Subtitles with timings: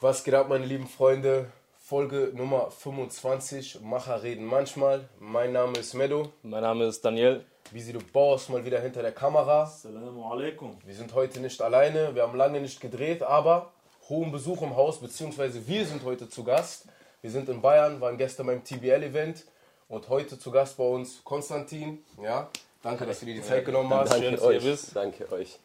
[0.00, 1.46] Was geht ab, meine lieben Freunde?
[1.80, 5.08] Folge Nummer 25, Macher reden manchmal.
[5.18, 6.30] Mein Name ist Medo.
[6.44, 7.44] Mein Name ist Daniel.
[7.72, 9.64] Visi du Boss mal wieder hinter der Kamera.
[9.64, 10.78] Assalamu alaikum.
[10.84, 13.72] Wir sind heute nicht alleine, wir haben lange nicht gedreht, aber
[14.08, 16.84] hohen Besuch im Haus, beziehungsweise wir sind heute zu Gast.
[17.20, 19.46] Wir sind in Bayern, waren gestern beim TBL-Event
[19.88, 22.04] und heute zu Gast bei uns Konstantin.
[22.22, 22.48] Ja,
[22.84, 24.12] danke, dass du dir die Zeit genommen hast.
[24.12, 24.80] Schön, Danke dass ihr euch.
[24.94, 25.58] Danke euch.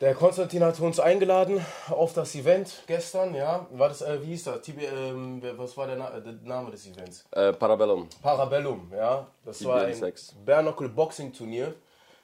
[0.00, 1.60] Der Konstantin hat uns eingeladen
[1.90, 3.66] auf das Event gestern, ja.
[3.70, 4.62] War das, äh, wie hieß das?
[4.62, 7.26] TB, ähm, was war der, Na der Name des Events?
[7.32, 8.08] Äh, Parabellum.
[8.22, 9.26] Parabellum, ja.
[9.44, 10.36] Das TBL war ein 6.
[10.46, 11.74] Bare-Knuckle Boxing Turnier.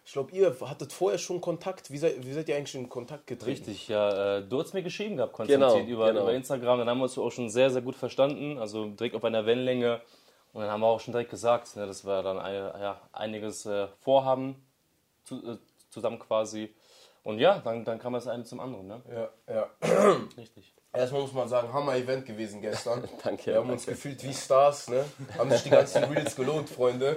[0.07, 1.91] Ich glaube, ihr hattet vorher schon Kontakt.
[1.91, 3.51] Wie seid, wie seid ihr eigentlich in Kontakt getreten?
[3.67, 4.39] Richtig, ja.
[4.39, 6.23] Äh, du hast mir geschrieben gehabt, Konstantin, Genau, über, genau.
[6.23, 6.79] über Instagram.
[6.79, 8.57] Dann haben wir uns auch schon sehr, sehr gut verstanden.
[8.59, 10.01] Also direkt auf einer Wellenlänge.
[10.55, 13.67] Und dann haben wir auch schon direkt gesagt, ne, dass wir dann eine, ja, einiges
[13.67, 14.65] äh, vorhaben,
[15.25, 15.59] zu, äh,
[15.91, 16.73] zusammen quasi.
[17.27, 18.87] Und ja, dann, dann kam das eine zum anderen.
[18.87, 19.03] Ne?
[19.49, 19.67] Ja, ja.
[20.37, 20.73] Richtig.
[20.93, 23.03] Erstmal muss man sagen, Hammer-Event gewesen gestern.
[23.25, 23.97] Danke, Wir haben uns danke.
[24.01, 25.05] gefühlt wie Stars, ne?
[25.37, 27.17] Haben sich die ganzen Reels gelohnt, Freunde.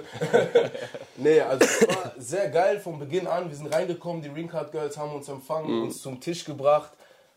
[1.16, 3.48] nee, also es war sehr geil von Beginn an.
[3.48, 5.82] Wir sind reingekommen, die Ringcard Girls haben uns empfangen, Mhm.
[5.84, 6.90] uns zum Tisch gebracht.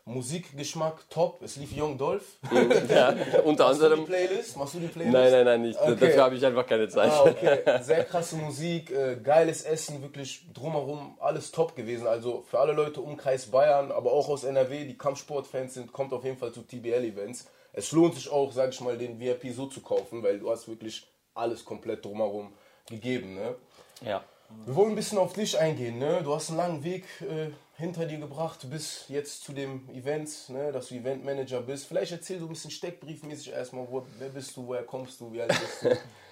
[0.06, 1.40] Musikgeschmack top.
[1.42, 2.24] Es lief Young Dolph.
[2.88, 4.04] Ja, unter Machst du die anderem.
[4.04, 4.56] Playlist?
[4.56, 5.12] Machst du die Playlist?
[5.14, 5.80] Nein, nein, nein, nicht.
[5.80, 5.96] Okay.
[5.98, 7.10] Dafür habe ich einfach keine Zeit.
[7.10, 7.60] Ah, okay.
[7.82, 12.06] Sehr krasse Musik, äh, geiles Essen, wirklich drumherum alles top gewesen.
[12.06, 16.24] Also für alle Leute Umkreis Bayern, aber auch aus NRW, die Kampfsportfans sind, kommt auf
[16.24, 17.46] jeden Fall zu TBL-Events.
[17.72, 20.68] Es lohnt sich auch, sag ich mal, den VIP so zu kaufen, weil du hast
[20.68, 22.52] wirklich alles komplett drumherum
[22.88, 23.34] gegeben.
[23.34, 23.54] Ne?
[24.02, 24.22] Ja.
[24.66, 25.98] Wir wollen ein bisschen auf dich eingehen.
[25.98, 26.20] Ne?
[26.22, 30.70] Du hast einen langen Weg äh, hinter dir gebracht bis jetzt zu dem Event, ne?
[30.70, 31.86] dass du Eventmanager bist.
[31.86, 35.42] Vielleicht erzähl du ein bisschen steckbriefmäßig erstmal, wo, wer bist du, woher kommst du, wie
[35.42, 35.88] alt bist du?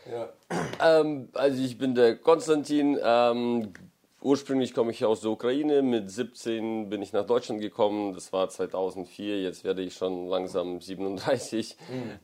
[0.13, 0.33] ja.
[0.81, 2.97] Ähm, also ich bin der Konstantin.
[3.03, 3.73] Ähm,
[4.21, 5.83] ursprünglich komme ich aus der Ukraine.
[5.83, 8.15] Mit 17 bin ich nach Deutschland gekommen.
[8.15, 9.43] Das war 2004.
[9.43, 11.77] Jetzt werde ich schon langsam 37.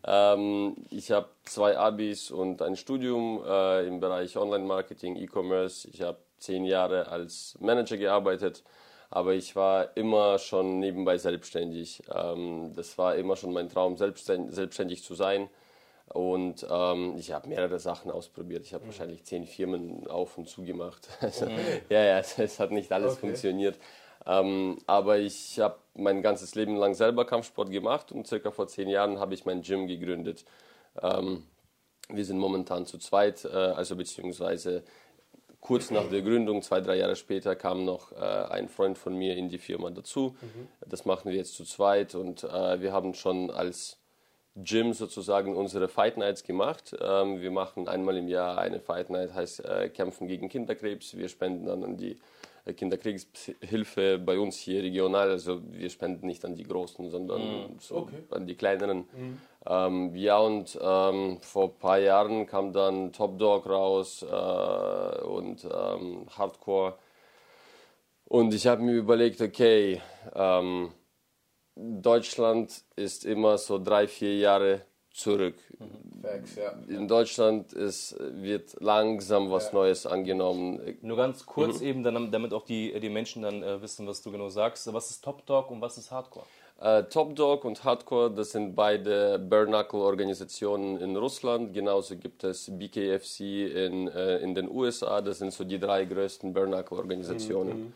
[0.07, 5.89] Ähm, ich habe zwei Abis und ein Studium äh, im Bereich Online-Marketing, E-Commerce.
[5.93, 8.63] Ich habe zehn Jahre als Manager gearbeitet.
[9.11, 12.03] Aber ich war immer schon nebenbei selbstständig.
[12.15, 15.49] Ähm, das war immer schon mein Traum, selbstständig, selbstständig zu sein.
[16.09, 18.65] Und ähm, ich habe mehrere Sachen ausprobiert.
[18.65, 21.09] Ich habe wahrscheinlich zehn Firmen auf und zu gemacht.
[21.21, 21.47] Also,
[21.91, 23.21] Ja, ja, es, es hat nicht alles Okay.
[23.21, 23.79] funktioniert.
[24.27, 28.89] Ähm, aber ich habe mein ganzes Leben lang selber Kampfsport gemacht und circa vor zehn
[28.89, 30.45] Jahren habe ich mein Gym gegründet.
[31.03, 31.45] Ähm,
[32.11, 34.83] wir sind momentan zu zweit, äh, also beziehungsweise
[35.61, 39.37] kurz nach der Gründung, zwei, drei Jahre später, kam noch äh, ein Freund von mir
[39.37, 40.37] in die Firma dazu.
[40.87, 43.99] Das machen wir jetzt zu zweit und äh, wir haben schon als
[44.55, 46.97] Gym sozusagen unsere Fight Nights gemacht.
[47.01, 51.17] Ähm, wir machen einmal im Jahr eine Fight Night, heißt äh, Kämpfen gegen Kinderkrebs.
[51.17, 52.17] Wir spenden dann an die
[52.65, 55.31] äh, Kinderkrebshilfe bei uns hier regional.
[55.31, 58.23] Also wir spenden nicht an die Großen, sondern so Okay.
[58.31, 59.05] an die kleineren.
[59.71, 65.63] Ähm, ja, und ähm, vor ein paar Jahren kam dann Top Dog raus äh, und
[65.65, 66.95] ähm, Hardcore.
[68.25, 70.01] Und ich habe mir überlegt, okay,
[70.35, 70.93] ähm,
[71.77, 75.57] Deutschland ist immer so drei, vier Jahre zurück.
[76.23, 76.71] Facts, ja.
[76.89, 79.75] In Deutschland ist, wird langsam was Ja.
[79.75, 80.97] Neues angenommen.
[81.03, 84.33] Nur ganz kurz eben, dann, damit auch die, die Menschen dann äh, wissen, was du
[84.33, 84.91] genau sagst.
[84.93, 86.47] Was ist Top Dog und was ist Hardcore?
[86.81, 91.75] Äh, Top Dog und Hardcore, das sind beide Bare-Knuckle-Organisationen in Russland.
[91.75, 95.21] Genauso gibt es BKFC in, äh, in den USA.
[95.21, 97.93] Das sind so die drei größten Bare-Knuckle-Organisationen.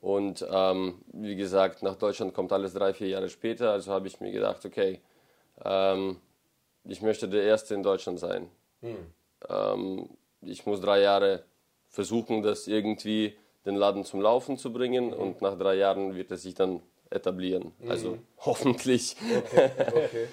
[0.00, 3.72] Und ähm, wie gesagt, nach Deutschland kommt alles drei, vier Jahre später.
[3.72, 5.00] Also habe ich mir gedacht, okay,
[5.64, 6.18] ähm,
[6.84, 8.48] ich möchte der Erste in Deutschland sein.
[9.48, 10.08] Ähm,
[10.42, 11.42] ich muss drei Jahre
[11.88, 13.34] versuchen, das irgendwie
[13.66, 17.72] den Laden zum Laufen zu bringen und nach drei Jahren wird es sich dann etablieren.
[17.88, 19.16] Also hoffentlich.
[19.36, 20.28] Okay.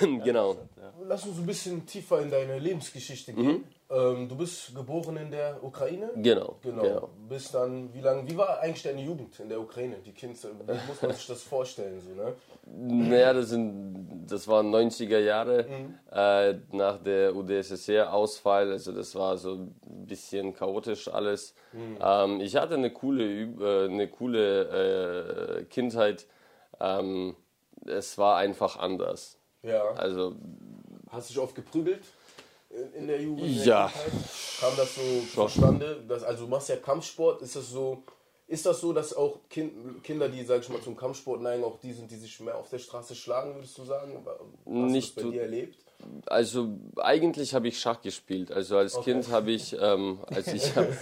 [0.24, 0.56] genau.
[1.04, 3.64] Lass uns ein bisschen tiefer in deine Lebensgeschichte gehen.
[3.88, 6.10] Ähm, du bist geboren in der Ukraine?
[6.16, 6.56] Genau.
[6.62, 6.82] Genau.
[6.82, 7.10] genau.
[7.28, 9.98] Bis dann, wie lange, wie war eigentlich deine Jugend in der Ukraine?
[10.04, 10.36] Die Kinder,
[10.66, 12.00] wie muss man sich das vorstellen?
[12.00, 12.34] So, ne?
[12.68, 15.66] Naja, das, sind, das waren 90er Jahre
[16.10, 18.72] äh, nach der UdSSR-Ausfall.
[18.72, 19.76] Also das war so ein
[20.06, 21.54] bisschen chaotisch alles.
[22.00, 26.26] Ähm, ich hatte eine coole, äh, eine coole äh, Kindheit.
[26.80, 27.36] Ähm,
[27.86, 29.38] es war einfach anders.
[29.62, 29.84] Ja.
[29.92, 30.34] Also
[31.08, 32.02] Hast du dich oft geprügelt
[32.94, 33.64] in, der Jugend?
[33.64, 33.92] Ja.
[34.60, 35.02] Kam das so
[35.32, 36.04] zustande?
[36.08, 38.02] Dass, also du machst ja Kampfsport, ist das so,
[38.46, 41.78] ist das so, dass auch kind, Kinder, die, sag ich mal, zum Kampfsport neigen, auch
[41.80, 44.24] die sind, die sich mehr auf der Straße schlagen, würdest du sagen?
[44.24, 45.85] Hast Nicht du das bei dir erlebt?
[46.26, 48.52] Also eigentlich habe ich Schach gespielt.
[48.52, 49.12] Also als Okay.
[49.12, 50.86] Kind habe ich, ähm, als ich hab,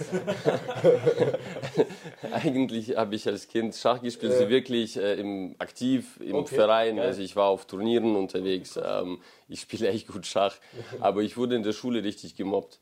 [2.31, 6.99] eigentlich habe ich als Kind Schach gespielt, also wirklich äh, im, aktiv im Okay, Verein.
[6.99, 8.79] Also ich war auf Turnieren unterwegs.
[8.81, 10.55] Ähm, ich spiele echt gut Schach,
[10.99, 12.79] aber ich wurde in der Schule richtig gemobbt.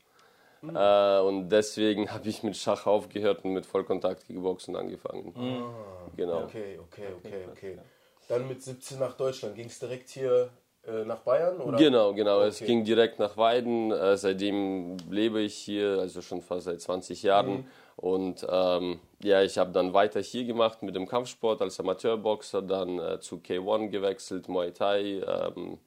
[0.60, 0.76] Hm.
[0.76, 5.34] Äh, und deswegen habe ich mit Schach aufgehört und mit Vollkontakt-Kickboxen angefangen.
[6.16, 6.40] Genau.
[6.40, 6.46] Hm.
[6.46, 7.78] Okay, okay, okay, okay.
[8.28, 9.54] Dann mit 17 nach Deutschland.
[9.54, 10.50] Ging es direkt hier
[11.04, 11.60] nach Bayern?
[11.60, 11.78] Oder?
[11.78, 12.40] Genau, genau.
[12.42, 12.66] Es Okay.
[12.66, 13.90] ging direkt nach Weiden.
[13.90, 17.52] Äh, seitdem lebe ich hier, also schon fast seit 20 Jahren.
[17.58, 17.66] Mhm.
[17.96, 22.98] Und ähm, ja, ich habe dann weiter hier gemacht mit dem Kampfsport als Amateurboxer, dann
[22.98, 25.22] äh, zu K1 gewechselt, Muay Thai.
[25.26, 25.78] Ähm,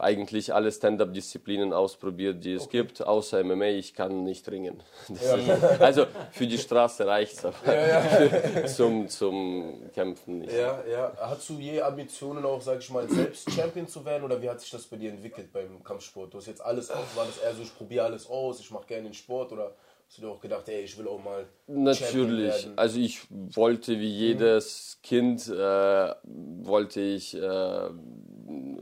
[0.00, 3.66] eigentlich alle Stand-up-Disziplinen ausprobiert, die es gibt, außer MMA.
[3.66, 4.82] Ich kann nicht ringen.
[5.08, 10.52] Das ist, also für die Straße reicht es, aber zum, zum Kämpfen nicht.
[10.52, 11.12] Ja, ja.
[11.18, 14.60] Hast du je Ambitionen auch, sag ich mal, selbst Champion zu werden oder wie hat
[14.60, 16.32] sich das bei dir entwickelt beim Kampfsport?
[16.32, 18.86] Du hast jetzt alles auf, war das eher so, ich probiere alles aus, ich mache
[18.86, 19.74] gerne den Sport oder
[20.08, 22.68] hast du dir auch gedacht, ey, ich will auch mal Natürlich.
[22.76, 27.90] Also ich wollte wie jedes Kind, äh, wollte ich äh,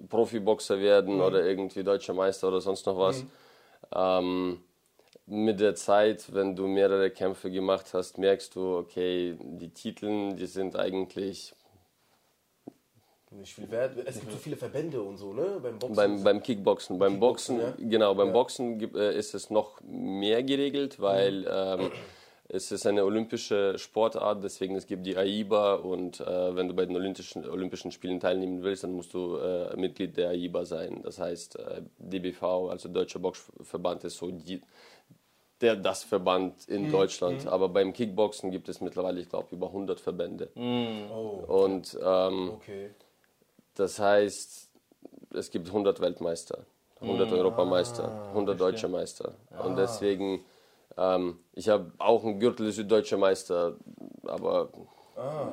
[0.08, 3.24] Profiboxer werden oder irgendwie deutscher Meister oder sonst noch was.
[3.94, 4.60] Ähm,
[5.26, 10.46] mit der Zeit, wenn du mehrere Kämpfe gemacht hast, merkst du, okay, die Titel, die
[10.46, 11.52] sind eigentlich
[13.32, 13.96] Nicht viel wert.
[14.06, 15.58] Es gibt so viele Verbände und so, ne?
[15.60, 15.96] Beim Boxen.
[15.96, 16.98] beim, beim Kickboxen.
[16.98, 18.32] Beim Boxen, Kickboxen, genau, beim Ja.
[18.32, 21.90] Boxen äh, ist es noch mehr geregelt, weil ähm,
[22.48, 26.87] es ist eine olympische Sportart, deswegen es gibt die AIBA und äh, wenn du bei
[26.87, 31.00] den Olympischen, Olympischen Spielen teilnehmen willst, dann musst du äh, Mitglied der AIBA sein.
[31.02, 34.60] Das heißt, äh, DBV, also Deutscher Boxverband, ist so die,
[35.60, 37.46] der, das Verband in Deutschland.
[37.48, 40.50] Aber beim Kickboxen gibt es mittlerweile, ich glaube, über 100 Verbände.
[41.10, 42.90] oh, Und ähm, okay.
[43.75, 44.70] das heißt,
[45.34, 46.64] es gibt 100 Weltmeister,
[47.00, 49.34] 100 Europameister, 100 deutsche Meister.
[49.64, 50.44] Und deswegen,
[50.96, 53.76] ähm, ich habe auch einen Gürtel süddeutscher Meister,
[54.25, 54.69] aber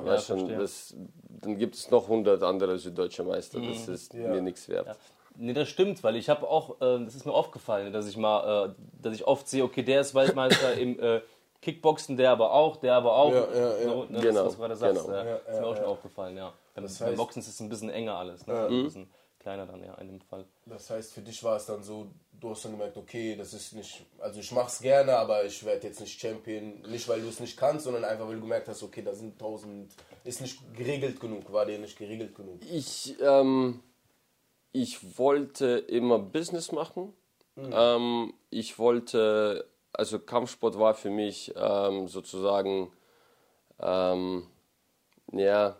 [0.06, 0.94] ja, schon, das,
[1.40, 3.60] dann gibt es noch 100 andere süddeutsche Meister.
[3.60, 4.28] Das ist Ja.
[4.28, 4.96] mir nichts wert.
[5.36, 8.68] Nee, das stimmt, weil ich habe auch, äh, das ist mir aufgefallen, dass ich mal,
[8.68, 11.22] äh, dass ich oft sehe, okay, der ist Weltmeister im äh,
[11.60, 13.32] Kickboxen, der aber auch, der aber auch.
[13.32, 13.82] Ja, ja, ja.
[13.84, 15.16] So, ne, Genau, das, was du gerade sagst, genau.
[15.18, 15.90] äh, Ja, ist mir ja, auch schon ja.
[15.90, 16.52] aufgefallen, ja.
[16.74, 18.66] Beim, Das beim heißt- Boxen ist es ein bisschen enger alles, ne?
[18.66, 20.44] Ein bisschen kleiner dann, ja, in dem Fall.
[20.66, 22.06] Das heißt, für dich war es dann so,
[22.40, 25.86] du hast dann gemerkt, okay, das ist nicht, also ich mach's gerne, aber ich werde
[25.86, 28.82] jetzt nicht Champion, nicht weil du es nicht kannst, sondern einfach weil du gemerkt hast,
[28.82, 29.92] okay, da sind tausend,
[30.24, 32.60] ist nicht geregelt genug, war dir nicht geregelt genug.
[32.70, 33.82] Ich, ähm,
[34.72, 37.14] ich wollte immer Business machen.
[37.56, 42.92] Ähm, ich wollte, also Kampfsport war für mich ähm, sozusagen,
[43.78, 44.46] ähm,
[45.32, 45.76] ja,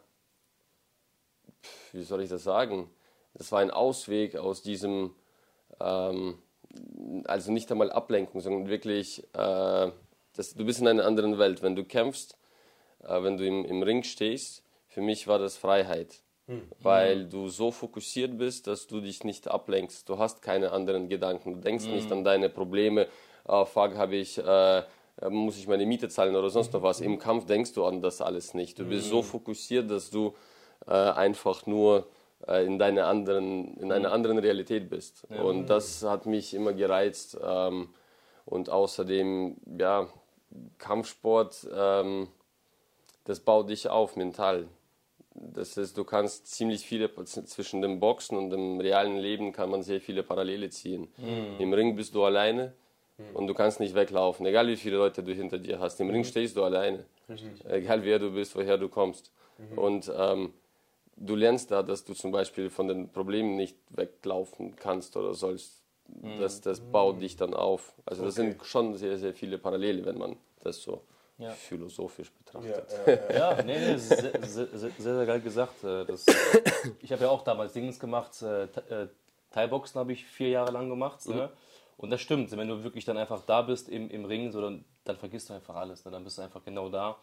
[1.92, 2.90] wie soll ich das sagen?
[3.34, 5.14] Das war ein Ausweg aus diesem,
[5.80, 6.38] ähm,
[7.24, 9.90] also nicht einmal Ablenkung, sondern wirklich, äh,
[10.36, 11.62] das, du bist in einer anderen Welt.
[11.62, 12.36] Wenn du kämpfst,
[13.02, 16.20] äh, wenn du im, im Ring stehst, für mich war das Freiheit.
[16.80, 20.08] Weil du so fokussiert bist, dass du dich nicht ablenkst.
[20.08, 21.54] Du hast keine anderen Gedanken.
[21.54, 23.08] Du denkst nicht an deine Probleme.
[23.46, 24.82] Oh, fuck, habe ich, äh,
[25.30, 27.00] muss ich meine Miete zahlen oder sonst noch was.
[27.00, 28.78] Im Kampf denkst du an das alles nicht.
[28.78, 30.34] Du bist so fokussiert, dass du
[30.86, 32.06] äh, einfach nur
[32.48, 35.26] in, deiner anderen, in einer anderen Realität bist.
[35.42, 37.38] Und das hat mich immer gereizt.
[37.42, 37.88] Ähm,
[38.44, 40.08] und außerdem, ja,
[40.78, 42.28] Kampfsport, ähm,
[43.24, 44.68] das baut dich auf mental.
[45.34, 49.82] Das ist, du kannst ziemlich viele zwischen dem Boxen und dem realen Leben kann man
[49.82, 51.08] sehr viele Parallele ziehen.
[51.58, 52.72] Im Ring bist du alleine
[53.32, 55.98] und du kannst nicht weglaufen, egal wie viele Leute du hinter dir hast.
[56.00, 57.04] Im Ring stehst du alleine,
[57.68, 59.32] egal wer du bist, woher du kommst.
[59.74, 60.52] Und ähm,
[61.16, 65.80] du lernst da, dass du zum Beispiel von den Problemen nicht weglaufen kannst oder sollst.
[66.38, 67.94] Das, das baut dich dann auf.
[68.04, 71.02] Also das sind schon sehr, sehr viele Parallele, wenn man das so
[71.38, 71.50] Ja.
[71.50, 72.86] philosophisch betrachtet.
[73.06, 73.56] ja, ja.
[73.56, 75.82] Ja, nee, nee, sehr, sehr, sehr, sehr, geil gesagt.
[75.82, 76.26] äh, Das,
[77.00, 79.08] ich habe ja auch damals Dings gemacht, äh, Thai- äh,
[79.50, 81.26] Thai-Boxen habe ich vier Jahre lang gemacht.
[81.26, 81.48] Ne?
[81.96, 84.84] Und das stimmt, wenn du wirklich dann einfach da bist im, im Ring, so, dann,
[85.04, 86.04] dann vergisst du einfach alles.
[86.04, 86.10] Ne?
[86.10, 87.16] Dann bist du einfach genau da.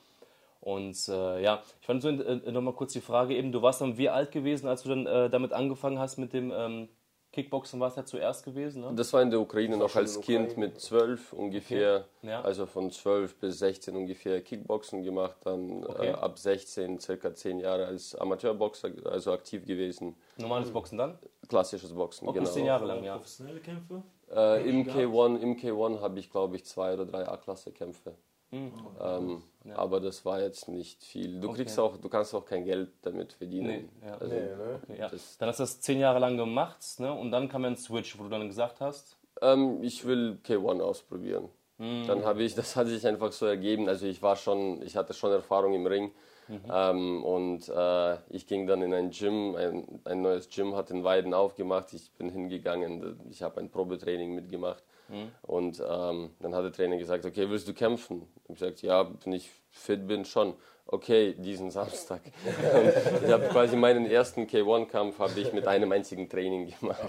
[0.62, 3.98] Und äh, ja, ich fand so äh, nochmal kurz die Frage eben, du warst dann
[3.98, 6.88] wie alt gewesen, als du dann äh, damit angefangen hast mit dem ähm,
[7.32, 8.92] Kickboxen, warst ja zuerst gewesen, ne?
[8.94, 10.68] Das war in der Ukraine noch als in der Kind Ukraine.
[10.68, 12.06] mit zwölf ungefähr.
[12.22, 12.42] Ja.
[12.42, 16.10] Also von 12 bis 16 ungefähr Kickboxen gemacht, dann Okay.
[16.10, 20.16] äh, ab 16 circa 10 Jahre als Amateurboxer, also aktiv gewesen.
[20.38, 21.18] Normales Boxen dann?
[21.48, 22.54] Klassisches Boxen, Auch bis genau.
[22.54, 23.14] zehn Jahre lang, ja.
[23.16, 24.04] Professionelle Kämpfe?
[24.30, 28.14] Äh, Im K1, im K1 habe ich glaube ich zwei oder drei A-Klasse-Kämpfe.
[28.52, 29.44] Ähm,
[29.76, 31.40] Aber das war jetzt nicht viel.
[31.40, 33.90] Du kriegst auch, du kannst auch kein Geld damit verdienen.
[34.02, 34.14] Nee, ja.
[34.18, 34.80] also, Nee, ne?
[34.84, 35.10] Okay, ja.
[35.10, 37.14] Das- Dann hast du das zehn Jahre lang gemacht, ne?
[37.14, 41.50] Und dann kam ein Switch, wo du dann gesagt hast, ähm, ich will K1 ausprobieren.
[41.78, 42.06] Mhm.
[42.08, 43.88] Dann habe ich, das hat sich einfach so ergeben.
[43.88, 46.12] Also ich war schon, ich hatte schon Erfahrung im Ring.
[46.48, 46.62] Mhm.
[46.70, 51.04] Ähm, und äh, ich ging dann in ein Gym, ein, ein neues Gym hat in
[51.04, 51.94] Weiden aufgemacht.
[51.94, 54.84] Ich bin hingegangen, ich habe ein Probetraining mitgemacht.
[55.12, 55.32] Mhm.
[55.42, 58.28] Und ähm, dann hat der Trainer gesagt, okay, willst du kämpfen?
[58.44, 60.54] Ich habe gesagt, ja, wenn ich fit bin, schon.
[60.88, 62.22] Okay, diesen Samstag.
[63.14, 67.00] Und ich habe quasi meinen ersten K1-Kampf habe ich mit einem einzigen Training gemacht.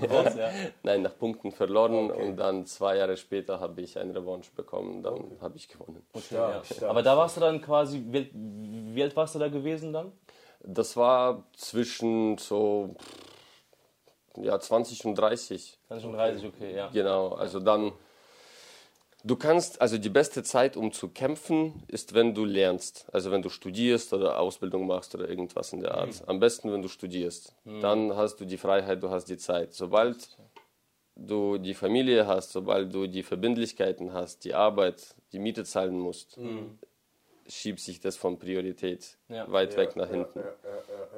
[0.00, 0.50] ja.
[0.82, 5.36] Nein, nach Punkten verloren und dann zwei Jahre später habe ich eine Revanche bekommen, dann
[5.40, 6.06] habe ich gewonnen.
[6.16, 6.88] Stark, ja.
[6.88, 10.12] Aber da warst du dann quasi, wie alt warst du da gewesen dann?
[10.64, 12.94] Das war zwischen so
[14.36, 15.78] ja, 20 und 30.
[15.88, 16.88] 20 und 30, okay, ja.
[16.92, 17.92] Genau, also dann,
[19.24, 23.06] du kannst, also die beste Zeit, um zu kämpfen, ist, wenn du lernst.
[23.12, 26.22] Also wenn du studierst oder Ausbildung machst oder irgendwas in der Art.
[26.26, 27.54] Am besten, wenn du studierst.
[27.64, 29.74] Dann hast du die Freiheit, du hast die Zeit.
[29.74, 30.36] Sobald
[31.14, 36.38] du die Familie hast, sobald du die Verbindlichkeiten hast, die Arbeit, die Miete zahlen musst,
[37.46, 39.50] schiebt sich das von Priorität Ja.
[39.52, 40.42] weit weg nach hinten.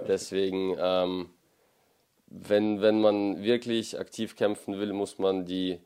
[0.08, 1.30] Deswegen, ähm,
[2.36, 5.78] wenn, wenn man wirklich aktiv kämpfen will, muss man die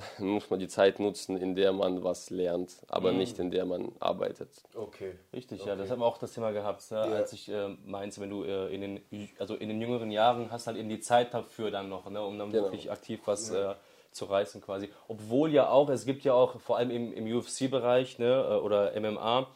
[0.18, 3.92] muss man die Zeit nutzen, in der man was lernt, aber nicht in der man
[3.98, 4.48] arbeitet.
[4.74, 5.14] Okay.
[5.32, 7.00] Richtig, ja, das haben wir auch das Thema gehabt, ne?
[7.00, 9.00] als ich äh, meinte, wenn du äh, in, den,
[9.38, 12.22] also in den jüngeren Jahren hast halt eben die Zeit dafür dann noch, ne?
[12.24, 12.64] um dann Genau.
[12.64, 13.74] wirklich aktiv was äh,
[14.12, 14.88] zu reißen quasi.
[15.08, 18.46] Obwohl ja auch, es gibt ja auch vor allem im, im UFC-Bereich ne?
[18.48, 19.48] äh, oder MMA,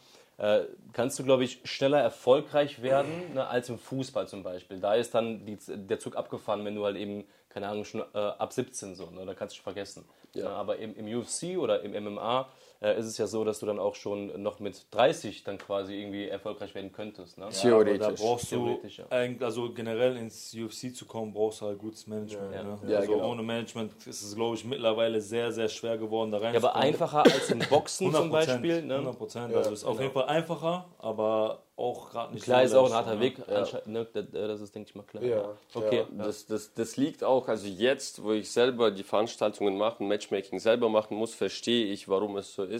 [0.93, 3.47] kannst du, glaube ich, schneller erfolgreich werden ne?
[3.47, 4.79] als im Fußball zum Beispiel.
[4.79, 8.17] Da ist dann die, der Zug abgefahren, wenn du halt eben, keine Ahnung, schon äh,
[8.17, 9.25] ab 17 so, ne?
[9.25, 10.05] da kannst du vergessen.
[10.33, 10.45] Ja.
[10.45, 10.49] Ne?
[10.49, 12.49] Aber im, im UFC oder im MMA
[12.85, 15.95] äh, ist es ja so, dass du dann auch schon noch mit 30 dann quasi
[15.99, 17.37] irgendwie erfolgreich werden könntest.
[17.37, 17.45] Ne?
[17.51, 17.73] Ja.
[17.75, 18.21] Aber da Theoretisch.
[18.21, 19.05] brauchst du, Theoretisch, ja.
[19.09, 22.53] eigentlich- also generell ins UFC zu kommen, brauchst du halt gutes Management.
[22.53, 22.63] Ja.
[22.63, 22.77] Ne?
[22.87, 23.31] Ja, also genau.
[23.31, 26.75] ohne Management ist es, glaube ich, mittlerweile sehr, sehr schwer geworden, da Ja, reinzukommen.
[26.75, 28.81] aber einfacher als im Boxen 100 zum Beispiel.
[28.83, 28.95] Ne?
[28.95, 29.55] 100 Prozent.
[29.55, 32.93] Also ist auf jeden Fall einfacher, aber auch gerade nicht Klar, so ist auch ein
[32.93, 33.19] harter ne?
[33.21, 33.37] Weg.
[33.85, 34.05] Ne?
[34.13, 35.23] Das, das ist, denke ich mal, klar.
[35.23, 36.05] Ja, Okay.
[36.17, 36.23] ja.
[36.23, 40.87] Das, das, das liegt auch, also jetzt, wo ich selber die Veranstaltungen mache, Matchmaking selber
[40.87, 42.74] machen muss, verstehe ich, warum es so ist.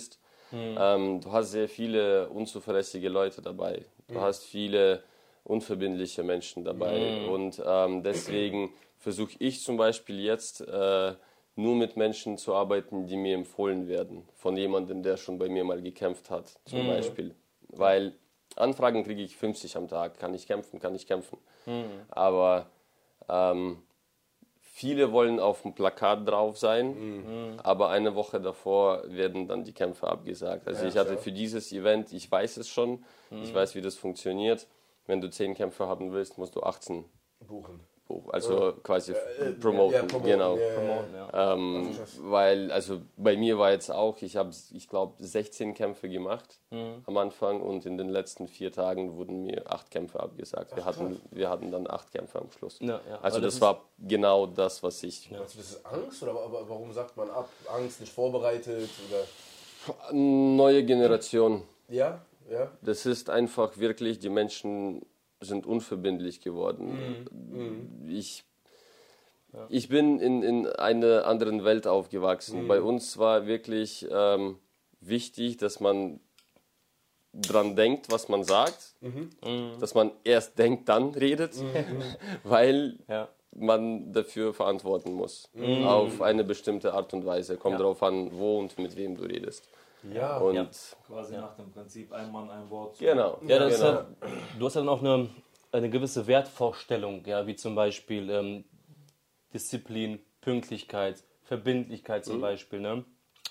[0.78, 3.84] Ähm, du hast sehr viele unzuverlässige Leute dabei.
[4.08, 5.04] Du hast viele
[5.44, 7.26] unverbindliche Menschen dabei.
[7.28, 11.14] Und ähm, deswegen versuche ich zum Beispiel jetzt äh,
[11.56, 14.28] nur mit Menschen zu arbeiten, die mir empfohlen werden.
[14.36, 17.36] Von jemandem, der schon bei mir mal gekämpft hat, zum Beispiel.
[17.70, 18.14] Weil
[18.56, 20.20] Anfragen kriege ich 50 am Tag.
[20.20, 21.38] Kann ich kämpfen, kann ich kämpfen.
[22.10, 22.68] Aber
[23.30, 23.82] ähm,
[24.76, 30.06] viele wollen auf dem Plakat drauf sein, aber eine Woche davor werden dann die Kämpfe
[30.06, 30.68] abgesagt.
[30.68, 34.68] Also ich hatte für dieses Event, ich weiß es schon, ich weiß, wie das funktioniert.
[35.08, 37.06] Wenn du 10 Kämpfe haben willst, musst du 18
[37.48, 37.80] Buchen.
[38.08, 38.32] Buchen.
[38.32, 39.94] Also quasi Äh, promoten.
[39.96, 40.58] ja, promoten, genau.
[40.58, 40.74] ja.
[40.76, 41.54] Promoten, ja.
[41.54, 46.60] Ähm, weil, also bei mir war jetzt auch, ich habe, ich glaube, 16 Kämpfe gemacht
[47.06, 50.76] am Anfang und in den letzten vier Tagen wurden mir acht Kämpfe abgesagt.
[50.76, 52.80] Wir, hatten, wir hatten dann acht Kämpfe am Schluss.
[52.82, 53.20] Ja, ja.
[53.22, 55.30] Also Aber das, das war genau das, was ich.
[55.30, 57.48] Du, das ist Angst oder aber warum sagt man ab?
[57.74, 59.24] Angst, nicht vorbereitet oder?
[60.12, 61.64] Neue Generation.
[61.88, 62.22] Ja,
[62.52, 62.72] ja.
[62.82, 65.06] Das ist einfach wirklich, die Menschen
[65.46, 66.98] sind unverbindlich geworden.
[68.10, 68.44] Ich,
[69.70, 72.68] ich bin in, in einer anderen Welt aufgewachsen.
[72.68, 74.58] Bei uns war wirklich ähm,
[75.00, 76.20] wichtig, dass man
[77.34, 78.96] dran denkt, was man sagt,
[79.80, 81.54] dass man erst denkt, dann redet,
[82.44, 83.28] weil Ja.
[83.56, 85.50] man dafür verantworten muss.
[85.84, 87.58] Auf eine bestimmte Art und Weise.
[87.58, 87.80] Kommt Ja.
[87.80, 89.68] darauf an, wo und mit wem du redest.
[90.14, 90.68] Ja, Und Ja.
[91.08, 92.98] Quasi nach dem Prinzip ein Mann, ein Wort.
[93.00, 93.40] genau.
[93.48, 93.94] Ja, das genau.
[93.94, 94.06] halt,
[94.60, 95.30] du hast ja dann auch eine,
[95.72, 98.64] eine gewisse Wertvorstellung, ja, wie zum Beispiel ähm,
[99.54, 102.32] Disziplin, Pünktlichkeit, Verbindlichkeit Mhm.
[102.32, 102.80] zum Beispiel.
[102.80, 103.06] Ne?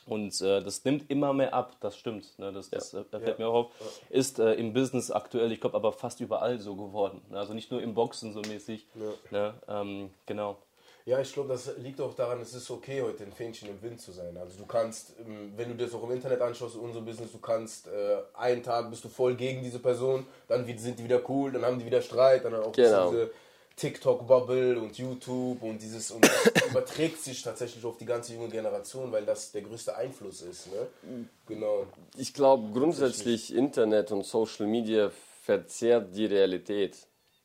[0.06, 2.38] Und äh, das nimmt immer mehr ab, das stimmt.
[2.38, 2.52] Ne?
[2.52, 4.00] Das, das äh, fällt mir auch auf.
[4.10, 7.22] Ist äh, im Business aktuell, ich glaube, aber fast überall so geworden.
[7.30, 7.38] Ne?
[7.38, 8.86] Also nicht nur im Boxen so mäßig.
[9.30, 9.54] Ne?
[9.66, 10.58] Ähm, genau.
[11.06, 14.00] Ja, ich glaube, das liegt auch daran, es ist okay, heute ein Fähnchen im Wind
[14.00, 14.34] zu sein.
[14.38, 17.88] Also du kannst, ähm, wenn du das auch im Internet anschaust, unser Business, du kannst,
[17.88, 21.62] äh, einen Tag bist du voll gegen diese Person, dann sind die wieder cool, dann
[21.62, 23.10] haben die wieder Streit, dann auch Genau.
[23.10, 23.30] diese
[23.76, 29.12] TikTok-Bubble und YouTube und dieses, und das überträgt sich tatsächlich auf die ganze junge Generation,
[29.12, 30.68] weil das der größte Einfluss ist.
[30.68, 31.26] Ne?
[31.46, 31.86] Genau.
[32.16, 35.10] Ich glaube grundsätzlich Internet und Social Media
[35.42, 36.96] verzerrt die Realität.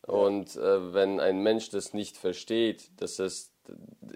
[0.09, 3.51] Und äh, wenn ein Mensch das nicht versteht, dass es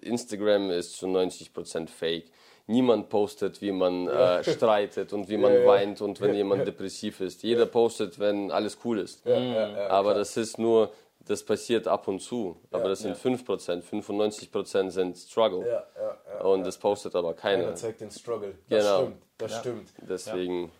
[0.01, 2.25] Instagram ist zu 90% fake,
[2.67, 5.67] niemand postet, wie man äh, streitet und wie man Ja, ja.
[5.67, 7.43] weint und wenn jemand depressiv ist.
[7.43, 9.25] Jeder postet, wenn alles cool ist.
[9.27, 10.91] Aber das ist nur,
[11.25, 12.57] das passiert ab und zu.
[12.71, 15.59] Aber das sind 5%, 95% sind Struggle.
[15.67, 16.41] Ja, ja, ja.
[16.43, 17.63] Und das postet aber keiner.
[17.65, 18.55] Keiner zeigt den Struggle.
[18.69, 19.01] Das Genau.
[19.01, 19.89] stimmt, das stimmt.
[20.09, 20.71] Deswegen,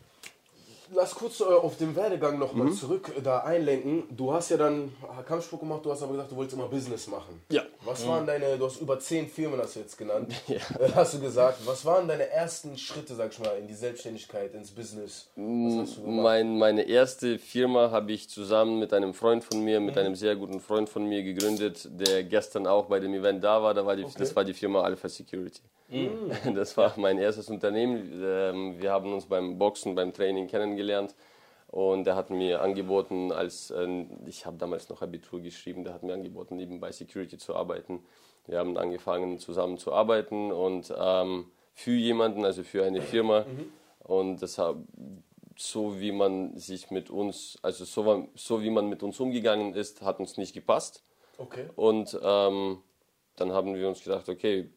[0.96, 2.74] Lass kurz äh, auf den Werdegang nochmal Mhm.
[2.74, 4.04] zurück äh, da einlenken.
[4.12, 4.92] Du hast ja dann
[5.28, 7.42] Kampfsport gemacht, du hast aber gesagt, du wolltest immer Business machen.
[7.52, 7.64] Ja.
[7.86, 10.60] Was waren deine, du hast über zehn Firmen hast du jetzt genannt, äh,
[10.96, 11.60] hast du gesagt.
[11.66, 15.30] Was waren deine ersten Schritte, sag ich mal, in die Selbstständigkeit, ins Business?
[15.36, 20.36] Mein, meine erste Firma habe ich zusammen mit einem Freund von mir, mit einem sehr
[20.36, 23.74] guten Freund von mir gegründet, der gestern auch bei dem Event da war.
[23.74, 25.62] Da war die, Das war die Firma Alpha Security.
[26.56, 28.22] Das war mein erstes Unternehmen.
[28.24, 31.14] Ähm, Wir haben uns beim Boxen, beim Training kennengelernt.
[31.74, 36.04] Und er hat mir angeboten, als äh, ich habe damals noch Abitur geschrieben, der hat
[36.04, 38.06] mir angeboten, nebenbei Security zu arbeiten.
[38.46, 43.48] Wir haben angefangen zusammen zu arbeiten und ähm, für jemanden, also für eine Firma.
[44.04, 44.78] Und deshalb
[45.58, 50.04] so wie man sich mit uns, also so, so wie man mit uns umgegangen ist,
[50.04, 51.04] hat uns nicht gepasst.
[51.40, 51.70] Okay.
[51.76, 52.84] Und ähm,
[53.36, 54.70] dann haben wir uns gedacht, okay,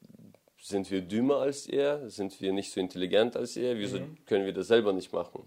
[0.69, 2.11] sind wir dümmer als er?
[2.11, 3.79] Sind wir nicht so intelligent als er?
[3.79, 5.45] Wieso können wir das selber nicht machen?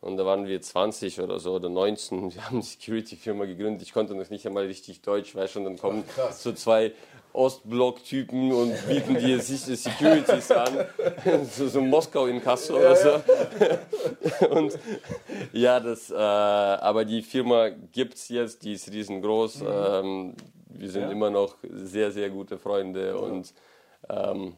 [0.00, 2.34] Und da waren wir 20 oder so oder 19.
[2.34, 3.82] Wir haben eine Security-Firma gegründet.
[3.82, 6.92] Ich konnte noch nicht einmal richtig Deutsch, weißt schon, dann kommen Ach, so zwei
[7.34, 10.86] Ostblock-Typen und bieten dir Securities an.
[11.44, 13.20] so, so Moskau in Kassel oder so.
[14.48, 14.78] und
[15.52, 19.64] ja, das, äh, aber die Firma gibt es jetzt, die ist riesengroß.
[19.68, 20.34] Ähm,
[20.70, 23.52] wir sind immer noch sehr, sehr gute Freunde und
[24.10, 24.56] ähm,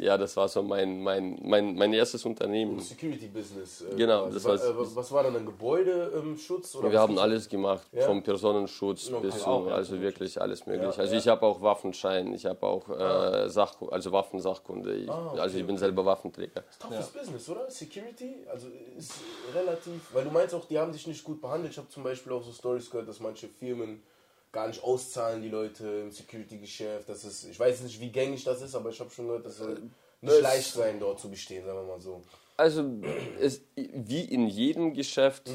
[0.00, 2.78] ja, das war so mein, mein, mein, mein erstes Unternehmen.
[2.78, 3.80] Security Business.
[3.82, 4.34] Äh, Genau, quasi.
[4.34, 4.64] das Wa- war's.
[4.64, 6.76] äh, was, war dann ein Gebäudeschutz?
[6.76, 8.02] oder Wir haben ist- alles gemacht, Ja?
[8.06, 9.26] vom Personenschutz Okay.
[9.26, 10.94] bis zu, also wirklich alles möglich.
[10.94, 11.18] Ja, also ja.
[11.18, 15.58] ich habe auch Waffenschein, ich habe auch äh, Sach, also Waffensachkunde, ich, Ah, okay, also
[15.58, 15.80] ich bin okay.
[15.80, 16.62] selber Waffenträger.
[16.78, 17.68] Toughes Business, oder?
[17.68, 18.36] Security?
[18.52, 19.14] Also ist
[19.52, 20.14] relativ.
[20.14, 21.72] Weil du meinst auch, die haben dich nicht gut behandelt.
[21.72, 24.02] Ich habe zum Beispiel auch so Stories gehört, dass manche Firmen
[24.58, 27.08] gar nicht auszahlen, die Leute im Security-Geschäft.
[27.08, 29.58] Das ist, ich weiß nicht, wie gängig das ist, aber ich habe schon gehört, das
[29.58, 29.74] soll
[30.20, 32.22] nicht Das- leicht sein, dort zu bestehen, sagen wir mal so.
[32.56, 32.84] Also
[33.40, 35.48] es, wie in jedem Geschäft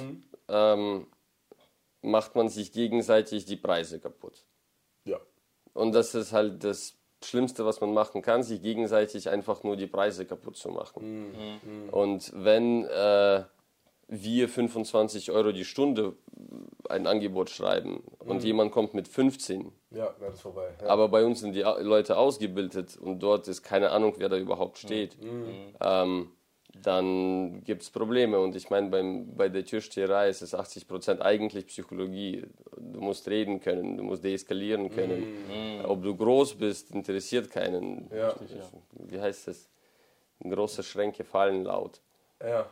[0.48, 1.08] ähm,
[2.02, 4.46] macht man sich gegenseitig die Preise kaputt.
[5.04, 5.20] Ja.
[5.74, 9.88] Und das ist halt das Schlimmste, was man machen kann, sich gegenseitig einfach nur die
[9.88, 11.90] Preise kaputt zu machen.
[11.92, 13.44] Und wenn äh,
[14.08, 16.14] wir 25 Euro die Stunde
[16.90, 20.70] ein Angebot schreiben und jemand kommt mit 15, Ja, dann ist vorbei.
[20.82, 20.88] Ja.
[20.88, 24.38] aber bei uns sind die Au- Leute ausgebildet und dort ist keine Ahnung, wer da
[24.38, 25.18] überhaupt steht.
[25.82, 26.32] Ähm,
[26.82, 28.40] dann gibt es Probleme.
[28.40, 32.46] Und ich meine, beim- bei der Türsteherei ist es 80% eigentlich Psychologie.
[32.78, 35.82] Du musst reden können, du musst deeskalieren können.
[35.86, 38.10] Ob du groß bist, interessiert keinen.
[38.12, 38.36] Ja.
[38.94, 39.70] Wie heißt das?
[40.42, 42.02] Große Schränke fallen laut.
[42.42, 42.66] Ja.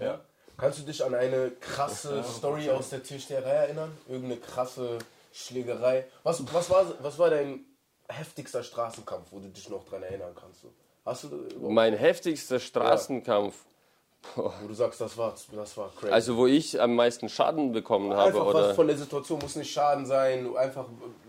[0.00, 0.20] ja.
[0.56, 3.96] Kannst du dich an eine krasse Story aus der Tischlerei erinnern?
[4.08, 4.98] Irgendeine krasse
[5.32, 6.04] Schlägerei?
[6.22, 7.64] Was, was, war, was war dein
[8.08, 10.62] heftigster Straßenkampf, wo du dich noch dran erinnern kannst?
[10.62, 10.72] So?
[11.04, 11.28] Hast du
[11.68, 13.54] Mein heftigster Straßenkampf,
[14.36, 16.12] wo du sagst, das war, das war crazy?
[16.12, 18.68] also wo ich am meisten Schaden bekommen habe, einfach oder?
[18.68, 20.86] was von der Situation muss nicht Schaden sein, einfach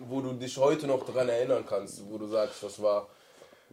[0.07, 3.07] wo du dich heute noch dran erinnern kannst, wo du sagst, das war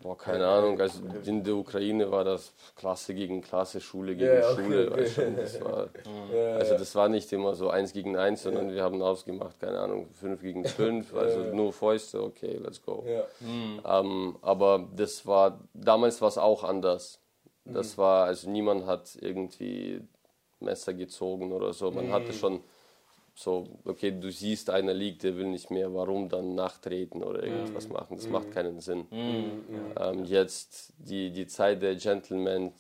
[0.03, 4.41] Boah, keine Ahnung, also in der Ukraine war das Klasse gegen Klasse, Schule gegen Ja,
[4.41, 4.91] ja, okay, Schule.
[4.91, 5.01] okay.
[5.01, 5.89] Weißt schon, das war,
[6.59, 10.09] also das war nicht immer so eins gegen eins, sondern wir haben ausgemacht, keine Ahnung,
[10.13, 13.05] fünf gegen fünf, also nur Fäuste, okay, let's go.
[13.07, 13.25] ja,
[14.01, 17.21] Ähm, aber das war, damals war es auch anders.
[17.65, 20.01] Das war, also niemand hat irgendwie
[20.59, 21.93] Messer gezogen oder so.
[21.93, 22.61] Man hatte schon
[23.35, 27.89] so, okay, du siehst, einer liegt, der will nicht mehr, warum dann nachtreten oder irgendwas
[27.89, 28.17] machen?
[28.17, 29.07] Das macht keinen Sinn.
[29.11, 32.73] Ähm, jetzt, die, die Zeit der Gentlemen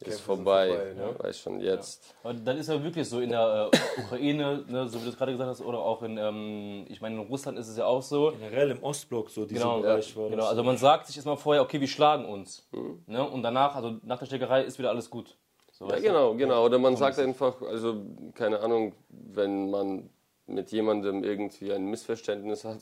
[0.00, 0.68] ist vorbei.
[0.68, 1.14] vorbei, ne?
[1.18, 2.14] Weiß schon, jetzt.
[2.22, 5.16] Aber dann ist ja wirklich so in der äh, Ukraine, ne, so wie du es
[5.16, 8.02] gerade gesagt hast, oder auch in, ähm, ich meine, in Russland ist es ja auch
[8.02, 8.32] so.
[8.32, 10.44] Generell im Ostblock, so dieser Genau, Bereich war genau.
[10.44, 12.68] Also man sagt sich erstmal vorher, okay, wir schlagen uns.
[13.06, 13.26] Ne?
[13.26, 15.38] Und danach, also nach der Schlägerei ist wieder alles gut.
[15.78, 16.64] So, Ja, genau, genau.
[16.64, 18.02] Oder man sagt einfach, also,
[18.34, 20.08] keine Ahnung, wenn man
[20.46, 22.80] mit jemandem irgendwie ein Missverständnis hat,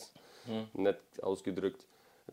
[0.74, 1.86] nett ausgedrückt,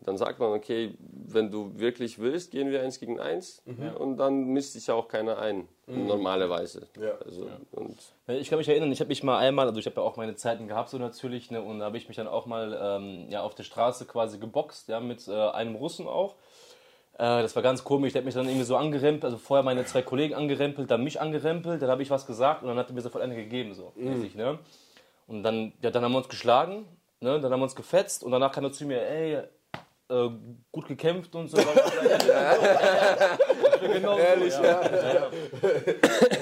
[0.04, 3.62] dann sagt man, okay, wenn du wirklich willst, gehen wir eins gegen eins
[3.98, 6.86] und dann misst sich auch keiner ein, normalerweise.
[7.00, 7.16] Ja.
[7.24, 7.96] Also, und
[8.28, 10.36] Ich kann mich erinnern, ich habe mich mal einmal, also ich habe ja auch meine
[10.36, 13.42] Zeiten gehabt so natürlich, ne, und da habe ich mich dann auch mal ähm, ja,
[13.42, 16.36] auf der Straße quasi geboxt, ja, mit äh, einem Russen auch.
[17.14, 19.84] Äh, das war ganz komisch, der hat mich dann irgendwie so angerempelt, also vorher meine
[19.84, 22.94] zwei Kollegen angerempelt, dann mich angerempelt, dann habe ich was gesagt und dann hat er
[22.94, 24.58] mir sofort eine gegeben, so mäßig, ne.
[25.26, 26.86] Und dann, ja, dann haben wir uns geschlagen,
[27.20, 29.42] ne, dann haben wir uns gefetzt und danach kam er zu mir, ey,
[30.08, 30.30] äh,
[30.70, 33.38] gut gekämpft und so weiter.
[33.88, 34.80] genau Ehrlich, so, ja.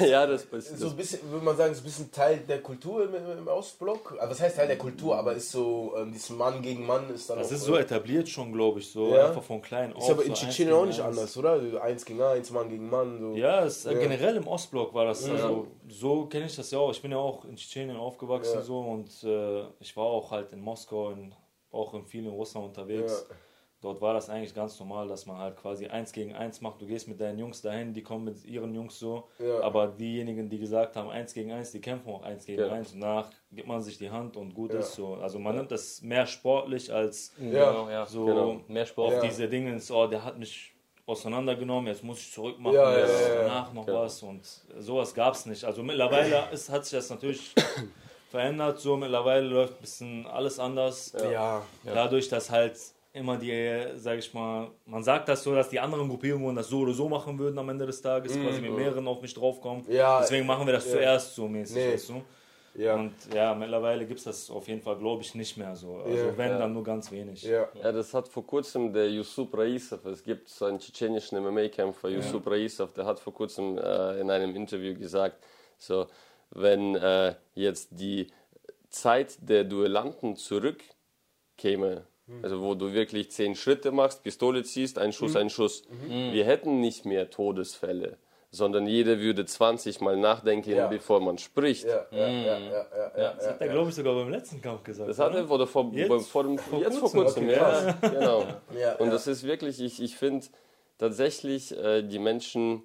[0.07, 0.79] ja, das passiert.
[0.79, 4.17] So ein bisschen, würde man sagen, ist ein bisschen Teil der Kultur im, im Ostblock.
[4.19, 5.17] Aber was heißt Teil der Kultur?
[5.17, 7.81] Aber ist so, ähm, dieses Mann gegen Mann ist dann Das auch, ist so äh,
[7.83, 9.29] etabliert schon, glaube ich, so Ja.
[9.29, 10.03] einfach von klein auf.
[10.03, 11.17] Ist aber so in eins Tschetschenien auch nicht eins.
[11.19, 11.51] anders, oder?
[11.51, 13.19] Also Eins gegen eins, Mann gegen Mann.
[13.21, 13.35] So.
[13.37, 13.99] Ja, es, äh, Ja.
[14.01, 16.91] generell im Ostblock war das, also so kenne ich das ja auch.
[16.91, 18.63] Ich bin ja auch in Tschetschenien aufgewachsen Ja.
[18.63, 21.35] so und äh, ich war auch halt in Moskau, in,
[21.73, 23.27] auch in vielen Russland unterwegs.
[23.29, 23.37] Ja.
[23.83, 26.83] Dort war das eigentlich ganz normal, dass man halt quasi eins gegen eins macht.
[26.83, 29.29] Du gehst mit deinen Jungs dahin, die kommen mit ihren Jungs so.
[29.39, 29.61] Ja.
[29.63, 32.73] Aber diejenigen, die gesagt haben eins gegen eins, die kämpfen auch eins gegen Ja.
[32.73, 32.93] eins.
[32.93, 34.81] Und danach gibt man sich die Hand und gut Ja.
[34.81, 35.15] ist so.
[35.15, 37.71] Also man nimmt das mehr sportlich als Ja.
[37.73, 38.61] Genau, so Genau.
[38.69, 39.15] Mehr Sport.
[39.15, 40.75] auf diese Dinge, ins, oh, der hat mich
[41.07, 43.43] auseinandergenommen, jetzt muss ich zurückmachen, Ja, ja, jetzt ja, ja.
[43.45, 44.03] danach noch Genau.
[44.03, 44.43] was und
[44.79, 45.65] sowas gab es nicht.
[45.65, 47.55] Also mittlerweile ist, hat sich das natürlich
[48.31, 51.15] verändert, so mittlerweile läuft ein bisschen alles anders.
[51.33, 51.63] Ja.
[51.85, 52.79] Dadurch, dass halt
[53.13, 56.81] immer die, sag ich mal, man sagt das so, dass die anderen Gruppierungen das so
[56.81, 59.85] oder so machen würden am Ende des Tages, quasi mit mehreren auf mich draufkommen.
[59.89, 60.93] Ja, Deswegen machen wir das ja.
[60.93, 61.93] zuerst so mäßig, Nee.
[61.95, 62.23] weißt du?
[62.77, 62.95] Ja.
[62.95, 65.97] Und ja, mittlerweile gibt es das auf jeden Fall, glaube ich, nicht mehr so.
[65.97, 66.39] Also Ja.
[66.39, 66.59] wenn, Ja.
[66.59, 67.43] dann nur ganz wenig.
[67.43, 67.69] Ja.
[67.75, 72.47] Ja, das hat vor kurzem der Yusuf Raisov, es gibt so einen tschetschenischen MMA-Kämpfer, Yusuf
[72.47, 75.45] Raisov, der hat vor kurzem äh, in einem Interview gesagt,
[75.79, 76.07] so,
[76.51, 78.29] wenn äh, jetzt die
[78.89, 82.07] Zeit der Duellanten zurückkäme,
[82.43, 86.81] also wo du wirklich zehn Schritte machst, Pistole ziehst, ein Schuss, ein Schuss, wir hätten
[86.81, 88.17] nicht mehr Todesfälle,
[88.51, 90.89] sondern jeder würde 20 Mal nachdenken, Ja.
[90.89, 91.85] bevor man spricht.
[91.85, 94.83] Ja, ja, ja, ja, ja, ja, Das hat er, glaube ich, sogar beim letzten Kampf
[94.83, 95.09] gesagt.
[95.09, 95.39] Das hat oder?
[95.41, 96.09] er oder vor, Jetzt?
[96.09, 97.45] vor, vor, dem, jetzt vor kurzem?
[97.45, 98.41] Okay, ja, genau.
[98.79, 99.13] Ja, Und ja.
[99.13, 100.47] das ist wirklich, ich, ich finde
[100.99, 102.83] tatsächlich, äh, die Menschen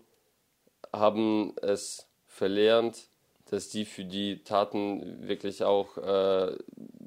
[0.93, 3.09] haben es verlernt,
[3.49, 6.55] dass die für die Taten wirklich auch äh,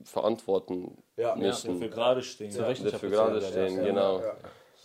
[0.04, 1.34] verantworten Ja.
[1.36, 1.74] müssen.
[1.74, 2.50] Dafür gerade stehen.
[2.50, 3.84] Zur Rechenschaft Dafür gezogen gerade stehen, ja.
[3.84, 4.20] genau.
[4.20, 4.36] ja.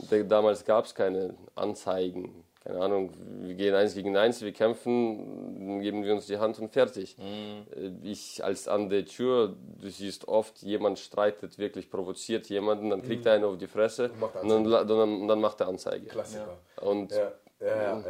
[0.09, 2.43] Da- Damals gab es keine Anzeigen.
[2.63, 6.57] Keine Ahnung, wir gehen eins gegen eins, wir kämpfen, dann geben wir uns die Hand
[6.59, 7.17] und fertig.
[7.17, 7.65] Mhm.
[8.03, 13.01] Äh, Ich als an der Tür, du siehst oft, jemand streitet, wirklich provoziert jemanden, dann
[13.01, 16.05] kriegt er einen auf die Fresse macht und dann, dann, dann macht er Anzeige.
[16.07, 16.57] Klassiker.
[16.79, 17.11] Und
[17.63, 18.03] Ja,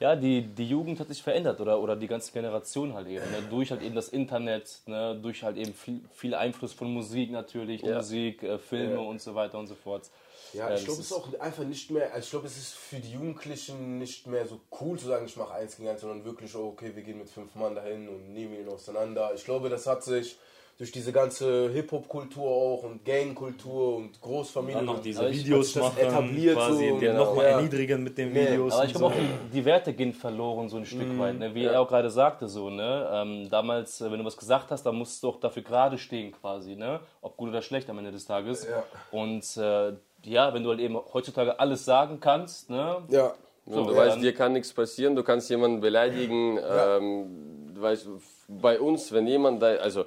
[0.00, 3.24] ja, die, die Jugend hat sich verändert oder, oder die ganze Generation halt eben.
[3.30, 3.42] Ne?
[3.50, 5.18] Durch halt eben das Internet, ne?
[5.20, 7.82] durch halt eben viel, viel Einfluss von Musik natürlich.
[7.82, 10.10] Musik, äh, Filme und so weiter und so fort.
[10.52, 12.56] Ja, Ja, ich glaube, es ist ist- auch einfach nicht mehr, also ich glaube, es
[12.56, 16.00] ist für die Jugendlichen nicht mehr so cool zu sagen, ich mache eins gegen eins,
[16.00, 19.32] sondern wirklich, oh, okay, wir gehen mit fünf Mann dahin und nehmen ihn auseinander.
[19.34, 20.36] Ich glaube, das hat sich
[20.76, 24.74] durch diese ganze Hip-Hop-Kultur auch und Gang-Kultur und Großfamilie.
[24.76, 27.24] Dann noch diese Videos machen, etabliert quasi so, genau.
[27.26, 27.50] nochmal Ja.
[27.52, 28.72] erniedrigen mit den Nee, Videos.
[28.72, 28.98] Aber und ich so.
[28.98, 31.38] glaube auch, die, die Werte gehen verloren so ein Stück weit.
[31.38, 31.54] Ne?
[31.54, 33.08] Wie er auch gerade sagte, so, ne?
[33.12, 36.32] Ähm, damals, äh, wenn du was gesagt hast, dann musst du auch dafür gerade stehen
[36.32, 36.98] quasi, ne?
[37.22, 38.66] Ob gut oder schlecht am Ende des Tages.
[38.66, 38.82] Ja.
[39.12, 39.92] Und äh,
[40.24, 42.96] ja, wenn du halt eben heutzutage alles sagen kannst, ne?
[43.10, 43.32] Ja.
[43.66, 46.58] Und So, du ja, weißt, dir kann nichts passieren, du kannst jemanden beleidigen.
[46.58, 48.08] Ähm, du weißt,
[48.48, 50.04] bei uns, wenn jemand, da, also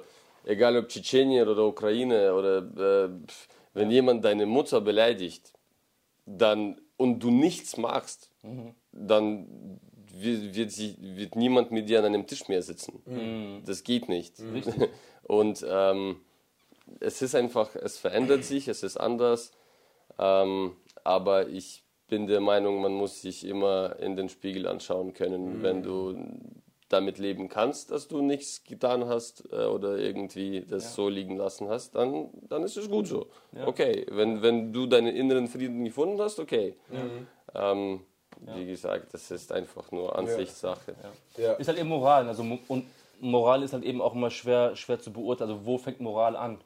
[0.48, 2.58] egal ob Tschetschenien oder Ukraine oder
[3.04, 3.10] äh,
[3.74, 5.52] wenn jemand deine Mutter beleidigt,
[6.26, 8.30] dann und du nichts machst,
[8.90, 9.78] dann
[10.12, 13.02] wird, wird, sie, wird niemand mit dir an einem Tisch mehr sitzen.
[13.64, 14.34] Das geht nicht.
[15.22, 16.16] Und ähm,
[16.98, 19.52] es ist einfach, es verändert sich, es ist anders.
[20.18, 25.62] Ähm, aber ich bin der Meinung, man muss sich immer in den Spiegel anschauen können,
[25.62, 26.16] wenn du
[26.88, 31.68] damit leben kannst, dass du nichts getan hast äh, oder irgendwie das so liegen lassen
[31.68, 33.26] hast, dann, dann ist es gut so.
[33.66, 36.76] Okay, wenn, wenn du deinen inneren Frieden gefunden hast, okay.
[37.54, 38.00] Ähm,
[38.40, 40.94] Wie gesagt, das ist einfach nur Ansichtssache.
[41.36, 41.52] Ja.
[41.54, 42.28] Ist halt eben Moral.
[42.28, 42.84] Also, und
[43.20, 45.50] Moral ist halt eben auch immer schwer, schwer zu beurteilen.
[45.50, 46.58] Also, wo fängt Moral an?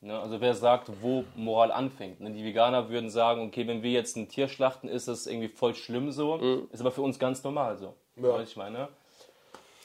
[0.00, 0.18] Ne?
[0.18, 2.20] Also, wer sagt, wo Moral anfängt?
[2.20, 2.30] Ne?
[2.30, 5.74] Die Veganer würden sagen, okay, wenn wir jetzt ein Tier schlachten, ist das irgendwie voll
[5.74, 6.66] schlimm so.
[6.70, 7.94] Ist aber für uns ganz normal so.
[8.16, 8.36] Ja.
[8.36, 8.88] Du, ich meine.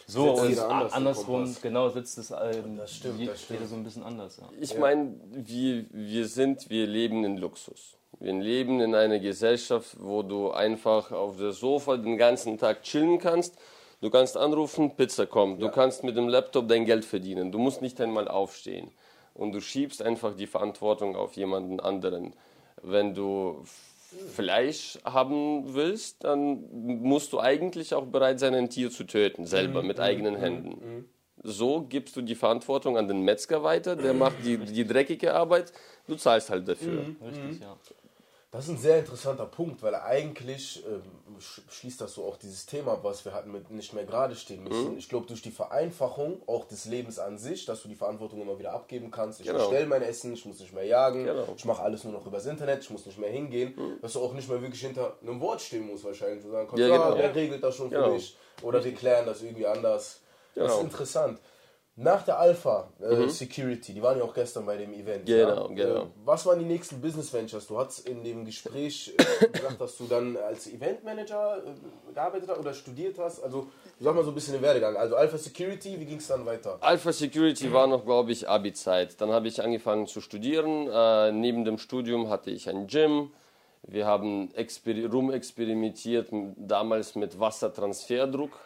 [0.09, 3.59] So, und jeder anders andersrum, genau, setzt es ähm, Das stimmt, je- das stimmt.
[3.59, 4.37] jeder so ein bisschen anders.
[4.37, 4.49] Ja.
[4.59, 7.95] Ich meine, wir, wir sind, wir leben in Luxus.
[8.19, 13.19] Wir leben in einer Gesellschaft, wo du einfach auf der Sofa den ganzen Tag chillen
[13.19, 13.55] kannst.
[14.01, 15.61] Du kannst anrufen, Pizza kommt.
[15.61, 17.51] Du kannst mit dem Laptop dein Geld verdienen.
[17.51, 18.91] Du musst nicht einmal aufstehen.
[19.33, 22.33] Und du schiebst einfach die Verantwortung auf jemanden anderen.
[22.81, 23.63] Wenn du
[24.35, 29.83] Fleisch haben willst, dann musst du eigentlich auch bereit sein, ein Tier zu töten, selber
[29.83, 31.05] mit eigenen Händen.
[31.43, 35.71] So gibst du die Verantwortung an den Metzger weiter, der macht die, die dreckige Arbeit,
[36.07, 37.05] du zahlst halt dafür.
[37.25, 37.77] Richtig, ja.
[38.51, 41.03] Das ist ein sehr interessanter Punkt, weil eigentlich ähm,
[41.39, 44.63] sch- schließt das so auch dieses Thema, was wir hatten mit nicht mehr gerade stehen
[44.63, 44.97] müssen.
[44.97, 48.57] Ich glaube, durch die Vereinfachung auch des Lebens an sich, dass du die Verantwortung immer
[48.57, 49.39] wieder abgeben kannst.
[49.39, 49.59] Ich Genau.
[49.59, 51.45] bestelle mein Essen, ich muss nicht mehr jagen, Genau.
[51.55, 54.33] ich mache alles nur noch übers Internet, ich muss nicht mehr hingehen, dass du auch
[54.33, 56.43] nicht mehr wirklich hinter einem Wort stehen musst wahrscheinlich.
[56.43, 57.13] Du sagen kannst, Ja, genau.
[57.13, 58.13] der regelt das schon für Genau.
[58.13, 60.21] mich oder wir klären das irgendwie anders.
[60.55, 60.79] Das ist Genau.
[60.85, 61.39] interessant.
[62.01, 65.25] Nach der Alpha äh, Security, die waren ja auch gestern bei dem Event.
[65.25, 65.75] Genau, ja?
[65.75, 66.03] genau.
[66.03, 67.67] Äh, Was waren die nächsten Business Ventures?
[67.67, 72.59] Du hast in dem Gespräch äh, gesagt, dass du dann als Eventmanager äh, gearbeitet hast
[72.59, 73.43] oder studiert hast.
[73.43, 73.67] Also
[73.99, 74.95] sag mal so ein bisschen den Werdegang.
[74.95, 76.77] Also Alpha Security, wie ging es dann weiter?
[76.79, 79.19] Alpha Security war noch, glaube ich, Abi-Zeit.
[79.19, 80.88] Dann habe ich angefangen zu studieren.
[80.88, 83.31] Äh, neben dem Studium hatte ich ein Gym.
[83.83, 88.57] Wir haben exper rumexperimentiert, damals mit Wassertransferdruck.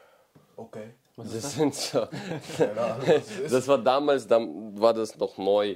[0.55, 0.91] Okay.
[1.15, 3.53] Das, sind so, was das ist.
[3.53, 5.75] das war damals, dann war das noch neu.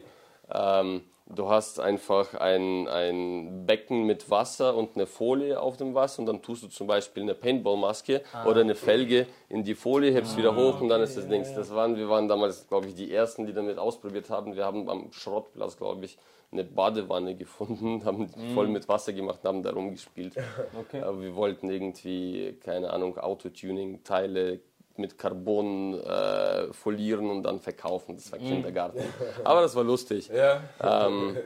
[0.51, 6.21] Ähm, du hast einfach ein, ein Becken mit Wasser und eine Folie auf dem Wasser
[6.21, 10.37] und dann tust du zum Beispiel eine Paintballmaske oder eine Felge in die Folie, hebst
[10.37, 11.53] wieder hoch und dann ist das Dings.
[11.53, 14.55] Das waren, wir waren damals, glaube ich, die ersten, die damit ausprobiert haben.
[14.55, 16.17] Wir haben am Schrottplatz, glaube ich,
[16.51, 20.33] eine Badewanne gefunden, haben die voll mit Wasser gemacht und haben da rumgespielt.
[20.79, 21.01] Okay.
[21.01, 24.61] Aber wir wollten irgendwie, keine Ahnung, Autotuning-Teile
[24.97, 28.15] mit Carbon äh, folieren und dann verkaufen.
[28.15, 28.99] Das war Kindergarten.
[29.43, 30.29] Aber das war lustig.
[30.37, 30.61] Ja.
[31.07, 31.37] Ähm,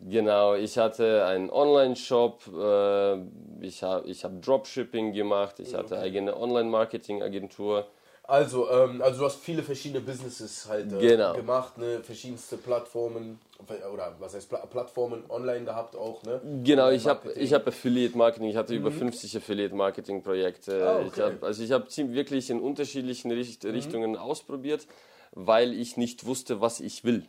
[0.00, 3.16] genau, ich hatte einen Online-Shop, äh,
[3.60, 7.86] ich habe ich hab Dropshipping gemacht, ich hatte eigene Online-Marketing-Agentur.
[8.32, 11.34] Also, ähm, also du hast viele verschiedene Businesses halt äh, Genau.
[11.34, 12.00] gemacht, ne?
[12.02, 13.38] verschiedenste Plattformen
[13.92, 16.40] oder was heißt Pla Plattformen online gehabt auch, ne?
[16.64, 17.44] Genau, ich habe Marketing.
[17.44, 20.82] ich hab Affiliate-Marketing, ich hatte über 50 Affiliate-Marketing-Projekte.
[20.82, 21.22] Ah, ich okay.
[21.24, 24.86] hab, also ich habe wirklich in unterschiedlichen Richt Richtungen ausprobiert,
[25.32, 27.26] weil ich nicht wusste, was ich will.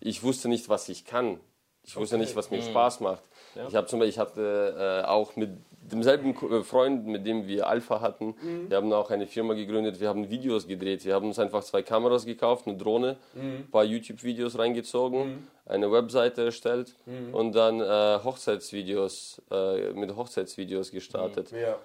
[0.00, 1.40] Ich wusste nicht, was ich kann.
[1.84, 3.22] Ich wusste nicht, was mir Spaß macht.
[3.68, 7.66] Ich habe zum Beispiel, ich hatte äh, auch mit demselben äh, Freund, mit dem wir
[7.66, 8.34] Alpha hatten,
[8.68, 11.04] wir haben auch eine Firma gegründet, wir haben Videos gedreht.
[11.04, 16.44] Wir haben uns einfach zwei Kameras gekauft, eine Drohne, ein paar YouTube-Videos reingezogen, eine Webseite
[16.44, 16.94] erstellt
[17.32, 21.50] und dann äh, Hochzeitsvideos, äh, mit Hochzeitsvideos gestartet.
[21.52, 21.76] Ja.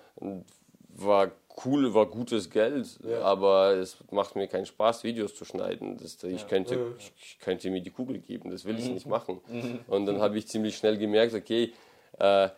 [0.98, 1.32] War
[1.66, 3.22] cool, war gutes Geld, Ja.
[3.22, 5.98] aber es macht mir keinen Spaß, Videos zu schneiden.
[5.98, 9.42] Das, ich, könnte, ich, ich könnte mir die Kugel geben, das will ich nicht machen.
[9.88, 11.74] Und dann habe ich ziemlich schnell gemerkt, okay,
[12.20, 12.50] äh,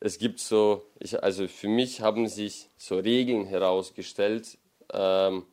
[0.00, 4.58] es gibt so, ich, also für mich haben sich so Regeln herausgestellt
[4.92, 5.44] ähm,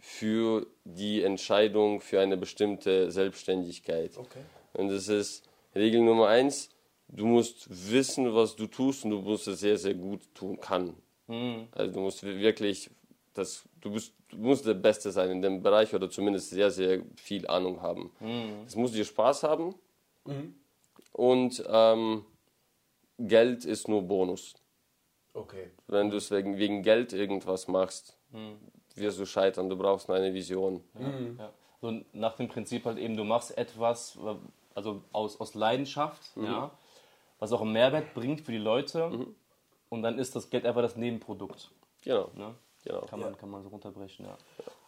[0.00, 4.16] für die Entscheidung für eine bestimmte Selbstständigkeit.
[4.16, 4.40] Okay.
[4.74, 6.70] Und das ist Regel Nummer eins,
[7.08, 10.94] du musst wissen, was du tust und du musst es sehr, sehr gut tun kann.
[11.72, 12.90] Also du musst wi- wirklich,
[13.34, 17.02] das, du, bist, du musst der Beste sein in dem Bereich oder zumindest sehr, sehr
[17.16, 18.10] viel Ahnung haben.
[18.66, 19.74] Es muss dir Spaß haben
[21.12, 22.24] und ähm,
[23.18, 24.54] Geld ist nur Bonus.
[25.34, 25.70] Okay.
[25.86, 28.16] Wenn du es wegen, wegen Geld irgendwas machst,
[28.94, 29.68] wirst du scheitern.
[29.68, 30.82] Du brauchst eine Vision.
[31.38, 31.52] Ja.
[31.80, 34.18] So nach dem Prinzip halt eben, du machst etwas,
[34.74, 36.70] also aus, aus Leidenschaft, ja,
[37.38, 39.10] was auch einen Mehrwert bringt für die Leute
[39.88, 41.70] und dann ist das Geld einfach das Nebenprodukt.
[42.02, 42.30] Genau.
[42.34, 42.54] Ne?
[42.84, 43.00] genau.
[43.02, 44.38] Kann, man, kann man so runterbrechen, ja.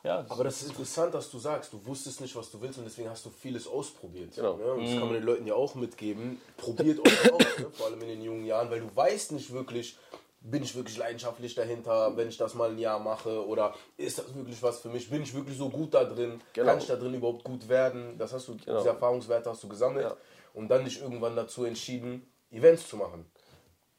[0.02, 2.84] ja Aber das ist interessant, dass du sagst, du wusstest nicht, was du willst und
[2.84, 4.34] deswegen hast du vieles ausprobiert.
[4.34, 4.56] Genau.
[4.56, 4.72] Ne?
[4.72, 6.40] Und das kann man den Leuten ja auch mitgeben.
[6.56, 7.70] Probiert euch aus, ne?
[7.72, 9.96] vor allem in den jungen Jahren, weil du weißt nicht wirklich,
[10.40, 14.34] bin ich wirklich leidenschaftlich dahinter, wenn ich das mal ein Jahr mache oder ist das
[14.34, 15.10] wirklich was für mich?
[15.10, 16.40] Bin ich wirklich so gut da drin?
[16.54, 16.66] Genau.
[16.66, 18.16] Kann ich da drin überhaupt gut werden?
[18.16, 20.16] Das hast du, diese Erfahrungswerte hast du gesammelt Ja.
[20.54, 23.30] und dann dich irgendwann dazu entschieden, Events zu machen.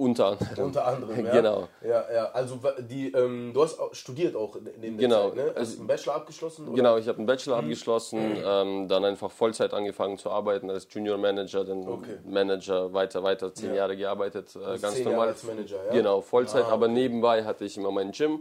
[0.01, 0.65] Unter anderem.
[0.65, 1.31] Unter anderem, ja.
[1.31, 1.67] Genau.
[1.87, 2.25] Ja, ja.
[2.31, 5.27] Also die, ähm, du hast auch studiert auch neben der Genau.
[5.29, 5.43] Zeit, ne?
[5.49, 6.67] Hast Also- du einen Bachelor abgeschlossen?
[6.67, 6.75] Oder?
[6.75, 11.17] Genau, ich habe einen Bachelor abgeschlossen, ähm, dann einfach Vollzeit angefangen zu arbeiten als Junior
[11.17, 12.17] Manager, dann Okay.
[12.25, 13.75] Manager weiter, weiter, zehn Ja.
[13.77, 15.27] Jahre gearbeitet, äh, ganz zehn Jahre normal.
[15.29, 15.91] als Manager, ja?
[15.91, 16.73] Genau, Vollzeit, Ah, Mhm.
[16.73, 18.39] aber nebenbei hatte ich immer mein Gym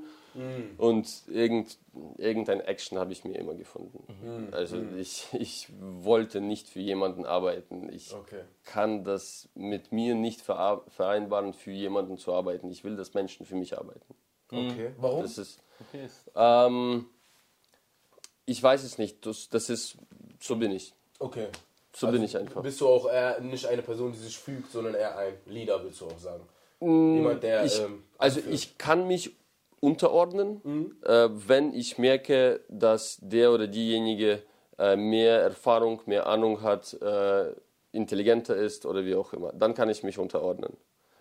[0.78, 1.78] und irgend,
[2.18, 4.04] irgendein Action habe ich mir immer gefunden.
[4.22, 4.48] Mhm.
[4.52, 7.88] Also ich, ich wollte nicht für jemanden arbeiten.
[7.92, 8.42] Ich Okay.
[8.64, 12.70] kann das mit mir nicht vereinbaren, für jemanden zu arbeiten.
[12.70, 14.14] Ich will, dass Menschen für mich arbeiten.
[14.52, 14.92] Okay.
[14.98, 15.22] Warum?
[15.22, 17.06] Das ist, Okay, ähm,
[18.46, 19.24] ich weiß es nicht.
[19.24, 19.96] Das, das ist,
[20.40, 20.92] so bin ich.
[21.18, 21.48] Okay.
[21.94, 22.62] So Also bin ich einfach.
[22.62, 26.00] Bist du auch eher nicht eine Person, die sich fügt, sondern eher ein Leader, willst
[26.00, 26.46] du auch sagen?
[26.80, 27.62] Jemand, der.
[27.62, 29.34] Mm, Ich, ähm, also ich kann mich
[29.80, 30.96] unterordnen, Mhm.
[31.04, 34.42] äh, wenn ich merke, dass der oder diejenige
[34.78, 37.52] äh, mehr Erfahrung, mehr Ahnung hat, äh,
[37.92, 39.52] intelligenter ist oder wie auch immer.
[39.52, 40.76] Dann kann ich mich unterordnen.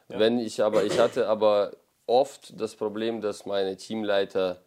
[0.08, 1.72] Wenn ich aber, ich hatte aber
[2.08, 4.60] oft das Problem, dass meine Teamleiter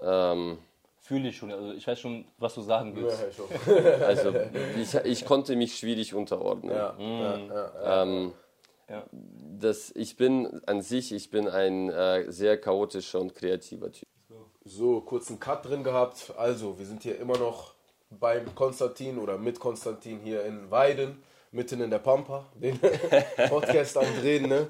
[0.00, 0.58] ähm,
[1.00, 3.20] fühle ich schon, also ich weiß schon, was du sagen Ja, willst.
[3.22, 4.02] ja, schon.
[4.02, 4.34] also
[4.80, 6.74] ich, ich konnte mich schwierig unterordnen.
[6.74, 8.02] ja, ja, ja, ja.
[8.02, 8.32] Ähm,
[8.88, 9.04] Ja.
[9.12, 14.08] Das, ich bin an sich, ich bin ein äh, sehr chaotischer und kreativer Typ.
[14.64, 16.32] So, kurzen Cut drin gehabt.
[16.36, 17.74] Also, wir sind hier immer noch
[18.10, 21.22] beim Konstantin oder mit Konstantin hier in Weiden,
[21.52, 22.78] mitten in der Pampa, den
[23.48, 24.68] Podcast am Drehen, ne?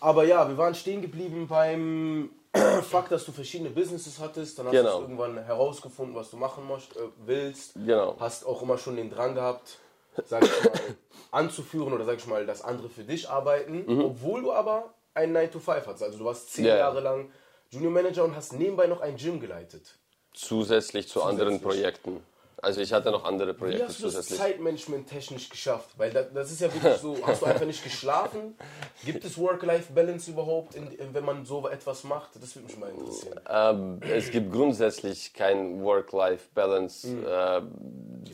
[0.00, 2.30] Aber ja, wir waren stehen geblieben beim
[2.82, 4.58] Fakt, dass du verschiedene Businesses hattest.
[4.58, 4.96] Dann hast Genau.
[4.98, 7.74] du irgendwann herausgefunden, was du machen musst, äh, willst.
[7.74, 8.14] Genau.
[8.20, 9.78] Hast auch immer schon den Drang gehabt,
[10.26, 10.72] sag ich mal,
[11.30, 13.84] anzuführen oder sag ich mal, dass andere für dich arbeiten.
[14.00, 16.02] Obwohl du aber einen 9 to 5 hattest.
[16.02, 16.68] Also du warst zehn Mhm.
[16.68, 16.76] Ja.
[16.78, 17.30] Jahre lang
[17.70, 19.98] Junior Manager und hast nebenbei noch ein Gym geleitet.
[20.34, 21.82] Zusätzlich zu anderen Zusätzlich.
[21.82, 22.24] Projekten.
[22.62, 24.38] Also ich hatte noch andere Wie Projekte hast du das zusätzlich.
[24.38, 25.90] Zeitmanagement technisch geschafft?
[25.96, 28.56] Weil das, das ist ja wirklich so, hast du einfach nicht geschlafen?
[29.04, 32.30] Gibt es Work-Life-Balance überhaupt, in, wenn man so etwas macht?
[32.40, 33.40] Das würde mich mal interessieren.
[33.50, 37.08] Ähm, es gibt grundsätzlich kein Work-Life-Balance.
[37.08, 37.26] Mhm.
[37.26, 37.62] Äh,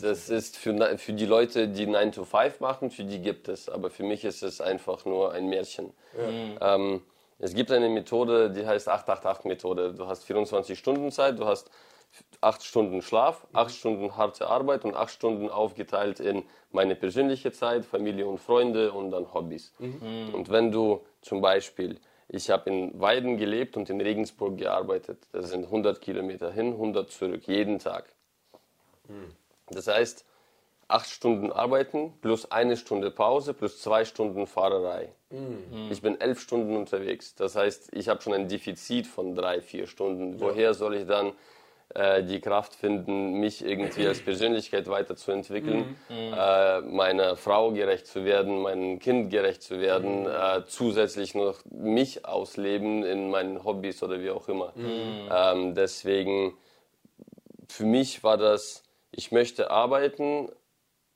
[0.02, 3.70] das ist für, die Leute, die 9 to 5 machen, für die gibt es.
[3.70, 5.94] Aber für mich ist es einfach nur ein Märchen.
[6.60, 7.00] Ähm,
[7.38, 9.94] es gibt eine Methode, die heißt 888-Methode.
[9.94, 11.70] Du hast 24 Stunden Zeit, du hast
[12.40, 17.84] 8 Stunden Schlaf, 8 Stunden harte Arbeit und 8 Stunden aufgeteilt in meine persönliche Zeit,
[17.84, 19.72] Familie und Freunde und dann Hobbys.
[20.32, 21.98] Und wenn du zum Beispiel,
[22.28, 27.10] ich habe in Weiden gelebt und in Regensburg gearbeitet, das sind 100 Kilometer hin, 100
[27.10, 28.04] zurück, jeden Tag.
[29.70, 30.24] Das heißt,
[30.88, 35.12] 8 Stunden arbeiten plus eine Stunde Pause plus zwei Stunden Fahrerei.
[35.90, 37.34] Ich bin elf Stunden unterwegs.
[37.34, 40.40] Das heißt, ich habe schon ein Defizit von drei, vier Stunden.
[40.40, 41.32] Woher soll ich dann
[41.94, 48.60] äh, die Kraft finden, mich irgendwie als Persönlichkeit weiterzuentwickeln, äh, meiner Frau gerecht zu werden,
[48.60, 54.30] meinem Kind gerecht zu werden, äh, zusätzlich noch mich ausleben in meinen Hobbys oder wie
[54.30, 54.74] auch immer.
[55.30, 56.56] Ähm, deswegen,
[57.68, 60.50] für mich war das, ich möchte arbeiten,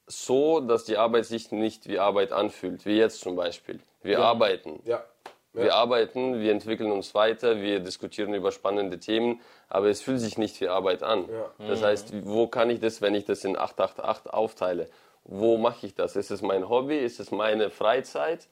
[0.06, 3.80] so, dass die Arbeit sich nicht wie Arbeit anfühlt, wie jetzt zum Beispiel.
[4.02, 4.80] Wir arbeiten.
[4.84, 5.04] Ja.
[5.54, 10.38] Wir arbeiten, wir entwickeln uns weiter, wir diskutieren über spannende Themen, aber es fühlt sich
[10.38, 11.28] nicht wie Arbeit an.
[11.58, 14.88] Das heißt, wo kann ich das, wenn ich das in 888 aufteile?
[15.24, 16.16] Wo mache ich das?
[16.16, 16.98] Ist es mein Hobby?
[16.98, 18.48] Ist es meine Freizeit?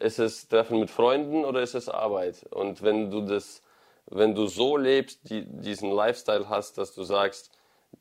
[0.00, 2.44] Ist es Treffen mit Freunden oder ist es Arbeit?
[2.50, 3.62] Und wenn du das,
[4.06, 7.50] wenn du so lebst, die, diesen Lifestyle hast, dass du sagst,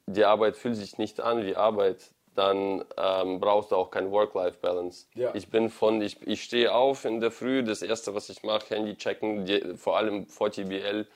[0.08, 5.08] die Arbeit fühlt sich nicht an wie Arbeit, dann ähm, brauchst du auch kein Work-Life-Balance.
[5.16, 5.32] Ja.
[5.34, 8.76] Ich bin von, ich, ich stehe auf in der Früh, das erste, was ich mache,
[8.76, 11.08] Handy checken, die, vor allem vor TBL,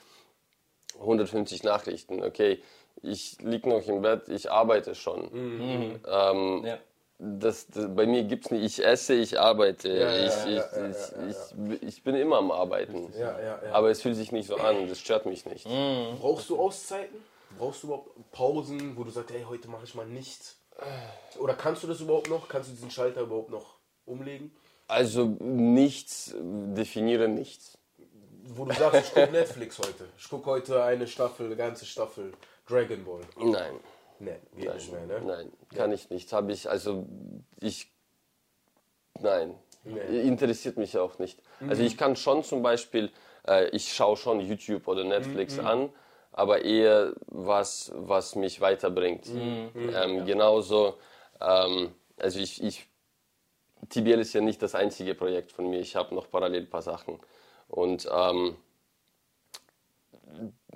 [1.00, 2.62] 150 Nachrichten, okay,
[3.02, 5.30] ich liege noch im Bett, ich arbeite schon.
[5.32, 6.00] Mhm.
[6.08, 6.80] Ähm, Ja.
[7.18, 9.90] das, das, bei mir gibt es nicht, ich esse, ich arbeite,
[11.82, 13.14] ich, bin immer am Arbeiten.
[13.18, 13.72] Ja, ja, ja.
[13.72, 15.66] Aber es fühlt sich nicht so an, das stört mich nicht.
[16.20, 17.24] Brauchst du Auszeiten?
[17.58, 20.58] Brauchst du überhaupt Pausen, wo du sagst, hey, heute mache ich mal nichts?
[21.40, 22.48] Oder kannst du das überhaupt noch?
[22.48, 24.56] Kannst du diesen Schalter überhaupt noch umlegen?
[24.88, 27.78] Also nichts, definiere nichts.
[28.48, 30.08] Wo du sagst, ich gucke Netflix heute.
[30.18, 32.34] Ich gucke heute eine Staffel, eine ganze Staffel
[32.68, 33.22] Dragon Ball.
[33.38, 33.80] Nein.
[34.20, 35.22] Ne, geht nicht mehr, ne?
[35.26, 36.32] Nein, kann ich nicht.
[36.32, 37.06] Habe ich, also
[37.60, 37.92] ich,
[39.20, 41.42] nein, interessiert mich auch nicht.
[41.68, 43.12] Also ich kann schon zum Beispiel,
[43.46, 45.90] äh, ich schaue schon YouTube oder Netflix an,
[46.38, 49.26] aber eher was, was mich weiterbringt.
[49.96, 50.96] Ähm, Genauso,
[51.40, 52.90] ähm, also ich, ich,
[53.88, 55.80] TBL ist ja nicht das einzige Projekt von mir.
[55.80, 57.22] Ich habe noch parallel ein paar Sachen.
[57.70, 58.58] Und ähm,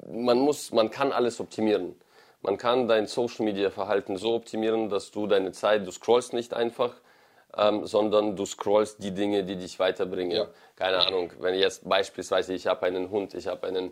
[0.09, 1.95] man muss, man kann alles optimieren.
[2.41, 6.53] Man kann dein Social Media Verhalten so optimieren, dass du deine Zeit, du scrollst nicht
[6.53, 6.95] einfach,
[7.59, 10.37] ähm, sondern du scrollst die Dinge, die dich weiterbringen.
[10.37, 10.47] Ja.
[10.75, 13.91] Keine Ahnung, wenn jetzt beispielsweise ich habe einen Hund, ich habe einen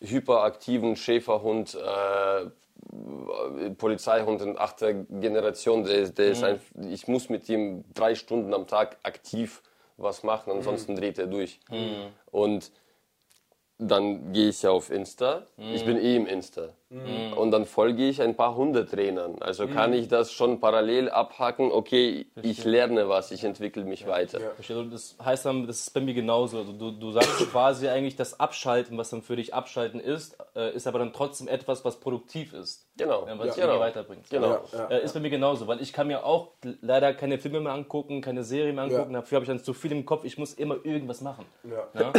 [0.00, 2.50] hyperaktiven Schäferhund, äh,
[3.78, 8.66] Polizeihund in achter Generation, der, der ist ein, ich muss mit ihm drei Stunden am
[8.66, 9.62] Tag aktiv
[9.96, 11.58] was machen, ansonsten dreht er durch.
[12.30, 12.70] Und
[13.78, 15.42] dann gehe ich auf Insta.
[15.56, 16.70] Ich bin eh im Insta.
[17.36, 19.42] Und dann folge ich ein paar Hundetrainern.
[19.42, 21.72] Also kann ich das schon parallel abhaken.
[21.72, 24.38] Okay, ich lerne was, ich entwickle mich weiter.
[24.54, 24.76] Verstehe.
[24.76, 26.58] Also Das heißt dann, das ist bei mir genauso.
[26.58, 30.74] Also du, du sagst quasi eigentlich, das Abschalten, was dann für dich Abschalten ist, äh,
[30.74, 32.86] ist aber dann trotzdem etwas, was produktiv ist.
[32.96, 33.26] Genau.
[33.26, 33.66] Ja, was dich genau.
[33.74, 34.30] irgendwie weiterbringt.
[34.30, 34.60] Genau.
[34.72, 37.72] Ja, Äh, ist bei mir genauso, weil ich kann mir auch leider keine Filme mehr
[37.72, 39.12] angucken, keine Serien mehr angucken.
[39.12, 39.20] Ja.
[39.20, 40.24] Dafür habe ich dann zu viel im Kopf.
[40.24, 41.44] Ich muss immer irgendwas machen.
[41.64, 41.88] Ja.
[42.00, 42.12] Ja?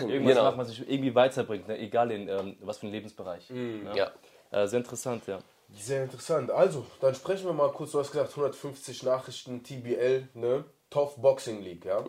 [0.08, 0.44] Irgendwas Genau.
[0.44, 1.78] machen, was sich irgendwie weiterbringt, ne?
[1.78, 3.50] egal in ähm, was für einen Lebensbereich.
[3.94, 4.12] Ja.
[4.50, 5.38] Äh, sehr interessant, ja.
[5.76, 6.50] Sehr interessant.
[6.50, 7.90] Also, dann sprechen wir mal kurz.
[7.90, 10.64] Du hast gesagt, 150 Nachrichten, TBL, ne?
[10.90, 12.04] Top Boxing League, ja?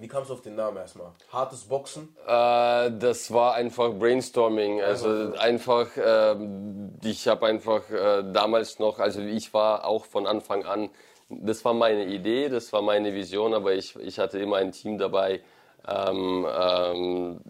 [0.00, 1.10] Wie kamst du auf den Namen erstmal?
[1.32, 2.14] Hartes Boxen?
[2.24, 4.80] Äh, das war einfach Brainstorming.
[4.80, 10.64] Also einfach, ähm, ich habe einfach äh, damals noch, also ich war auch von Anfang
[10.64, 10.90] an,
[11.28, 14.98] das war meine Idee, das war meine Vision, aber ich, ich hatte immer ein Team
[14.98, 15.42] dabei.
[15.86, 17.40] Ähm, ähm,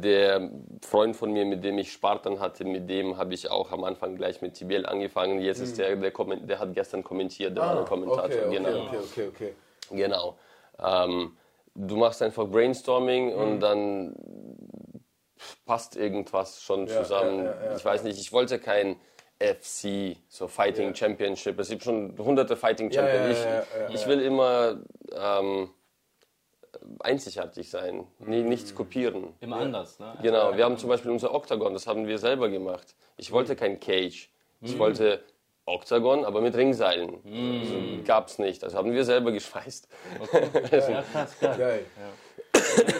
[0.00, 0.50] der
[0.82, 4.14] Freund von mir, mit dem ich Spartan hatte, mit dem habe ich auch am Anfang
[4.16, 5.40] gleich mit TBL angefangen.
[5.40, 8.24] Jetzt ist der, der, kommen- der hat gestern kommentiert, der war der Kommentator.
[8.24, 8.82] okay, okay, genau.
[8.86, 9.54] okay, okay, okay.
[9.90, 10.38] Genau.
[10.78, 11.36] Ähm,
[11.74, 13.40] du machst einfach Brainstorming Mhm.
[13.40, 14.14] und dann
[15.66, 17.46] passt irgendwas schon Ja, zusammen.
[17.46, 18.96] ja, ja, ich weiß nicht, ich wollte kein
[19.40, 20.94] FC, so Fighting.
[20.94, 21.58] Championship.
[21.60, 23.38] Es gibt schon hunderte Fighting Champions.
[23.88, 24.78] ich, ich will immer
[25.16, 25.70] ähm,
[27.00, 28.48] einzigartig sein, nie, Mhm.
[28.48, 29.34] nichts kopieren.
[29.40, 30.16] Immer anders, ne?
[30.22, 32.94] Genau, wir haben zum Beispiel unser Octagon, das haben wir selber gemacht.
[33.16, 34.28] Ich wollte kein Cage,
[34.60, 35.22] ich wollte
[35.66, 37.18] Octagon, aber mit Ringseilen.
[37.24, 37.74] Also,
[38.06, 39.88] gab's nicht, das haben wir selber geschweißt.
[40.72, 41.56] Ja, krass, geil.
[41.58, 41.86] Geil.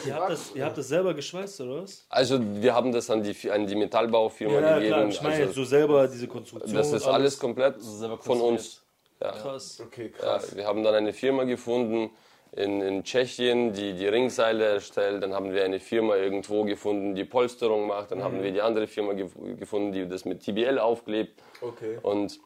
[0.06, 2.06] Ihr habt, das, ihr habt das selber geschweißt, oder was?
[2.08, 4.80] Also wir haben das an die, an die Metallbaufirma Ja, klar.
[4.80, 5.08] gegeben.
[5.10, 6.74] Ich meine also, so selber diese Konstruktion.
[6.76, 7.76] das ist alles komplett
[8.20, 8.82] von uns.
[9.20, 9.32] Ja.
[9.32, 9.80] krass.
[9.84, 10.54] Okay, Ja, krass.
[10.56, 12.10] wir haben dann eine Firma gefunden
[12.52, 15.22] in, in Tschechien, die die Ringseile erstellt.
[15.22, 18.10] Dann haben wir eine Firma irgendwo gefunden, die Polsterung macht.
[18.10, 21.42] Dann haben wir die andere Firma gef- gefunden, die das mit TBL aufklebt.
[21.60, 21.98] Okay.
[22.02, 22.40] Und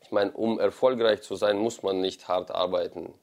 [0.00, 3.14] ich meine, um erfolgreich zu sein, muss man nicht hart arbeiten.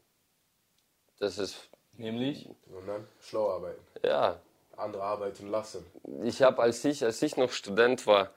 [1.20, 2.48] Das ist, Nämlich,
[2.86, 3.82] dann schlau arbeiten.
[4.04, 4.40] ja,
[4.76, 5.84] Andere arbeiten lassen.
[6.24, 8.30] ich habe, als ich, als ich noch Student war,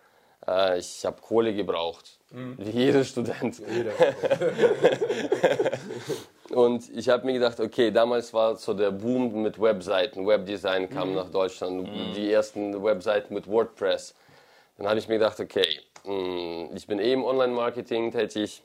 [0.49, 2.19] äh, ich habe Kohle gebraucht.
[2.31, 3.59] Wie jeder Student.
[3.71, 3.93] Jeder.
[6.51, 10.27] Und ich habe mir gedacht, okay, damals war so der Boom mit Webseiten.
[10.27, 11.89] Webdesign kam nach Deutschland.
[12.17, 14.15] Die ersten Webseiten mit WordPress.
[14.77, 15.67] Dann habe ich mir gedacht, okay,
[16.05, 18.63] mh, ich bin eh im Online-Marketing tätig.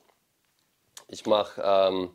[1.10, 2.10] Ich mache ähm,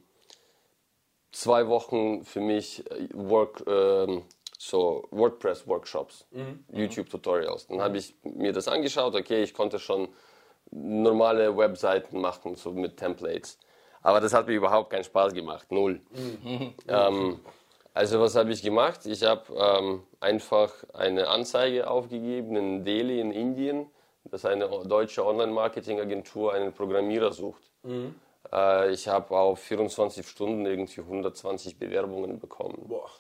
[1.31, 4.25] zwei Wochen für mich äh, Work, ähm,
[4.59, 6.27] so WordPress-Workshops,
[6.73, 7.69] YouTube-Tutorials.
[7.69, 10.09] Dann habe ich mir das angeschaut, okay, ich konnte schon
[10.73, 13.59] normale Webseiten machen, so mit Templates.
[14.03, 16.01] Aber das hat mir überhaupt keinen Spaß gemacht, null.
[16.89, 17.41] ähm,
[17.93, 19.05] also was habe ich gemacht?
[19.07, 23.87] Ich habe ähm, einfach eine Anzeige aufgegeben in Delhi in Indien,
[24.25, 27.63] dass eine deutsche Online-Marketing-Agentur einen Programmierer sucht.
[28.53, 32.79] Äh, ich habe auf 24 Stunden irgendwie 120 Bewerbungen bekommen.
[32.87, 33.11] Boah.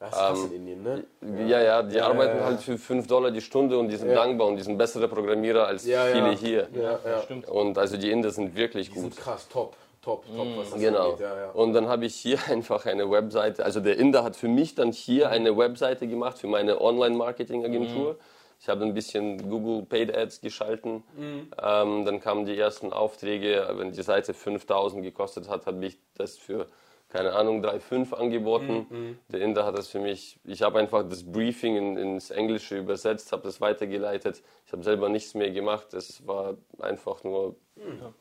[0.00, 1.04] Das ist krass in Indien, ne?
[1.48, 2.44] Ja, ja, die arbeiten ja.
[2.44, 5.66] halt für 5 Dollar die Stunde und die sind dankbar und die sind bessere Programmierer
[5.66, 6.36] als Ja, viele ja.
[6.36, 6.68] hier.
[6.74, 7.22] Ja, ja.
[7.22, 7.48] stimmt.
[7.48, 9.14] Und also die Inder sind wirklich Die gut.
[9.14, 9.74] sind krass, top.
[10.04, 11.12] Top, top, was das Genau.
[11.12, 11.20] angeht.
[11.20, 11.50] Ja, ja.
[11.52, 14.92] Und dann habe ich hier einfach eine Webseite, also der Inder hat für mich dann
[14.92, 18.18] hier eine Webseite gemacht für meine Online-Marketing-Agentur.
[18.60, 21.02] Ich habe ein bisschen Google Paid Ads geschalten.
[21.18, 23.66] Ähm, dann kamen die ersten Aufträge.
[23.76, 26.66] Wenn die Seite 5000 gekostet hat, habe ich das für,
[27.14, 29.20] keine Ahnung, 3,5 angeboten.
[29.28, 33.30] Der Inder hat das für mich, ich habe einfach das Briefing in, ins Englische übersetzt,
[33.30, 34.42] habe das weitergeleitet.
[34.66, 35.94] Ich habe selber nichts mehr gemacht.
[35.94, 37.54] Es war einfach nur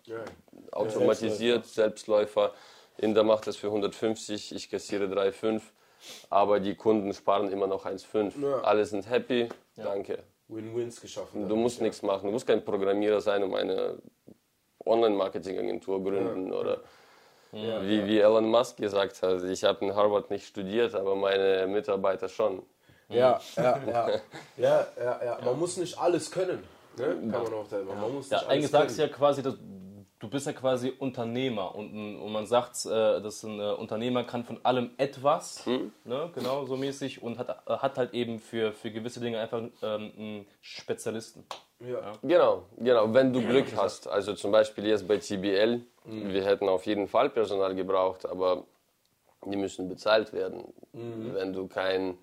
[0.08, 0.26] Geil.
[0.72, 2.54] automatisiert, Selbstläufer.
[3.00, 5.62] Inder macht das für 150, ich kassiere 3,5.
[6.30, 8.40] Aber die Kunden sparen immer noch 1,5.
[8.40, 8.62] Ja.
[8.62, 10.20] Alle sind happy, danke.
[10.50, 11.50] Win-Wins geschaffen.
[11.50, 13.98] Du musst nichts machen, du musst kein Programmierer sein, um eine
[14.86, 16.54] Online-Marketing-Agentur gründen.
[16.54, 16.84] Oder
[17.54, 22.28] wie, wie Elon Musk gesagt hat, ich habe in Harvard nicht studiert, aber meine Mitarbeiter
[22.28, 22.64] schon.
[23.10, 24.08] Ja, ja, ja.
[24.58, 25.38] Ja, ja, ja.
[25.46, 26.64] Man muss nicht alles können.
[26.98, 27.06] Ne?
[27.06, 27.86] Kann man auch sagen.
[27.88, 29.56] Man muss ja, nicht eigentlich alles sagst du ja quasi, dass
[30.24, 34.46] du bist ja quasi Unternehmer und, und man sagt, äh, dass ein äh, Unternehmer kann
[34.46, 35.68] von allem etwas,
[36.06, 39.62] ne, genau so mäßig und hat, äh, hat halt eben für, für gewisse Dinge einfach
[39.82, 41.44] ähm, einen Spezialisten.
[41.82, 42.14] Ja.
[42.22, 44.08] Genau, genau, wenn du Glück hast.
[44.08, 48.64] Also zum Beispiel jetzt bei TBL, wir hätten auf jeden Fall Personal gebraucht, aber
[49.46, 50.64] die müssen bezahlt werden.
[50.94, 52.18] Wenn du kein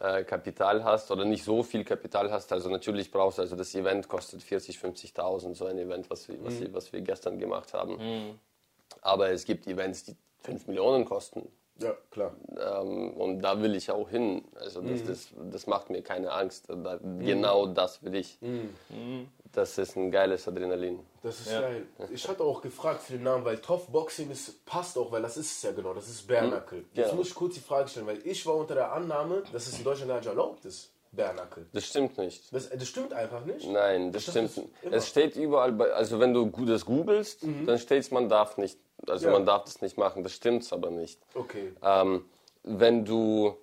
[0.00, 3.74] äh, Kapital hast oder nicht so viel Kapital hast, also natürlich brauchst du, also das
[3.74, 7.74] Event kostet 40, 50.000, so ein Event, was wir, was, wir- was wir gestern gemacht
[7.74, 7.98] haben.
[9.02, 11.48] Aber es gibt Events, die 5 Millionen kosten.
[11.80, 12.32] ja, klar.
[12.58, 14.44] Ähm, und da will ich auch hin.
[14.56, 16.68] Also das, das, das macht mir keine Angst.
[16.68, 18.38] Da, Genau das will ich.
[19.52, 21.00] Das ist ein geiles Adrenalin.
[21.22, 21.86] Das ist geil.
[22.12, 25.36] Ich hatte auch gefragt für den Namen, weil Tough Boxing ist, passt auch, weil das
[25.36, 26.84] ist es ja genau, das ist Bärnackel.
[26.92, 27.14] Jetzt Ja.
[27.14, 29.84] muss ich kurz die Frage stellen, weil ich war unter der Annahme, dass es in
[29.84, 31.66] Deutschland gar nicht erlaubt ist, Bärnackel.
[31.72, 32.52] Das stimmt nicht.
[32.54, 33.66] Das, das stimmt einfach nicht.
[33.66, 34.92] Nein, das stimmt das immer.
[34.96, 38.78] Es steht überall, bei, also wenn du das googelst, dann steht es, man darf nicht.
[39.06, 39.32] Also Ja.
[39.32, 40.22] man darf das nicht machen.
[40.22, 41.18] Das stimmt aber nicht.
[41.34, 41.72] Okay.
[41.82, 42.26] Ähm,
[42.64, 43.56] wenn du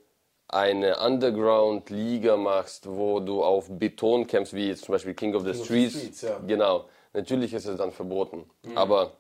[0.48, 5.50] eine Underground-Liga machst, wo du auf Beton kämpfst, wie jetzt zum Beispiel King of the
[5.50, 6.40] of the Streets, Streets, ja.
[6.46, 8.50] genau, natürlich ist es dann verboten.
[8.76, 9.14] Aber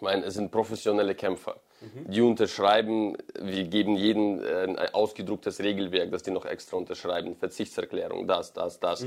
[0.00, 1.60] Ich meine, es sind professionelle Kämpfer.
[2.06, 7.36] Die unterschreiben, wir geben jedem äh, ein ausgedrucktes Regelwerk, das die noch extra unterschreiben.
[7.36, 9.06] Verzichtserklärung, das, das, das.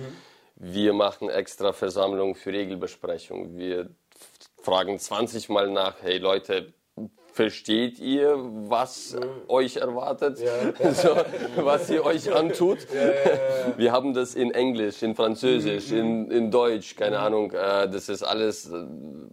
[0.55, 3.57] Wir machen extra Versammlungen für Regelbesprechung.
[3.57, 3.89] Wir
[4.61, 6.73] fragen 20 Mal nach, hey Leute,
[7.33, 9.17] versteht ihr, was
[9.47, 10.39] euch erwartet?
[10.93, 11.15] So,
[11.63, 12.79] was ihr euch antut?
[13.77, 17.51] Wir haben das in Englisch, in Französisch, in, in Deutsch, keine Ahnung.
[17.51, 18.85] Äh, das ist alles äh,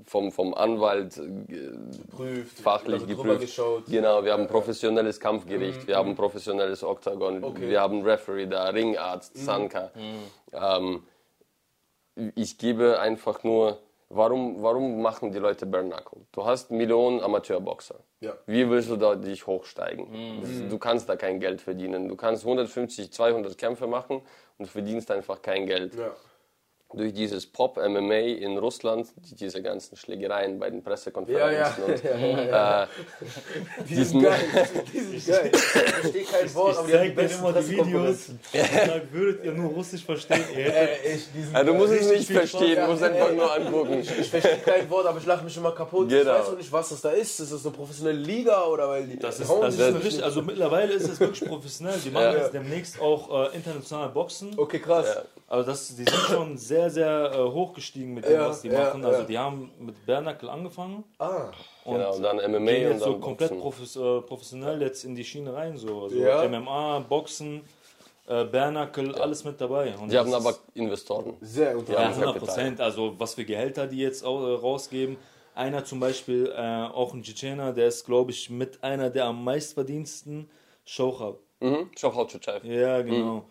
[0.07, 1.73] vom, vom Anwalt äh,
[2.11, 3.91] Prüft, fachlich drüber geprüft.
[3.91, 9.91] Genau, wir haben professionelles Kampfgericht, wir haben professionelles Oktagon, wir haben Referee da, Ringarzt, Sanka.
[10.53, 11.03] Ähm,
[12.35, 13.79] ich gebe einfach nur,
[14.11, 16.21] warum, warum machen die Leute Bare Knuckle?
[16.33, 17.97] Du hast Millionen Amateurboxer.
[18.21, 18.35] Ja.
[18.47, 20.07] Wie willst du da dich hochsteigen?
[20.43, 22.09] Das- Du kannst da kein Geld verdienen.
[22.09, 24.21] Du kannst 150, 200 Kämpfe machen
[24.59, 26.11] und verdienst einfach kein Geld Ja.
[26.93, 31.93] Durch dieses Pop-MMA in Russland, die, diese ganzen Schlägereien bei den Pressekonferenzen ja.
[31.95, 32.83] und ja, ja, ja.
[32.85, 32.87] äh,
[33.89, 34.39] Die diesen- sind geil.
[34.93, 35.51] Die sind geil.
[35.55, 39.13] Ich verstehe kein Wort, aber Ich die haben die zeig dir immer die Videos und
[39.13, 43.03] würdet ihr nur Russisch verstehen, Äh, ich, ja, du musst es nicht verstehen, du musst
[43.03, 44.01] Ja, einfach ey, nur angucken.
[44.01, 46.11] Ich verstehe kein Wort, aber ich lache mich immer kaputt.
[46.13, 46.33] Ich Genau.
[46.39, 47.39] weiß auch nicht, was das da ist.
[47.41, 50.05] Ist das eine professionelle Liga oder weil die Das ist, das ist nicht?
[50.05, 51.95] richtig, also mittlerweile ist es wirklich professionell.
[52.05, 52.37] Die machen Ja.
[52.39, 54.59] jetzt demnächst auch äh, international Boxen.
[54.59, 55.19] Okay, krass.
[55.51, 55.57] Ja.
[55.57, 58.85] Also das, die sind schon sehr, sehr äh, hochgestiegen mit dem, Ja, was die ja,
[58.85, 59.05] machen.
[59.05, 59.27] Also ja.
[59.27, 61.51] die haben mit Bernackel angefangen Ah,
[61.85, 63.61] und Genau, dann MMA gehen und jetzt so dann komplett Boxen.
[63.63, 65.77] profes äh, professionell jetzt in die Schiene rein.
[65.77, 66.03] So.
[66.05, 66.47] Also Ja.
[66.49, 67.63] MMA, Boxen,
[68.29, 69.95] äh, Bernackel, alles mit dabei.
[69.97, 71.35] Und Die haben aber Investoren.
[71.41, 72.23] sehr Ja, unterhaltsam.
[72.23, 72.81] 100 Prozent.
[72.81, 75.17] Also was für Gehälter die jetzt auch äh, rausgeben.
[75.57, 79.43] Einer zum Beispiel, äh, auch ein Tschetschener, der ist, glaube ich, mit einer der am
[79.43, 80.49] meistverdiensten
[80.85, 81.39] Shochab.
[81.59, 81.91] Mhm.
[81.97, 82.65] Chuchaev.
[82.65, 83.45] Ja, genau.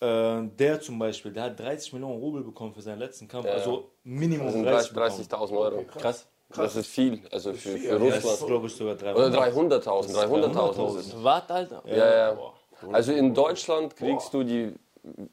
[0.00, 3.46] Äh, der zum Beispiel, der hat 30 Millionen Rubel bekommen für seinen letzten Kampf.
[3.46, 3.52] Ja.
[3.52, 5.48] Also Minimum Das sind 30 30 bekommen.
[5.52, 5.84] 30.000 Euro.
[5.98, 6.26] Krass.
[6.54, 7.98] Das ist viel, also für, für viel, ja.
[7.98, 8.46] Das ist, Russland.
[8.46, 9.84] glaube ich, sogar Oder 300.
[9.84, 11.24] 300.000, 300.000 ist es.
[11.24, 11.82] Wart, Alter.
[11.86, 12.38] Ja, ja.
[12.92, 14.74] Also in Deutschland kriegst du die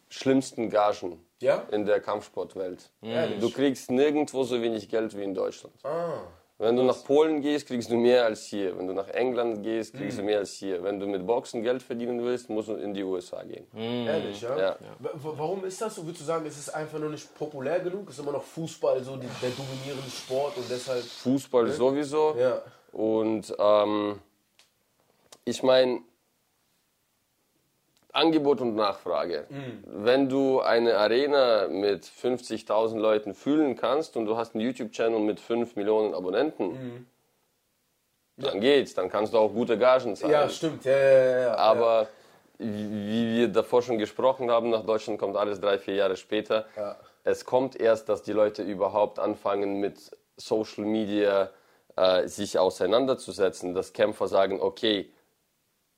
[0.09, 1.64] schlimmsten Gagen Ja?
[1.72, 2.89] in der Kampfsportwelt.
[3.01, 3.39] Ehrlich?
[3.39, 5.76] Du kriegst nirgendwo so wenig Geld wie in Deutschland.
[5.84, 6.22] Ah.
[6.59, 8.77] Wenn du nach Polen gehst, kriegst du mehr als hier.
[8.77, 10.25] Wenn du nach England gehst, kriegst Hm.
[10.25, 10.83] du mehr als hier.
[10.83, 13.65] Wenn du mit Boxen Geld verdienen willst, musst du in die USA gehen.
[13.75, 14.57] Ehrlich, ja?
[14.57, 14.75] Ja.
[14.99, 16.03] Wa- wa- Warum ist das so?
[16.05, 18.09] Würdest du sagen, es ist einfach nur nicht populär genug?
[18.09, 21.03] Ist immer noch Fußball so die, der dominierende Sport und deshalb.
[21.03, 22.35] Fußball sowieso.
[22.37, 22.61] Ja.
[22.91, 24.19] Und ähm,
[25.45, 26.01] ich meine,
[28.14, 29.47] Angebot und Nachfrage.
[29.86, 35.39] Wenn du eine Arena mit 50.000 Leuten füllen kannst und du hast einen YouTube-Channel mit
[35.39, 37.07] 5 Millionen Abonnenten,
[38.38, 38.93] dann geht's.
[38.93, 40.32] Dann kannst du auch gute Gagen zahlen.
[40.32, 40.86] Ja, stimmt.
[40.86, 41.55] Ja, ja, ja, ja.
[41.55, 42.07] Aber
[42.57, 46.66] wie wir davor schon gesprochen haben, nach Deutschland kommt alles drei, vier Jahre später.
[46.76, 46.95] Ja.
[47.24, 49.97] Es kommt erst, dass die Leute überhaupt anfangen mit
[50.38, 51.49] Social Media
[51.95, 55.09] äh, sich auseinanderzusetzen, dass Kämpfer sagen, okay,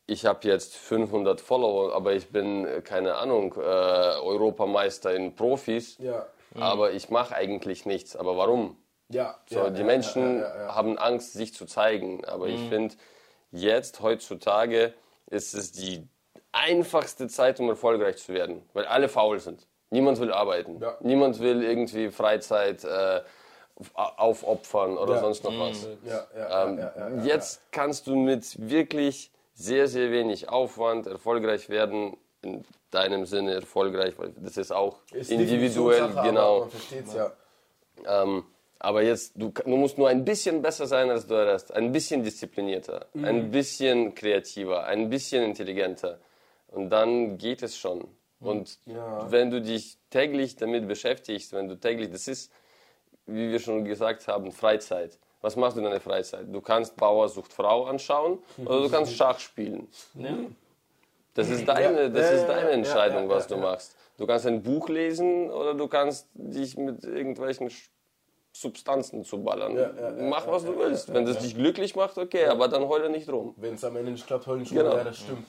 [0.07, 5.97] ich habe jetzt 500 Follower, aber ich bin, äh, keine Ahnung, äh, Europameister in Profis,
[5.99, 6.27] Ja.
[6.59, 8.15] aber ich mache eigentlich nichts.
[8.15, 8.77] Aber warum?
[9.09, 9.37] Ja.
[9.49, 10.75] So, ja, die ja, Menschen ja, ja, ja.
[10.75, 12.23] haben Angst, sich zu zeigen.
[12.25, 12.95] Aber ich finde,
[13.51, 14.93] jetzt, heutzutage,
[15.27, 16.07] ist es die
[16.51, 18.63] einfachste Zeit, um erfolgreich zu werden.
[18.73, 19.67] Weil alle faul sind.
[19.91, 20.79] Niemand will arbeiten.
[20.81, 20.97] Ja.
[21.01, 23.21] Niemand will irgendwie Freizeit äh,
[23.93, 25.19] aufopfern oder Ja.
[25.19, 25.87] sonst noch was.
[26.03, 31.07] Ja, ja, Ähm, ja, ja, ja, jetzt kannst du mit wirklich sehr, sehr wenig Aufwand
[31.07, 32.17] erfolgreich werden.
[32.43, 36.59] In deinem Sinne erfolgreich, weil das ist auch Ist individuell, genau.
[36.59, 37.31] Man versteht's ja.
[38.05, 38.43] Ähm,
[38.77, 42.23] aber jetzt, du, du musst nur ein bisschen besser sein als der Rest, ein bisschen
[42.23, 43.25] disziplinierter, Mhm.
[43.25, 46.19] ein bisschen kreativer, ein bisschen intelligenter.
[46.67, 48.07] Und dann geht es schon.
[48.39, 48.95] Und Mhm.
[48.95, 49.31] Ja.
[49.31, 52.51] wenn du dich täglich damit beschäftigst, wenn du täglich, das ist,
[53.25, 55.17] wie wir schon gesagt haben, Freizeit.
[55.45, 56.47] Was machst du in deiner Freizeit?
[56.51, 59.87] Du kannst Bauer sucht Frau anschauen oder du kannst Schach spielen.
[61.35, 63.69] Das ist deine, das Ja, ist ja, deine ja, Entscheidung, ja, was ja, du ja.
[63.69, 63.95] machst.
[64.17, 67.69] Du kannst ein Buch lesen oder du kannst dich mit irgendwelchen
[68.53, 69.75] Substanzen zu ballern.
[69.75, 71.13] Ja, ja, ja, Mach, was du willst.
[71.13, 73.53] Wenn das dich glücklich macht, okay, aber dann heule nicht rum.
[73.57, 74.77] Wenn es am Ende nicht klappt, heulen schon.
[74.77, 74.97] Genau.
[74.97, 75.45] Ja, das stimmt.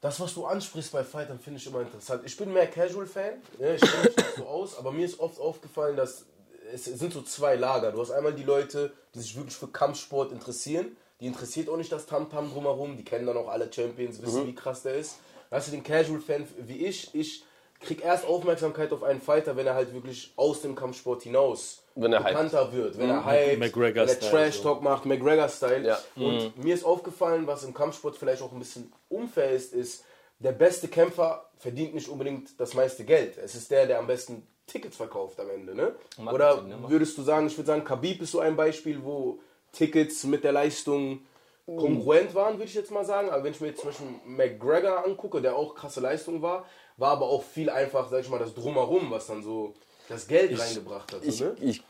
[0.00, 2.22] Das, was du ansprichst bei Fightern, finde ich immer interessant.
[2.24, 3.42] Ich bin mehr Casual-Fan.
[3.58, 6.26] Ja, ich kenne mich nicht so aus, aber mir ist oft aufgefallen, dass
[6.72, 7.92] es sind so zwei Lager.
[7.92, 10.96] Du hast einmal die Leute, die sich wirklich für Kampfsport interessieren.
[11.20, 12.96] Die interessiert auch nicht das Tamtam drumherum.
[12.96, 15.18] Die kennen dann auch alle Champions, wissen, wie krass der ist.
[15.50, 17.14] Dann hast du den Casual-Fan wie ich.
[17.14, 17.44] Ich
[17.80, 22.12] krieg erst Aufmerksamkeit auf einen Fighter, wenn er halt wirklich aus dem Kampfsport hinaus Wenn
[22.12, 22.96] er bekannter wird.
[22.96, 25.86] Wenn er hypt, wenn er Trash-Talk macht, McGregor-Style.
[25.86, 25.98] Ja.
[26.16, 30.04] Und mir ist aufgefallen, was im Kampfsport vielleicht auch ein bisschen unfair ist, ist,
[30.38, 33.36] der beste Kämpfer verdient nicht unbedingt das meiste Geld.
[33.38, 35.74] Es ist der, der am besten Tickets verkauft am Ende.
[35.74, 35.94] Ne?
[36.18, 36.76] Marketing, Oder ne?
[36.88, 39.40] würdest du sagen, ich würde sagen, Khabib ist so ein Beispiel, wo
[39.72, 41.20] Tickets mit der Leistung
[41.66, 43.30] kongruent waren, würde ich jetzt mal sagen.
[43.30, 47.12] Aber wenn ich mir jetzt zum Beispiel McGregor angucke, der auch krasse Leistung war, war
[47.12, 49.74] aber auch viel einfach, sag ich mal, das Drumherum, was dann so
[50.08, 51.24] das Geld reingebracht hat.
[51.24, 51.56] Ich, so, ne?
[51.60, 51.82] ich,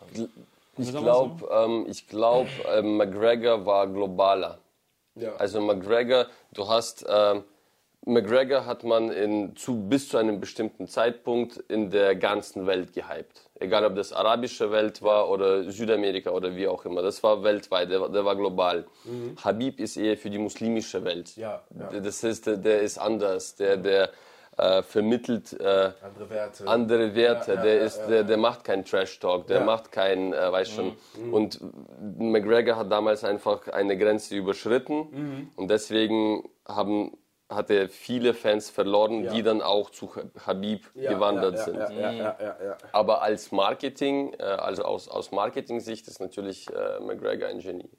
[0.78, 4.58] ich glaube, ähm, ich glaub, ähm, McGregor war globaler.
[5.14, 5.34] ja.
[5.36, 7.44] Also McGregor, du hast, ähm,
[8.04, 13.48] McGregor hat man in, zu, bis zu einem bestimmten Zeitpunkt in der ganzen Welt gehypt.
[13.60, 17.00] Egal ob das arabische Welt war oder Südamerika oder wie auch immer.
[17.02, 18.86] Das war weltweit, der, war- der war global.
[19.44, 21.36] Habib ist eher für die muslimische Welt.
[21.36, 22.00] Ja, ja.
[22.00, 23.54] Das ist, der, der ist anders.
[23.54, 24.10] Der, der
[24.58, 26.66] äh, vermittelt äh, andere Werte.
[26.66, 27.52] andere Werte.
[27.52, 30.68] Ja, ja, der ist, der, der macht keinen Trash Talk, der macht keinen, äh, weiß
[30.70, 30.92] schon.
[31.30, 31.60] Und
[32.18, 37.12] McGregor hat damals einfach eine Grenze überschritten und deswegen haben
[37.54, 40.10] hat er viele Fans verloren, die dann auch zu
[40.46, 41.76] Habib Ja, gewandert ja, sind.
[41.76, 42.78] Ja, ja, ja, ja, ja.
[42.92, 47.90] Aber als Marketing, äh, also aus, aus Marketing-Sicht ist natürlich äh, McGregor ein Genie.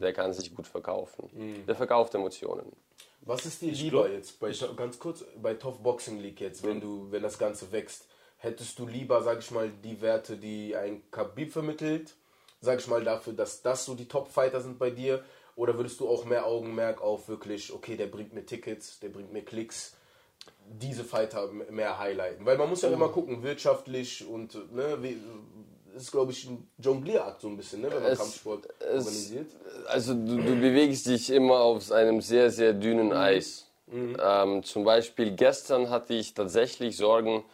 [0.00, 1.28] Der kann sich gut verkaufen.
[1.66, 2.70] Der verkauft Emotionen.
[3.22, 7.10] Was ist dir lieber jetzt, bei, ganz kurz, bei Top Boxing League jetzt, wenn du,
[7.10, 11.52] wenn das Ganze wächst, hättest du lieber, sag ich mal, die Werte, die ein Khabib
[11.52, 12.14] vermittelt,
[12.60, 15.24] sag ich mal, dafür, dass das so die Top-Fighter sind bei dir,
[15.56, 19.32] oder würdest du auch mehr Augenmerk auf wirklich, okay, der bringt mir Tickets, der bringt
[19.32, 19.96] mir Klicks,
[20.68, 22.44] diese Fighter mehr highlighten?
[22.46, 25.16] Weil man muss ja immer gucken, wirtschaftlich und, ne, wie,
[25.94, 29.50] das ist, glaube ich, ein Jonglierakt so ein bisschen, ne, wenn man Es- Kampfsport organisiert.
[29.88, 33.66] Also du, du bewegst dich immer auf einem sehr, sehr dünnen Eis.
[34.20, 37.44] Ähm, zum Beispiel gestern hatte ich tatsächlich Sorgen,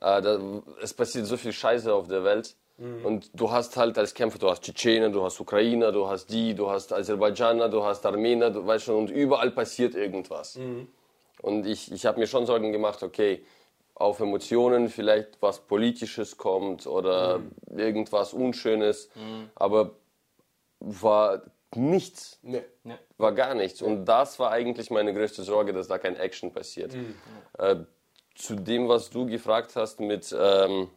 [0.00, 0.40] äh, da,
[0.80, 2.56] es passiert so viel Scheiße auf der Welt.
[2.78, 6.54] Und du hast halt als Kämpfer, du hast Tschetschener, du hast Ukrainer, du hast die,
[6.54, 10.56] du hast Aserbaidschaner, du hast Armenier, du weißt schon, und überall passiert irgendwas.
[11.42, 13.44] Und ich, ich habe mir schon Sorgen gemacht, okay,
[13.94, 19.10] auf Emotionen vielleicht was Politisches kommt oder irgendwas Unschönes,
[19.54, 19.92] aber
[20.80, 21.42] war
[21.74, 22.38] nichts.
[22.42, 22.62] Nee.
[23.18, 23.82] War gar nichts.
[23.82, 26.94] Und das war eigentlich meine größte Sorge, dass da kein Action passiert.
[27.58, 27.76] Äh,
[28.34, 30.88] zu dem, was du gefragt hast mit, ähm,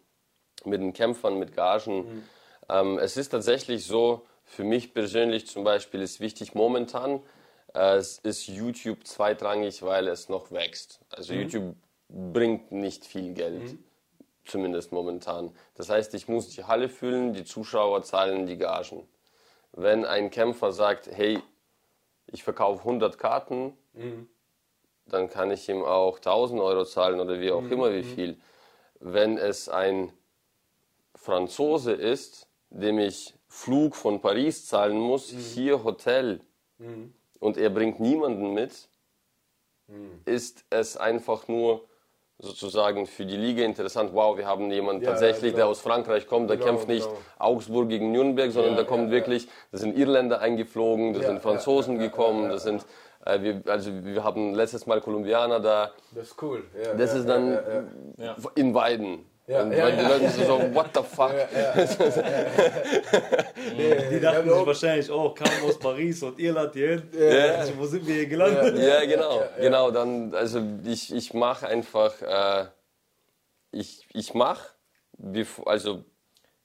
[0.66, 2.24] mit den Kämpfern, mit Gagen.
[2.70, 7.22] Ähm, es ist tatsächlich so, für mich persönlich zum Beispiel ist wichtig momentan,
[7.74, 10.99] äh, es ist YouTube zweitrangig, weil es noch wächst.
[11.09, 11.76] Also YouTube
[12.09, 13.78] bringt nicht viel Geld.
[14.45, 15.51] Zumindest momentan.
[15.74, 19.07] Das heißt, ich muss die Halle füllen, die Zuschauer zahlen die Gagen.
[19.72, 21.39] Wenn ein Kämpfer sagt, hey,
[22.28, 23.74] ich verkaufe 100 Karten,
[25.07, 28.38] dann kann ich ihm auch 1000 Euro zahlen oder wie auch immer wie viel.
[28.99, 30.13] Wenn es ein
[31.26, 36.39] Franzose ist, dem ich Flug von Paris zahlen muss, hier Hotel
[37.39, 38.88] und er bringt niemanden mit,
[40.26, 41.86] ist es einfach nur
[42.38, 44.11] sozusagen für die Liga interessant.
[44.13, 45.55] Wow, wir haben jemanden Ja, tatsächlich, genau.
[45.57, 46.49] der aus Frankreich kommt.
[46.49, 47.19] Der Genau, kämpft nicht genau.
[47.39, 51.28] Augsburg gegen Nürnberg, sondern Ja, da kommt ja, wirklich, da sind Irländer eingeflogen, da Ja,
[51.28, 52.86] sind Franzosen ja, ja, gekommen, ja, ja, das sind,
[53.26, 55.91] äh, wir, also wir haben letztes Mal Kolumbianer da.
[56.13, 56.65] Das ist cool.
[56.84, 57.84] Ja, Das ja, ist dann ja, ja,
[58.17, 58.36] ja.
[58.55, 59.26] in Weiden.
[59.47, 61.31] Ja, und ja, weil die ja, Leute so, what the fuck?
[64.09, 67.03] Die dachten sich wahrscheinlich, oh, kam aus Paris und Irland hierhin.
[67.55, 68.75] Also, wo sind wir hier gelandet?
[68.79, 69.91] Ja, genau, genau.
[69.91, 72.65] Dann, also ich, ich mache einfach, äh,
[73.71, 74.69] ich, ich mache,
[75.65, 76.03] also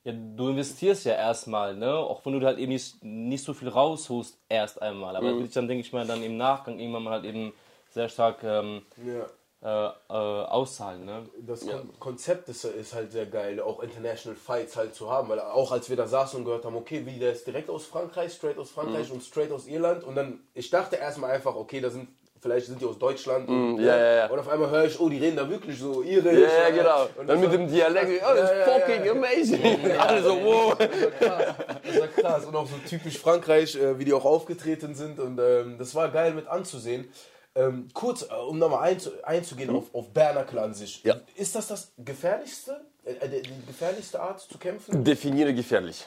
[0.04, 1.94] Ja, du investierst ja erstmal, ne?
[1.94, 5.16] Auch wenn du halt eben nicht, nicht so viel rausholst, erst einmal.
[5.16, 5.50] Aber mhm.
[5.52, 7.52] dann denke ich mal, dann im Nachgang irgendwann mal halt eben
[7.90, 9.26] sehr stark ähm, Ja.
[9.62, 11.26] Äh, äh, auszahlen, ne?
[11.40, 15.38] Das Kon Konzept ist, ist halt sehr geil, auch International Fights halt zu haben, weil
[15.40, 18.32] auch als wir da saßen und gehört haben, okay, wie der ist direkt aus Frankreich,
[18.32, 19.16] straight aus Frankreich Mhm.
[19.16, 22.08] und straight aus Irland und dann, ich dachte erstmal einfach, okay, da sind,
[22.40, 24.26] vielleicht sind die aus Deutschland und, Mhm, ja, ja, ja.
[24.30, 26.38] und auf einmal höre ich, oh, die reden da wirklich so irisch.
[26.40, 27.02] Ja, ja, genau.
[27.02, 29.12] Und Dann das mit war- dem Dialekt, oh, Ja, ja, ja, fucking ja.
[29.12, 29.92] amazing.
[29.98, 30.74] Alle so, wow.
[30.78, 35.38] Das war krass und auch so typisch Frankreich, äh, wie die auch aufgetreten sind und
[35.38, 37.12] ähm, das war geil mit anzusehen.
[37.56, 41.02] Ähm, kurz, äh, um nochmal einzu einzugehen auf, auf Bernacle an sich.
[41.02, 41.16] Ja.
[41.34, 45.02] Ist das das gefährlichste, äh, äh, die gefährlichste Art zu kämpfen?
[45.02, 46.06] Definiere gefährlich.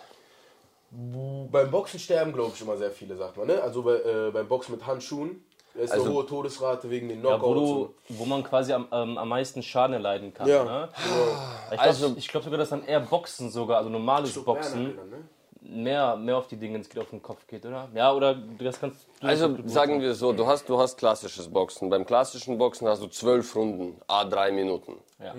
[0.90, 3.48] Beim Boxen sterben, glaube ich, immer sehr viele, sagt man.
[3.48, 3.62] Ne?
[3.62, 7.42] Also bei, äh, beim Boxen mit Handschuhen ist Also- eine hohe Todesrate wegen den Ja,
[7.42, 7.96] wo, Knockouts.
[8.10, 10.48] du, wo man quasi am, ähm, am meisten Schaden erleiden kann.
[10.48, 10.64] Ja.
[10.64, 10.90] Ne?
[10.96, 15.24] Ich glaube Also- glaub sogar, dass dann eher Boxen sogar, also normales Boxen, Bernacle, ne?
[15.66, 17.90] Mehr, mehr auf die Dinge ins geht, auf den Kopf geht, oder?
[17.94, 21.50] Ja, oder du das kannst du Also sagen wir so, du hast, du hast klassisches
[21.50, 21.90] Boxen.
[21.90, 24.98] Beim klassischen Boxen hast du zwölf Runden, a drei Minuten.
[25.20, 25.34] Ja.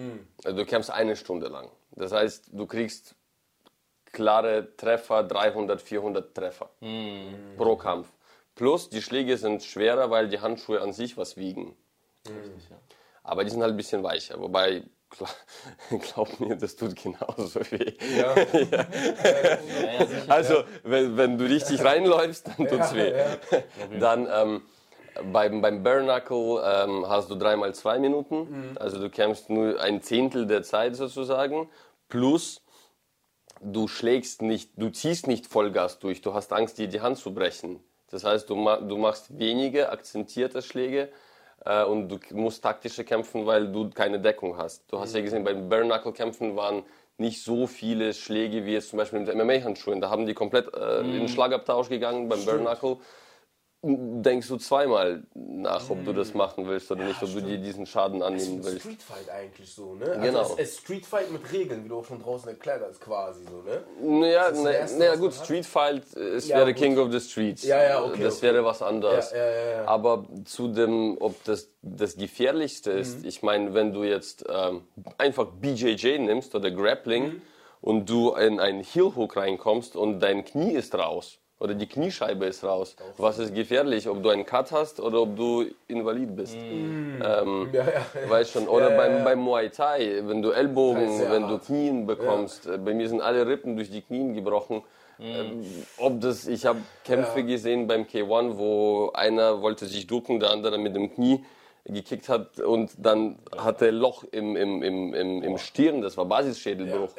[0.44, 1.70] Also du kämpfst eine Stunde lang.
[1.92, 3.14] Das heißt, du kriegst
[4.12, 6.70] klare Treffer, 300, 400 Treffer
[7.56, 8.08] pro Kampf.
[8.54, 11.76] Plus die Schläge sind schwerer, weil die Handschuhe an sich was wiegen.
[13.22, 14.40] Aber die sind halt ein bisschen weicher.
[14.40, 14.84] Wobei
[15.90, 17.92] glaub mir, das tut genauso weh.
[18.16, 18.34] Ja.
[18.64, 20.22] Ja.
[20.28, 23.12] Also, wenn, wenn du richtig reinläufst, dann tut's weh.
[24.00, 24.62] Dann ähm,
[25.32, 28.76] beim, beim Bare Knuckle ähm, hast du dreimal zwei Minuten.
[28.78, 31.68] Also du kämpfst nur ein Zehntel der Zeit sozusagen.
[32.08, 32.62] Plus
[33.60, 36.20] du schlägst nicht, du ziehst nicht Vollgas durch.
[36.22, 37.80] Du hast Angst, dir die Hand zu brechen.
[38.10, 41.10] Das heißt, du, ma du machst wenige akzentierte Schläge
[41.64, 44.84] äh, und du musst taktische kämpfen, weil du keine Deckung hast.
[44.90, 46.84] Du hast ja gesehen, beim Bare Knuckle Kämpfen waren
[47.16, 50.00] nicht so viele Schläge wie jetzt zum Beispiel mit MMA-Handschuhen.
[50.00, 52.98] Da haben die komplett äh, in den Schlagabtausch gegangen beim Bare Knuckle.
[53.86, 57.84] Denkst du zweimal nach, ob du das machen willst oder nicht, ob du dir diesen
[57.84, 58.80] Schaden annehmen ist ein willst.
[58.80, 60.06] Streetfight eigentlich so, ne?
[60.22, 60.38] Genau.
[60.38, 63.60] Also es ist Streetfight mit Regeln, wie du auch schon draußen erklärt hast, quasi so,
[63.60, 63.82] ne?
[64.00, 65.44] Naja, naja was gut, man hat?
[65.44, 66.82] Street Fight, es Ja, wäre gut.
[66.82, 67.62] King of the Streets.
[67.64, 68.46] Ja, ja, okay, Das okay.
[68.46, 69.32] wäre was anderes.
[69.32, 69.84] Ja, ja, ja, ja.
[69.86, 73.28] Aber zu dem, ob das das Gefährlichste ist, Mhm.
[73.28, 74.84] ich meine, wenn du jetzt ähm,
[75.18, 77.42] einfach BJJ nimmst oder Grappling Mhm.
[77.82, 82.44] und du in einen Heel Hook reinkommst und dein Knie ist raus oder die Kniescheibe
[82.44, 86.54] ist raus, was ist gefährlich, ob du einen Cut hast oder ob du invalid bist.
[86.56, 88.30] Ähm, Ja, ja.
[88.30, 91.58] Weißt schon, oder Ja, beim, beim Muay Thai, wenn du Ellbogen, wenn du.
[91.58, 94.82] Knien bekommst, äh, bei mir sind alle Rippen durch die Knien gebrochen.
[95.18, 95.64] Ähm,
[95.96, 100.76] ob das, ich habe Kämpfe gesehen beim K1, wo einer wollte sich ducken, der andere
[100.76, 101.44] mit dem Knie
[101.86, 107.10] gekickt hat und dann hatte Loch im, im, im, im, im Stirn, das war Basisschädelbruch.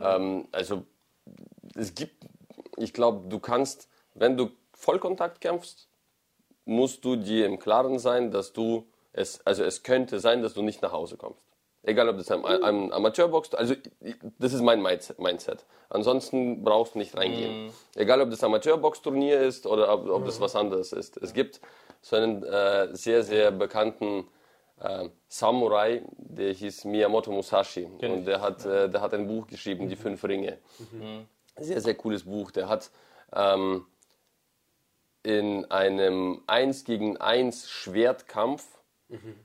[0.00, 0.84] Ähm, also
[1.74, 2.14] es gibt,
[2.80, 5.88] ich glaube, du kannst, wenn du Vollkontakt kämpfst,
[6.64, 10.62] musst du dir im Klaren sein, dass du es, also es könnte sein, dass du
[10.62, 11.44] nicht nach Hause kommst.
[11.82, 13.74] Egal, ob das ein, ein Amateurbox, also
[14.38, 15.64] das ist mein Mindset.
[15.88, 17.72] Ansonsten brauchst du nicht reingehen.
[17.96, 21.16] Egal, ob das Amateurbox-Turnier ist oder ob, ob das was anderes ist.
[21.16, 21.60] Es gibt
[22.02, 24.28] so einen äh, sehr, sehr bekannten
[24.78, 27.88] äh, Samurai, der hieß Miyamoto Musashi.
[28.12, 30.58] Und der hat, äh, der hat ein Buch geschrieben, Die Fünf Ringe.
[31.60, 32.50] Sehr, sehr cooles Buch.
[32.50, 32.90] Der hat
[33.32, 33.86] ähm,
[35.22, 38.66] in einem 1 gegen 1 Schwertkampf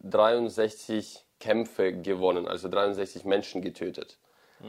[0.03, 4.19] 63 Kämpfe gewonnen, also 63 Menschen getötet.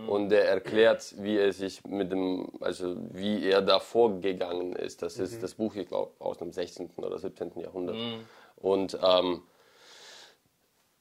[0.08, 5.00] Und er erklärt, wie er sich mit dem, also wie er da vorgegangen ist.
[5.00, 6.90] Das ist das Buch, ich glaube, aus dem 16.
[6.96, 7.52] oder 17.
[7.60, 7.96] Jahrhundert.
[8.56, 9.42] Und ähm,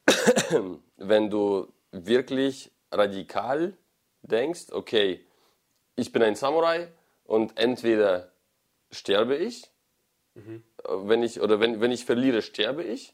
[0.97, 3.73] wenn du wirklich radikal
[4.21, 5.24] denkst, okay,
[5.95, 6.87] ich bin ein Samurai
[7.25, 8.31] und entweder
[8.91, 9.63] sterbe ich,
[10.83, 13.13] äh, wenn ich oder wenn, wenn ich verliere, sterbe ich.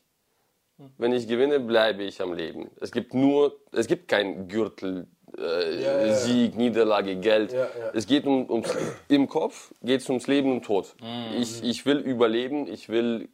[0.98, 2.72] Wenn ich gewinne, bleibe ich am Leben.
[2.80, 5.06] Es gibt nur, es gibt kein Gürtel,
[5.38, 6.14] äh, Ja, ja, ja.
[6.16, 7.54] Sieg, Niederlage, Geld.
[7.94, 8.76] Es geht um, ums,
[9.08, 10.96] im Kopf geht es ums Leben und Tod.
[11.00, 11.40] Mhm.
[11.40, 13.30] Ich, ich will überleben, ich will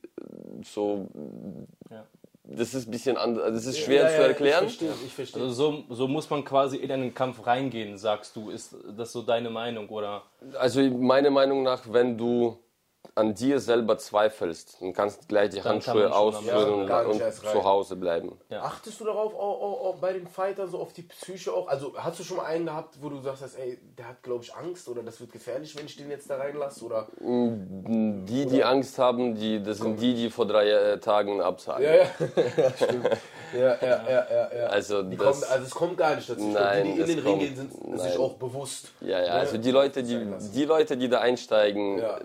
[0.65, 1.07] so.
[2.49, 4.65] Das ist ein bisschen anders, das ist schwer Ja, zu ja, erklären.
[4.65, 5.43] Ich verstehe, ich verstehe.
[5.43, 8.49] Also so, so muss man quasi in einen Kampf reingehen, sagst du.
[8.49, 9.89] Ist das so deine Meinung?
[9.89, 10.23] Oder?
[10.57, 12.57] Also meiner Meinung nach, wenn du
[13.15, 17.63] an dir selber zweifelst, dann kannst du gleich die kann Handschuhe ausführen Ja, und zu
[17.63, 18.37] Hause bleiben.
[18.49, 18.61] Ja.
[18.63, 21.67] Achtest du darauf auch, auch, auch bei den Fightern so auf die Psyche auch?
[21.67, 24.53] Also hast du schon mal einen gehabt, wo du sagst, ey, der hat glaube ich
[24.55, 26.85] Angst oder das wird gefährlich, wenn ich den jetzt da reinlasse?
[26.85, 27.07] Oder?
[27.19, 31.83] Die, die Angst haben, die, das sind die, die vor drei äh, Tagen absagen.
[31.83, 32.05] Ja, ja.
[32.57, 33.09] ja, stimmt.
[33.53, 34.65] Ja, ja, ja, ja, ja.
[34.67, 36.41] Also Die das- kommen, also es kommt gar nicht dazu.
[36.47, 38.17] Nein, die, die in den Ring kommt- gehen, sind sich nein.
[38.19, 38.89] auch bewusst.
[39.01, 39.31] Ja, ja, Ne?
[39.33, 42.19] also die Leute, die, die Leute, die da einsteigen, Ja.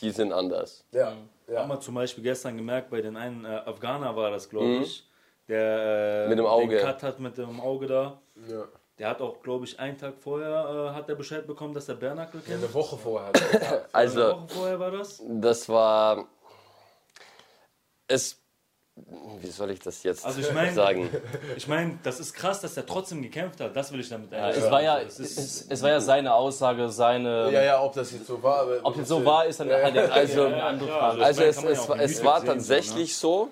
[0.00, 0.84] Die sind anders.
[0.92, 1.66] Ja, Haben ja.
[1.66, 5.08] wir zum Beispiel gestern gemerkt, bei den einen äh, Afghaner war das, glaube ich,
[5.48, 6.76] der äh, Mit dem Auge.
[6.76, 8.20] den Cut hat mit dem Auge da.
[8.48, 8.64] ja.
[8.98, 11.96] Der hat auch, glaube ich, einen Tag vorher äh, hat er Bescheid bekommen, dass der
[11.96, 12.64] Bernackel kennt.
[12.64, 13.28] Eine Woche vorher.
[13.28, 13.72] hat er gesagt.
[13.74, 15.22] Eine Also, Woche vorher war das.
[15.28, 16.26] das war.
[18.08, 18.40] Es.
[19.42, 21.10] Wie soll ich das jetzt Also ich mein- sagen?
[21.56, 23.76] Ich meine, das ist krass, dass er trotzdem gekämpft hat.
[23.76, 24.72] Das will ich damit Ja, eigentlich es, sagen.
[24.72, 27.52] war ja, Es ist- es, es war ja seine Aussage, seine.
[27.52, 28.66] ja, ja, ob das jetzt so war.
[28.82, 31.16] Ob jetzt so war, ist dann halt eine, Also- andere Ja, Frage.
[31.16, 33.48] klar, Also meine, es, ja es, es war sehen, so, tatsächlich so,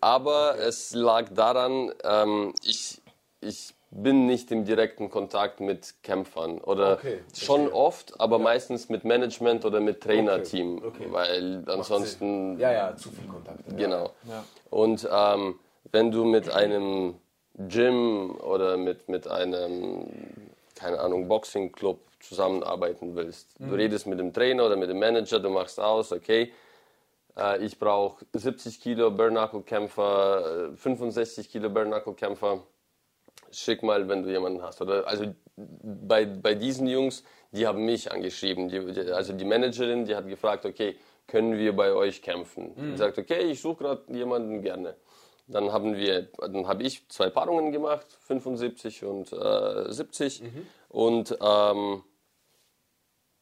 [0.00, 3.00] aber es lag daran, ähm, ich,
[3.40, 7.74] ich bin nicht im direkten Kontakt mit Kämpfern oder Okay, schon verstehe.
[7.74, 11.06] oft, aber meistens mit Management oder mit Trainerteam, Okay, okay.
[11.10, 13.60] weil ansonsten Ja, ja, zu viel Kontakt.
[13.76, 14.10] genau.
[14.28, 14.44] Ja.
[14.70, 15.58] Und ähm,
[15.92, 17.16] wenn du mit einem
[17.68, 20.06] Gym oder mit, mit einem,
[20.74, 23.68] keine Ahnung, Boxing-Club zusammenarbeiten willst, Mhm.
[23.68, 26.50] du redest mit dem Trainer oder mit dem Manager, du machst aus, okay,
[27.36, 32.60] äh, ich brauche 70 Kilo Bare-Knuckle-Kämpfer, äh, 65 Kilo Bare-Knuckle-Kämpfer,
[33.52, 34.80] schick mal, wenn du jemanden hast.
[34.80, 38.68] Oder, also bei, bei diesen Jungs, die haben mich angeschrieben.
[38.68, 40.96] Die, die, also die Managerin, die hat gefragt, okay,
[41.26, 42.74] können wir bei euch kämpfen?
[42.76, 42.92] Mhm.
[42.92, 44.96] Ich sagte, okay, ich suche gerade jemanden gerne.
[45.46, 50.42] Dann haben wir, dann habe ich zwei Paarungen gemacht, 75 und äh, 70.
[50.88, 52.02] Und ähm,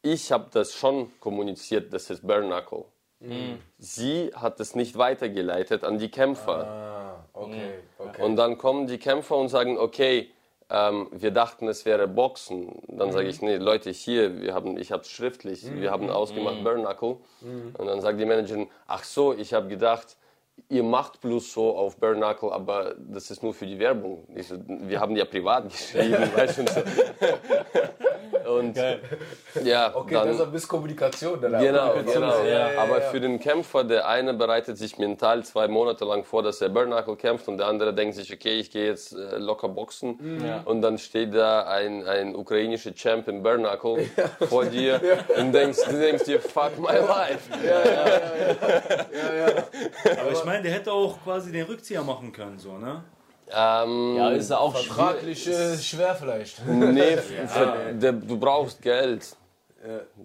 [0.03, 2.87] ich habe das schon kommuniziert, das ist Bare Knuckle.
[3.79, 6.67] Sie hat es nicht weitergeleitet an die Kämpfer.
[6.67, 8.23] Ah, okay, okay.
[8.23, 10.31] Und dann kommen die Kämpfer und sagen, okay,
[10.71, 12.81] ähm, wir dachten, es wäre Boxen.
[12.89, 16.65] Dann sage ich, nee, Leute, hier, wir haben, ich habe es schriftlich, wir haben ausgemacht
[16.65, 17.19] Bare Knuckle.
[17.77, 20.17] Und dann sagt die Managerin, ach so, ich habe gedacht,
[20.69, 24.27] ihr macht bloß so auf Bare Knuckle, aber das ist nur für die Werbung.
[24.35, 26.67] Ich so, wir haben ja privat geschrieben, weißt du.
[26.69, 26.81] So.
[28.47, 28.77] Und
[29.65, 31.41] ja, okay, dann, das ist Kommunikation.
[31.41, 32.23] Dann Genau, Kommunikation.
[32.23, 32.45] genau.
[32.45, 33.09] Ja, ja, Aber ja.
[33.09, 36.87] für den Kämpfer, der eine bereitet sich mental zwei Monate lang vor, dass er Bare
[36.87, 40.19] Knuckle kämpft und der andere denkt sich, okay, ich gehe jetzt äh, locker boxen
[40.65, 44.09] und dann steht da ein, ein ukrainischer Champ im Bare Knuckle
[44.49, 45.01] vor dir
[45.37, 47.51] und denkst, du denkst dir, fuck my life.
[50.21, 53.03] Aber ich meine, der hätte auch quasi den Rückzieher machen können, so, ne?
[53.53, 56.67] Ähm, Ja, ist ja auch äh, schwer vielleicht.
[56.67, 57.17] nee,
[57.93, 59.37] der, du brauchst Geld.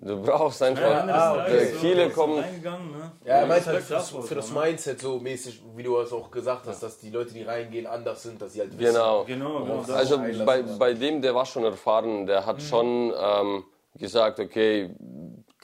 [0.01, 1.05] Du brauchst einfach.
[1.05, 1.71] Des ah, Tages okay.
[1.73, 3.11] so, Viele kommen- ne?
[3.23, 4.59] Ja, er meint halt Respekt für, davor, für das ne?
[4.59, 8.21] Mindset so mäßig, wie du es auch gesagt hast, dass die Leute, die reingehen, anders
[8.23, 8.93] sind, dass sie halt wissen.
[8.93, 9.23] Genau.
[9.23, 9.78] Genau, genau.
[9.88, 10.65] das- Also bei, ja.
[10.78, 13.63] bei dem, der war schon erfahren, der hat schon ähm,
[13.97, 14.89] gesagt, okay,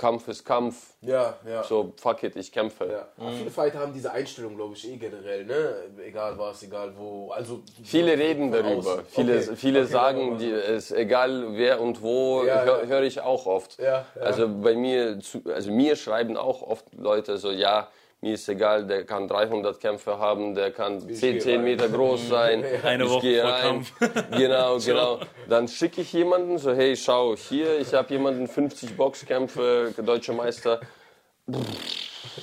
[0.01, 1.63] Kampf ist Kampf, Ja, ja.
[1.63, 2.85] so fuck it, ich kämpfe.
[2.91, 3.07] ja.
[3.17, 5.75] Aber viele Fighter haben diese Einstellung, glaube ich, eh generell, ne?
[6.03, 7.29] Egal was, egal wo.
[7.31, 9.05] Also Viele reden darüber, außen.
[9.05, 9.55] viele, Okay.
[9.55, 12.85] viele Okay, sagen, die, es egal wer und wo, Ja, hö- ja.
[12.87, 13.77] höre ich auch oft.
[13.79, 14.05] Ja.
[14.19, 15.19] Also bei mir,
[15.53, 17.87] also mir schreiben auch oft Leute so, ja,
[18.23, 21.63] mir ist egal, der kann 300 Kämpfe haben, der kann 10, gehe 10 rein.
[21.63, 22.63] Meter groß sein.
[22.83, 23.61] Eine ich Woche gehe rein.
[23.61, 23.93] Kampf.
[24.37, 25.19] Genau, genau.
[25.49, 30.79] Dann schicke ich jemanden so, hey, schau, hier, ich habe jemanden 50 Boxkämpfe, deutscher Meister.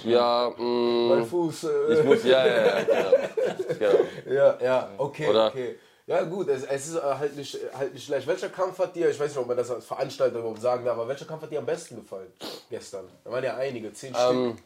[0.04, 1.64] Ja, mein mh, Fuß.
[1.90, 3.78] ich Äh, muss, ja, ja, ja, genau.
[3.78, 4.34] genau.
[4.34, 5.76] ja, ja, okay, Oder- okay.
[6.06, 8.26] Ja gut, es, es ist halt nicht, halt nicht leicht.
[8.26, 10.96] Welcher Kampf hat dir, ich weiß nicht, ob man das als Veranstalter überhaupt sagen darf,
[10.96, 12.32] aber welcher Kampf hat dir am besten gefallen
[12.70, 13.04] gestern?
[13.24, 14.64] Da waren ja einige, zehn Ähm, Stück.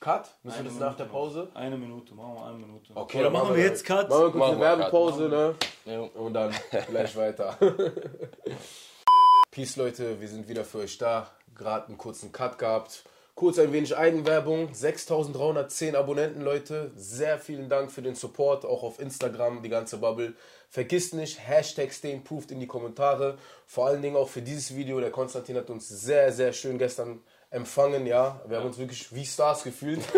[0.00, 0.34] Cut?
[0.42, 1.48] Müssen wir das nach der Pause?
[1.52, 2.92] Eine Minute, machen wir eine Minute.
[2.94, 4.08] Okay, Oder dann machen wir jetzt Cut?
[4.08, 4.60] Machen wir kurz Machen eine.
[4.60, 5.54] Werbepause, ne?
[5.84, 6.00] Ja.
[6.00, 6.54] Und dann
[6.88, 7.58] gleich weiter.
[9.50, 11.30] Peace, Leute, wir sind wieder für euch da.
[11.54, 13.04] Gerade einen kurzen Cut gehabt.
[13.34, 14.72] Kurz ein wenig Eigenwerbung.
[14.72, 16.92] 6310 Abonnenten, Leute.
[16.96, 20.32] Sehr vielen Dank für den Support, auch auf Instagram, die ganze Bubble.
[20.70, 23.36] Vergisst nicht, Hashtag StayImproved in die Kommentare.
[23.66, 24.98] Vor allen Dingen auch für dieses Video.
[24.98, 27.20] Der Konstantin hat uns sehr, sehr schön gestern
[27.50, 28.40] empfangen, ja.
[28.46, 30.00] Wir haben uns wirklich wie Stars gefühlt.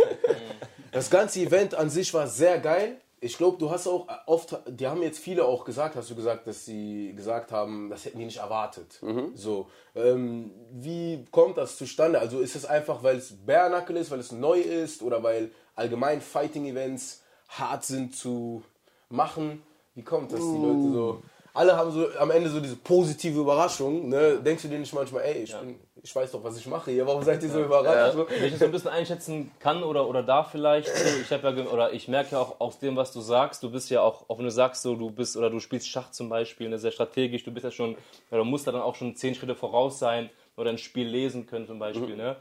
[0.92, 2.98] Das ganze Event an sich war sehr geil.
[3.18, 6.46] Ich glaube, du hast auch oft, die haben jetzt viele auch gesagt, hast du gesagt,
[6.46, 8.98] dass sie gesagt haben, das hätten die nicht erwartet.
[9.34, 12.18] So, ähm, wie kommt das zustande?
[12.20, 16.20] Also ist es einfach, weil es Knuckle ist, weil es neu ist oder weil allgemein
[16.20, 18.62] Fighting-Events hart sind zu
[19.08, 19.62] machen?
[19.94, 21.22] Wie kommt das, die Leute so?
[21.54, 24.08] Alle haben so am Ende so diese positive Überraschung.
[24.08, 24.40] Ne?
[24.44, 27.06] Denkst du dir nicht manchmal, ey, ich, bin, ich weiß doch, was ich mache hier,
[27.06, 28.14] warum seid ihr so überrascht?
[28.14, 28.28] So?
[28.28, 31.48] Wenn ich das so ein bisschen einschätzen kann oder, oder darf vielleicht, so, ich habe
[31.48, 34.28] ja oder ich merke ja auch aus dem, was du sagst, du bist ja auch,
[34.28, 36.90] auch wenn du sagst, so du bist oder du spielst Schach zum Beispiel, ne, sehr
[36.90, 37.96] strategisch, du bist ja schon,
[38.30, 41.46] ja, du musst da dann auch schon zehn Schritte voraus sein oder ein Spiel lesen
[41.46, 42.36] können zum Beispiel, ne?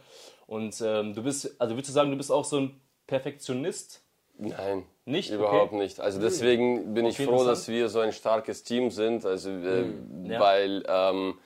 [0.47, 4.01] Und ähm, du bist, also würdest du sagen, du bist auch so ein Perfektionist?
[4.37, 5.31] Nein, Nicht?
[5.31, 5.81] überhaupt Okay.
[5.81, 5.99] nicht.
[5.99, 7.57] Also deswegen bin ich Okay, froh, interessant.
[7.57, 9.23] dass wir so ein starkes Team sind.
[9.23, 9.85] Also äh,
[10.25, 10.39] Ja.
[10.39, 11.37] weil ähm,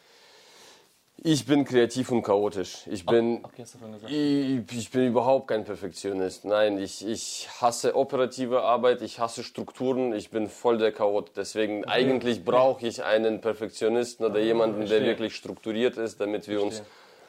[1.25, 2.85] ich bin kreativ und chaotisch.
[2.85, 6.45] Ich bin Okay, ich, ich bin überhaupt kein Perfektionist.
[6.45, 11.31] Nein, ich, ich hasse operative Arbeit, ich hasse Strukturen, ich bin voll der Chaot.
[11.35, 16.83] Deswegen eigentlich brauche ich einen Perfektionisten oder jemanden, der wirklich strukturiert ist, damit wir uns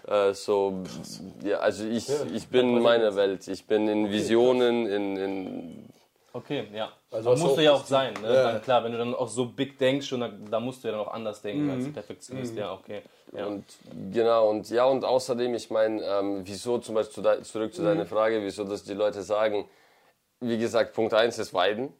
[0.07, 0.82] äh, so
[1.42, 3.49] ja, also ich, ich bin in meiner Welt.
[3.49, 5.88] Ich bin in Visionen, in, in
[6.37, 6.93] Okay, ja.
[7.11, 8.12] Also Also du musst du ja auch sein.
[8.20, 8.28] Ne?
[8.34, 8.53] Ja.
[8.53, 10.93] Dann, klar, wenn du dann auch so big denkst, schon, dann, dann musst du ja
[10.93, 11.70] dann auch anders denken Mhm.
[11.70, 12.55] als Perfektionist.
[12.57, 13.03] Ja, okay.
[13.32, 13.47] Ja.
[13.47, 13.64] Und
[14.12, 17.82] genau, und ja, und außerdem, ich meine, ähm, wieso zum Beispiel zu de- zurück zu
[17.82, 19.66] deiner Frage, wieso dass die Leute sagen,
[20.41, 21.93] wie gesagt, Punkt 1 ist Weiden.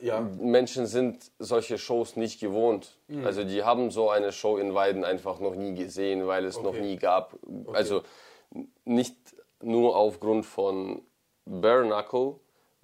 [0.00, 2.98] Ja, Menschen sind solche Shows nicht gewohnt.
[3.08, 3.24] Mhm.
[3.26, 6.70] Also die haben so eine Show in Weiden einfach noch nie gesehen, weil es noch
[6.70, 6.80] Okay.
[6.82, 7.34] nie gab.
[7.72, 8.02] Also
[8.54, 9.16] n- nicht
[9.62, 11.02] nur aufgrund von
[11.44, 12.36] Bare Knuckle,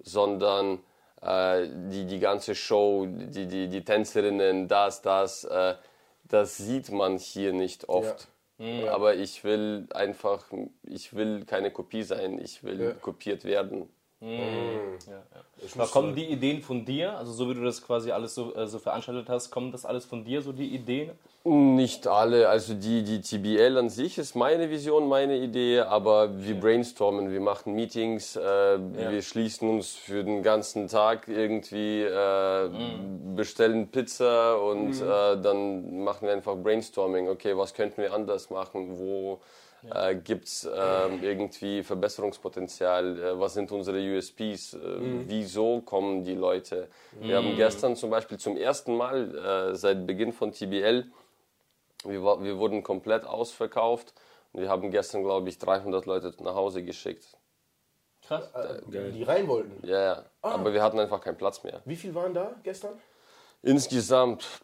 [0.03, 0.79] sondern
[1.21, 5.75] äh, die, die ganze Show, die, die, die Tänzerinnen, das, das, äh,
[6.25, 8.27] das sieht man hier nicht oft.
[8.89, 10.45] Aber ich will einfach,
[10.83, 12.91] ich will keine Kopie sein, ich will Ja.
[12.93, 13.87] kopiert werden.
[14.21, 14.27] Ja,
[15.07, 15.23] ja.
[15.57, 17.17] Ich Aber muss kommen sagen- die Ideen von dir?
[17.17, 20.03] Also so wie du das quasi alles so, äh, so veranstaltet hast, kommen das alles
[20.05, 21.11] von dir, so die Ideen?
[21.45, 26.59] Nicht alle, also die, die TBL an sich ist meine Vision, meine Idee, aber wir
[26.59, 32.69] brainstormen, wir machen Meetings, äh, wir schließen uns für den ganzen Tag irgendwie, äh,
[33.37, 38.99] bestellen Pizza und äh, dann machen wir einfach Brainstorming, okay, was könnten wir anders machen,
[38.99, 39.39] wo
[39.89, 44.77] äh, gibt es irgendwie Verbesserungspotenzial, äh, was sind unsere USPs, äh,
[45.25, 46.89] wieso kommen die Leute.
[47.21, 51.05] Wir haben gestern zum Beispiel zum ersten Mal seit Beginn von TBL
[52.03, 54.13] wir, wir wurden komplett ausverkauft
[54.51, 57.37] und wir haben gestern, glaube ich, 300 Leute nach Hause geschickt.
[58.21, 58.51] Krass.
[58.53, 59.85] Äh, die rein wollten.
[59.87, 60.25] Ja, ja.
[60.41, 61.81] Aber wir hatten einfach keinen Platz mehr.
[61.85, 62.99] Wie viel waren da gestern?
[63.61, 64.61] Insgesamt pff,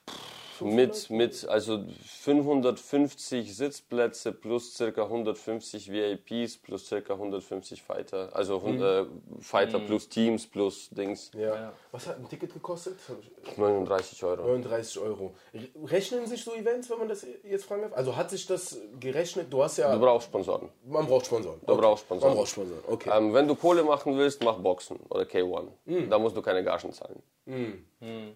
[0.62, 8.30] mit, mit also 550 Sitzplätze plus circa 150 VIPs plus circa 150 Fighter.
[8.34, 9.06] Also hund- äh,
[9.40, 11.32] Fighter plus Teams plus Dings.
[11.38, 11.74] Ja.
[11.92, 12.98] Was hat ein Ticket gekostet?
[13.08, 13.18] Hab
[13.52, 14.44] ich- 39 Euro.
[14.44, 15.34] 39 Euro.
[15.54, 17.94] Re- Rechnen sich so Events, wenn man das jetzt fragen darf?
[17.94, 19.52] Also hat sich das gerechnet?
[19.52, 19.94] Du hast ja.
[19.94, 20.70] Du brauchst Sponsoren.
[20.86, 21.60] man braucht Sponsoren.
[21.66, 22.32] Du brauchst Sponsoren.
[22.32, 22.84] Man braucht Sponsoren.
[22.88, 23.10] Okay.
[23.14, 25.68] Ähm, wenn du Kohle machen willst, mach Boxen oder K1.
[26.10, 27.22] Da musst du keine Gagen zahlen.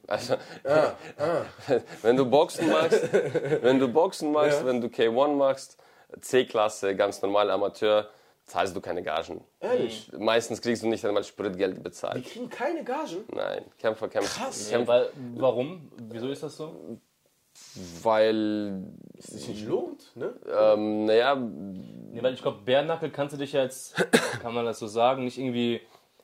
[0.08, 0.36] Also,
[2.02, 3.10] wenn du Boxen machst,
[3.64, 4.66] wenn du Boxen machst, Ja.
[4.66, 5.78] wenn du K1 machst,
[6.22, 8.10] C-Klasse, ganz normal Amateur,
[8.46, 9.44] zahlst du keine Gagen.
[9.60, 10.12] Ehrlich?
[10.18, 12.26] Meistens kriegst du nicht einmal Spritgeld Die bezahlt.
[12.26, 13.26] kriegen keine Gagen.
[13.34, 14.42] Nein, Kämpfer kämpfen.
[14.44, 14.72] Krass.
[14.72, 15.92] Ja, weil, warum?
[16.12, 17.00] Wieso ist das so?
[18.04, 18.84] Weil,
[19.16, 20.34] Das sich nicht lohnt, ne?
[20.56, 23.96] ähm, naja, Nee, weil ich glaube, Bärnackel kannst du dich ja jetzt,
[24.42, 25.82] kann man das so sagen, nicht irgendwie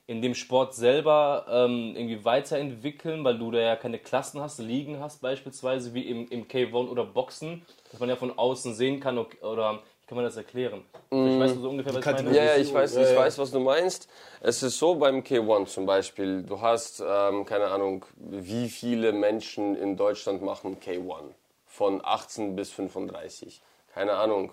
[0.08, 5.00] in dem Sport selber ähm, irgendwie weiterentwickeln, weil du da ja keine Klassen hast, Ligen
[5.00, 9.18] hast beispielsweise, wie im, im K1 oder Boxen, dass man ja von außen sehen kann,
[9.18, 10.82] okay, oder wie kann man das erklären?
[11.10, 12.36] Ich weiß so ungefähr, was ich meine.
[12.36, 13.16] Ja, ja, ich weiß, Ja, ich ja.
[13.16, 14.08] weiß, was du meinst.
[14.40, 19.74] Es ist so beim K1 zum Beispiel, du hast, ähm, keine Ahnung, wie viele Menschen
[19.74, 21.32] in Deutschland machen K1?
[21.66, 23.60] Von 18 bis 35.
[23.92, 24.52] Keine Ahnung.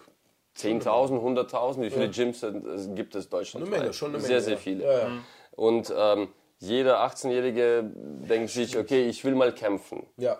[0.55, 3.73] 10.000, 100.000, wie viele Gyms sind- es gibt es deutschlandweit?
[3.73, 4.27] Eine Menge, schon eine Menge.
[4.27, 4.59] Sehr, sehr ja.
[4.59, 4.83] viele.
[4.83, 5.11] Ja, ja.
[5.55, 6.29] Und ähm,
[6.59, 10.05] jeder 18-Jährige denkt sich, okay, ich will mal kämpfen.
[10.17, 10.37] Ja.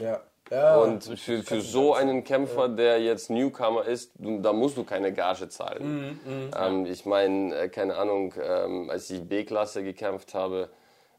[0.00, 0.20] ja.
[0.50, 0.76] ja.
[0.78, 5.12] Und für, für so einen Kämpfer, der jetzt Newcomer ist, du, da musst du keine
[5.12, 6.20] Gage zahlen.
[6.58, 10.70] ähm, ich meine, äh, keine Ahnung, ähm, als ich B-Klasse gekämpft habe,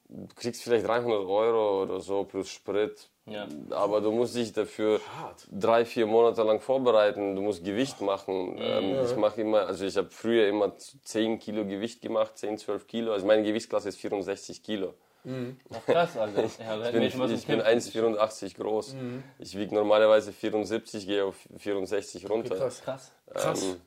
[0.10, 3.10] du kriegst vielleicht 300 Euro oder so plus Sprit.
[3.30, 3.48] Ja.
[3.72, 5.48] Aber du musst dich dafür Hart.
[5.52, 7.36] drei, vier Monate lang vorbereiten.
[7.36, 8.58] Du musst Gewicht machen.
[8.60, 12.88] Ähm, Ich mache immer, also ich habe früher immer 10 Kilo Gewicht gemacht, 10, 12
[12.88, 13.14] Kilo.
[13.14, 14.94] Also meine Gewichtsklasse ist 64 Kilo.
[15.26, 16.44] Ach, krass, Alter.
[16.60, 17.62] Ja, Ich bin, ich bin kämpfen.
[17.62, 18.96] 1,84 groß.
[19.40, 22.56] Ich wiege normalerweise 74, gehe auf 64 runter.
[22.56, 22.82] Krass.
[22.82, 23.12] Krass.
[23.34, 23.64] Krass.
[23.64, 23.82] Ähm,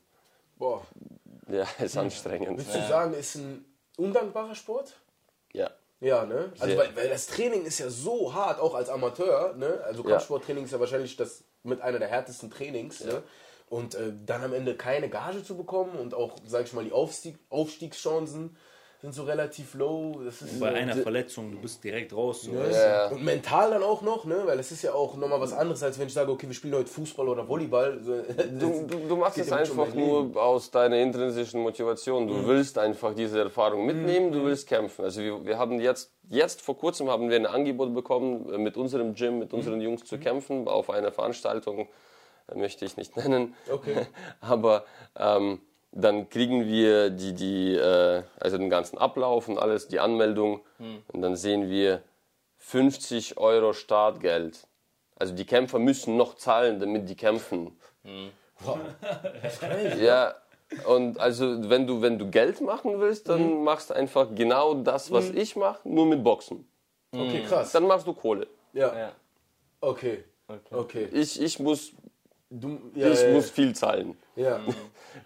[0.59, 0.83] Boah.
[1.49, 2.59] ja, ist anstrengend.
[2.59, 3.65] Würdest du sagen, ist ein
[3.97, 4.95] undankbarer Sport?
[5.53, 5.71] Ja.
[6.03, 6.53] Ja, ne?
[6.59, 9.81] Also, weil, weil das Training ist ja so hart, auch als Amateur, ne?
[9.85, 10.03] Also.
[10.03, 13.23] Kampfsporttraining ist ja wahrscheinlich das mit einer der härtesten Trainings, ne?
[13.69, 16.93] Und äh, dann am Ende keine Gage zu bekommen und auch, sag ich mal, die
[16.93, 18.57] Aufstieg Aufstiegschancen
[19.03, 20.21] sind so relativ low.
[20.25, 22.43] Das ist Bei so, einer Verletzung, du bist direkt raus.
[22.43, 22.53] So.
[22.53, 23.09] Ja.
[23.09, 24.43] Und mental dann auch noch, ne?
[24.45, 26.75] Weil es ist ja auch nochmal was anderes, als wenn ich sage, okay, wir spielen
[26.75, 28.01] heute Fußball oder Volleyball.
[28.53, 32.29] Du, du, machst es einfach nur aus deiner intrinsischen Motivation.
[32.29, 35.05] Du willst einfach diese Erfahrung mitnehmen, du willst kämpfen.
[35.05, 38.77] Also wir, wir haben jetzt, jetzt vor kurzem haben wir ein Angebot bekommen, äh, mit
[38.77, 41.89] unserem Gym, mit unseren Jungs zu kämpfen auf einer Veranstaltung,
[42.49, 43.55] äh, möchte ich nicht nennen.
[43.71, 44.07] Okay.
[44.41, 44.85] Aber
[45.17, 45.61] ähm,
[45.93, 50.61] dann kriegen wir die, die, äh, also den ganzen Ablauf und alles, die Anmeldung.
[51.13, 52.03] Und dann sehen wir
[52.59, 54.67] 50 Euro Startgeld.
[55.17, 57.77] Also die Kämpfer müssen noch zahlen, damit die kämpfen.
[60.01, 60.35] Ja,
[60.87, 65.11] und also wenn du, wenn du Geld machen willst, dann machst du einfach genau das,
[65.11, 66.67] was ich mache, nur mit Boxen.
[67.13, 67.73] okay, krass.
[67.73, 68.47] Dann machst du Kohle.
[68.73, 69.13] Ja, Ja.
[69.81, 70.25] okay.
[70.49, 70.75] Okay.
[70.75, 71.09] Okay.
[71.13, 71.93] Ich, ich, muss,
[72.55, 74.17] Du, ja, ich ja, muss viel zahlen.
[74.37, 74.61] ja.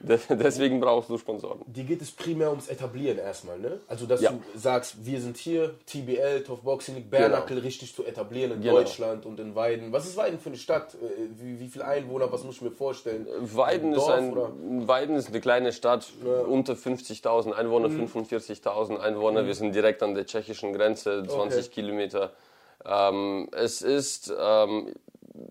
[0.01, 1.61] De- Deswegen brauchst du Sponsoren.
[1.67, 3.79] Dir geht es primär ums Etablieren erstmal, ne?
[3.87, 4.33] Also, dass Ja.
[4.33, 8.75] du sagst, wir sind hier, TBL, Top Boxing League, Bernackel richtig zu etablieren in Genau.
[8.79, 9.93] Deutschland und in Weiden.
[9.93, 10.95] Was ist Weiden für eine Stadt?
[10.95, 12.33] Äh, Wie, wie viele Einwohner?
[12.33, 13.29] Was muss ich mir vorstellen?
[13.41, 14.53] Weiden ist, Dorf ein, oder?
[14.89, 16.09] Weiden ist eine kleine Stadt,
[16.49, 18.07] unter 50.000 Einwohner, Mhm.
[18.09, 19.47] 45.000 Einwohner.
[19.47, 21.75] Wir sind direkt an der tschechischen Grenze, 20 Okay.
[21.75, 22.33] Kilometer.
[22.85, 24.93] Ähm, es, ist, ähm,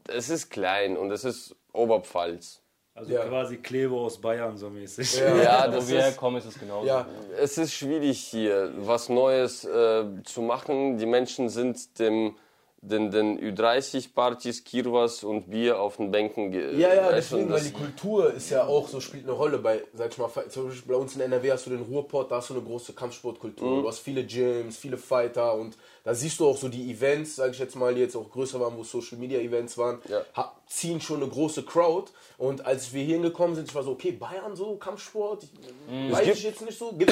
[0.09, 2.61] es ist klein und es ist Oberpfalz.
[2.93, 3.25] Also Ja.
[3.25, 5.19] quasi Kleber aus Bayern so mäßig.
[5.19, 5.35] Ja.
[5.43, 6.87] Ja, Wo das wir ist, herkommen, ist es genauso.
[6.87, 7.05] Ja,
[7.37, 10.97] es ist schwierig hier, was Neues äh, zu machen.
[10.97, 12.35] Die Menschen sind dem,
[12.79, 16.51] den, den Ü30-Partys, Kirwas und Bier auf den Bänken.
[16.51, 19.83] ge- Ja, ja, deswegen, weil die Kultur ist ja auch so, spielt eine Rolle bei,
[19.93, 22.49] sag ich mal, zum Beispiel bei uns in NRW hast du den Ruhrpott, da hast
[22.49, 23.67] du eine große Kampfsportkultur.
[23.77, 23.81] Mhm.
[23.81, 25.75] Du hast viele Gyms, viele Fighter und
[26.05, 28.59] da siehst du auch so die Events, sag ich jetzt mal, die jetzt auch größer
[28.59, 30.21] waren, wo Social Media Events waren, Ja.
[30.67, 32.11] ziehen schon eine große Crowd.
[32.37, 36.25] Und als wir hier hingekommen sind, ich war so, okay, Bayern so, Kampfsport, ich, weiß
[36.25, 37.11] gibt- ich jetzt nicht so, gibt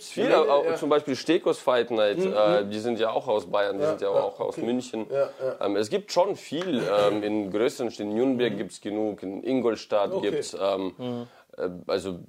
[0.00, 0.76] es viele, Ja, auch, ja.
[0.76, 4.12] zum Beispiel Stekos Fight Night, äh, die sind ja auch aus Bayern, die sind ja
[4.14, 4.64] ja, auch aus okay.
[4.64, 5.06] München.
[5.10, 5.28] Ja,
[5.60, 9.42] Ähm, es gibt schon viel, ähm, in größeren Städten, in Nürnberg gibt es genug, in
[9.42, 10.30] Ingolstadt Okay.
[10.30, 11.26] gibt es, ähm,
[11.58, 12.20] äh, also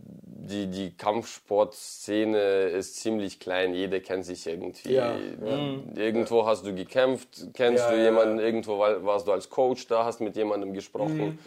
[0.43, 2.37] die, die Kampfsportszene
[2.69, 4.93] ist ziemlich klein, jeder kennt sich irgendwie.
[4.93, 5.17] Ja,
[5.95, 9.87] Irgendwo hast du gekämpft, kennst Ja, du ja, jemanden, irgendwo war- warst du als Coach
[9.87, 11.37] da, hast mit jemandem gesprochen.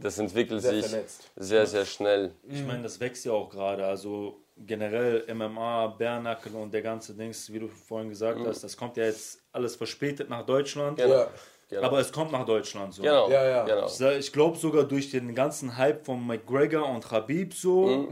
[0.00, 1.30] Das entwickelt Sehr sich vernetzt.
[1.36, 2.32] sehr, sehr schnell.
[2.48, 3.84] Ich meine, das wächst ja auch gerade.
[3.86, 8.96] Also generell MMA, Bärnackel und der ganze Dings, wie du vorhin gesagt hast, das kommt
[8.96, 10.98] ja jetzt alles verspätet nach Deutschland.
[10.98, 11.26] Genau.
[11.72, 11.88] Ja, Genau.
[11.88, 13.02] Aber es kommt nach Deutschland so.
[13.02, 13.30] genau.
[13.30, 13.64] Ja, ja.
[13.64, 13.88] genau.
[14.18, 18.06] Ich glaube sogar durch den ganzen Hype von McGregor und Khabib so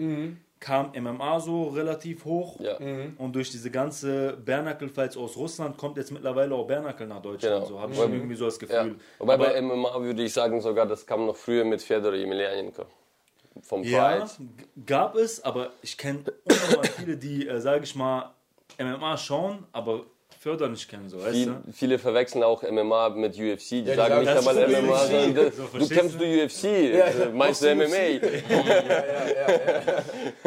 [0.59, 2.59] kam MMA so relativ hoch.
[2.61, 2.77] Ja.
[3.19, 7.55] Und durch diese ganze Bärnackel-Fights aus Russland kommt jetzt mittlerweile auch Bärnackel nach Deutschland.
[7.57, 7.67] Genau.
[7.67, 8.83] So habe ich irgendwie so das Ja.
[8.83, 8.97] Gefühl.
[9.19, 12.85] Wobei Aber- bei MMA würde ich sagen, sogar das kam noch früher mit Fedor Emelianenko.
[13.63, 14.39] Vom Ja, Fight.
[14.39, 16.25] g- gab es, aber ich kenne
[16.97, 18.31] viele, die, äh, sage ich mal,
[18.79, 20.05] MMA schauen, aber
[20.43, 21.57] Förder nicht kennen, so, weißt Die, du?
[21.71, 23.69] viele verwechseln auch MMA mit UFC.
[23.69, 25.07] Die die sagen sagen, nicht das einmal ist MMA, UFC.
[25.11, 26.25] sondern So, du kämpfst du?
[26.25, 26.65] UFC,
[26.95, 28.21] ja, äh, meinst du machst du MMA?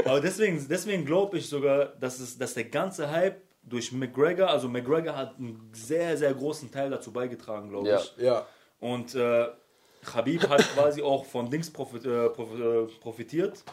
[0.05, 4.67] Aber deswegen, deswegen glaube ich sogar, dass, es, dass der ganze Hype durch McGregor, also
[4.67, 7.97] McGregor hat einen sehr, sehr großen Teil dazu beigetragen, glaube Ja.
[7.99, 8.13] ich.
[8.17, 8.45] ja.
[8.79, 9.45] Und äh,
[10.03, 13.63] Khabib hat quasi auch von Dings profit, äh, äh, profitiert,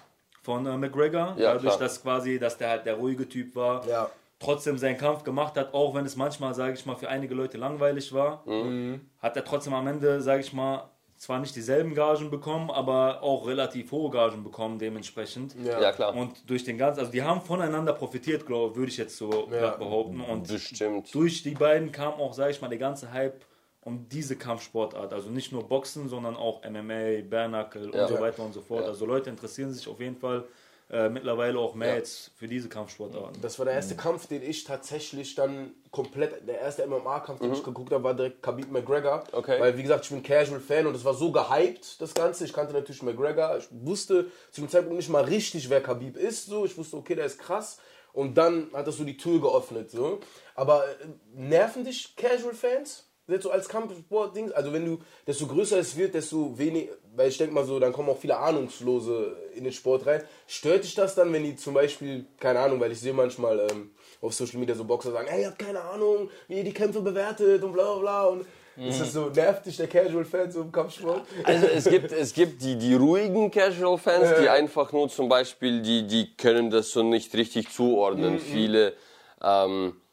[0.42, 1.78] von äh, McGregor, Ja, dadurch, klar.
[1.78, 3.86] dass quasi, dass der halt der ruhige Typ war.
[3.88, 4.10] Ja.
[4.41, 7.59] Trotzdem seinen Kampf gemacht hat, auch wenn es manchmal, sage ich mal, für einige Leute
[7.59, 9.03] langweilig war, Mhm.
[9.20, 13.47] hat er trotzdem am Ende, sage ich mal, zwar nicht dieselben Gagen bekommen, aber auch
[13.47, 15.55] relativ hohe Gagen bekommen dementsprechend.
[15.62, 16.16] Ja, klar.
[16.16, 19.78] Und durch den ganzen, also die haben voneinander profitiert, glaube würde ich jetzt so glatt
[19.78, 20.22] behaupten.
[20.22, 21.14] Und Bestimmt.
[21.14, 23.45] durch die beiden kam auch, sage ich mal, der ganze Hype
[23.82, 25.12] um diese Kampfsportart.
[25.12, 28.03] Also nicht nur Boxen, sondern auch MMA, Bärnackel Ja.
[28.05, 28.86] und so weiter und so fort.
[28.86, 30.45] Also Leute interessieren sich auf jeden Fall
[30.93, 31.95] äh, mittlerweile auch mehr Ja.
[31.97, 33.41] jetzt für diese Kampfsportarten.
[33.41, 37.62] Das war der erste Kampf, den ich tatsächlich dann komplett, der erste MMA-Kampf, den ich
[37.62, 39.18] geguckt habe, war direkt Khabib McGregor.
[39.18, 39.38] Mhm.
[39.38, 39.61] Okay.
[39.61, 42.45] Weil, wie gesagt, ich bin Casual-Fan und es war so gehypt, das Ganze.
[42.45, 43.57] Ich kannte natürlich McGregor.
[43.59, 46.47] Ich wusste zu dem Zeitpunkt nicht mal richtig, wer Khabib ist.
[46.47, 46.64] So.
[46.64, 47.78] Ich wusste, okay, der ist krass.
[48.12, 49.91] Und dann hat das so die Tür geöffnet.
[49.91, 50.18] So.
[50.57, 53.07] Aber äh, nerven dich Casual-Fans?
[53.31, 54.53] Jetzt so als Kampfsport-Ding?
[54.53, 57.93] Also, wenn du, desto größer es wird, desto weniger, weil ich denke mal so, dann
[57.93, 60.22] kommen auch viele Ahnungslose in den Sport rein.
[60.47, 63.91] Stört dich das dann, wenn die zum Beispiel, keine Ahnung, weil ich sehe manchmal ähm,
[64.20, 67.01] auf Social Media so Boxer sagen, hey, ihr habt keine Ahnung, wie ihr die Kämpfe
[67.01, 68.24] bewertet und bla bla bla.
[68.26, 71.22] Und ist das so, nervt dich der Casual-Fan so im Kampfsport?
[71.45, 76.07] Also es gibt, es gibt die, die ruhigen Casual-Fans, die einfach nur zum Beispiel, die,
[76.07, 78.39] die können das so nicht richtig zuordnen.
[78.39, 78.95] Viele
[79.43, 80.09] ähm, äh,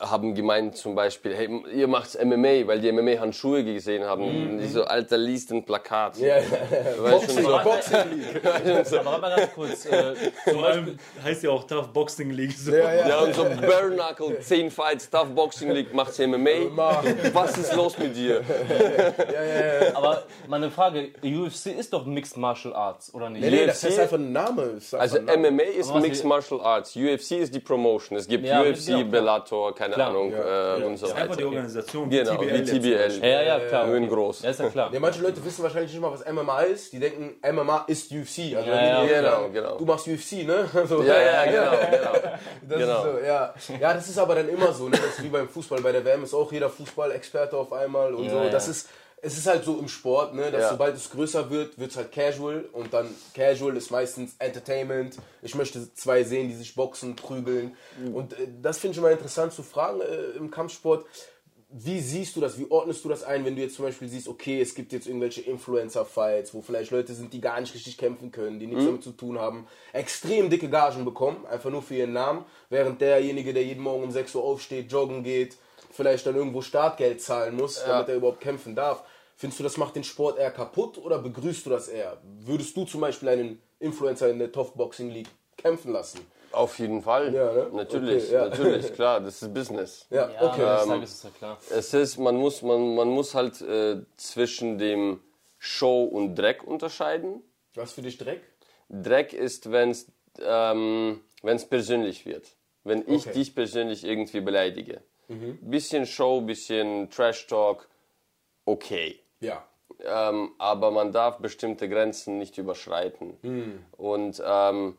[0.00, 4.22] haben gemeint zum Beispiel, hey, ihr macht's MMA, weil die MMA-Handschuhe gesehen haben.
[4.22, 6.16] Und Die so, Alter, liest ein Plakat.
[6.18, 6.42] Ja, ja,
[6.96, 8.44] du, Boxing, so, Boxing League.
[8.44, 9.86] Aber warte mal ganz kurz.
[9.86, 10.14] Äh,
[10.44, 12.52] zum Vor allem heißt ja auch Tough Boxing League.
[12.56, 12.72] So.
[12.72, 13.08] Ja, ja.
[13.08, 16.70] ja, und so Bare Knuckle, 10 Fights, Tough Boxing League, macht's MMA.
[17.32, 18.42] Was ist los mit dir?
[19.94, 23.42] aber meine Frage: UFC ist doch Mixed Martial Arts, oder nicht?
[23.42, 24.70] Nee, nee, das UFC ist einfach ein Name.
[24.74, 25.56] Das ist Also einfach ein Name.
[25.56, 28.18] MMA ist Mixed Martial Arts, UFC ist die Promotion.
[28.18, 29.04] Es gibt Ja, UFC, genau,
[29.64, 30.10] Bellator, keine Klar.
[30.10, 32.10] Ahnung äh, und so Das ist einfach die Organisation.
[32.10, 33.18] Genau, wie TBL.
[33.22, 33.86] Ja, ja, klar.
[33.86, 34.42] Nur in groß.
[34.42, 34.92] Ja, ist ja klar.
[34.92, 36.92] Ja, manche Leute wissen wahrscheinlich nicht mal, was MMA ist.
[36.92, 38.56] Die denken, MMA ist UFC.
[38.56, 39.76] Also Ja, ja, genau, genau.
[39.76, 40.68] Du machst UFC, ne?
[40.86, 42.12] So, Ja, ja, genau, genau.
[42.68, 42.96] Das genau.
[42.96, 43.54] ist so, ja.
[43.80, 44.84] ja, das ist aber dann immer so.
[44.88, 44.92] Ne?
[44.92, 45.80] Das ist wie beim Fußball.
[45.80, 48.36] Bei der WM ist auch jeder Fußball-Experte auf einmal und so.
[48.36, 48.48] ja.
[48.50, 48.88] Das ist,
[49.24, 50.50] es ist halt so im Sport, ne?
[50.50, 50.70] dass Ja.
[50.70, 52.68] sobald es größer wird, wird es halt casual.
[52.72, 55.16] Und dann casual ist meistens Entertainment.
[55.40, 57.74] Ich möchte zwei sehen, die sich boxen, prügeln.
[58.12, 61.06] Und äh, das finde ich immer interessant zu fragen äh, im Kampfsport.
[61.70, 62.58] Wie siehst du das?
[62.58, 65.08] Wie ordnest du das ein, wenn du jetzt zum Beispiel siehst, okay, es gibt jetzt
[65.08, 69.02] irgendwelche Influencer-Fights, wo vielleicht Leute sind, die gar nicht richtig kämpfen können, die nichts damit
[69.02, 73.64] zu tun haben, extrem dicke Gagen bekommen, einfach nur für ihren Namen, während derjenige, der
[73.64, 75.56] jeden Morgen um 6 Uhr aufsteht, joggen geht,
[75.90, 79.02] vielleicht dann irgendwo Startgeld zahlen muss, damit er überhaupt kämpfen darf.
[79.36, 82.18] Findest du, das macht den Sport eher kaputt oder begrüßt du das eher?
[82.40, 86.20] Würdest du zum Beispiel einen Influencer in der Top Boxing League kämpfen lassen?
[86.52, 87.34] Auf jeden Fall.
[87.34, 87.70] Ja, ne?
[87.72, 88.44] Natürlich, Okay, ja.
[88.48, 90.06] natürlich, klar, das ist Business.
[90.10, 90.86] Ja, Ja, okay.
[90.86, 91.58] Tages ist ja klar.
[91.70, 95.20] Es ist, man muss, man, man muss halt äh, zwischen dem
[95.58, 97.42] Show und Dreck unterscheiden.
[97.74, 98.42] Was für dich Dreck?
[98.88, 100.06] Dreck ist, wenn es
[100.40, 102.56] ähm, wenn's persönlich wird.
[102.84, 103.32] Wenn ich Okay.
[103.32, 105.02] dich persönlich irgendwie beleidige.
[105.60, 107.88] bisschen Show, bisschen Trash Talk,
[108.66, 109.20] okay.
[109.40, 109.64] Ja.
[110.00, 113.36] Ähm, aber man darf bestimmte Grenzen nicht überschreiten.
[113.96, 114.96] Und ähm,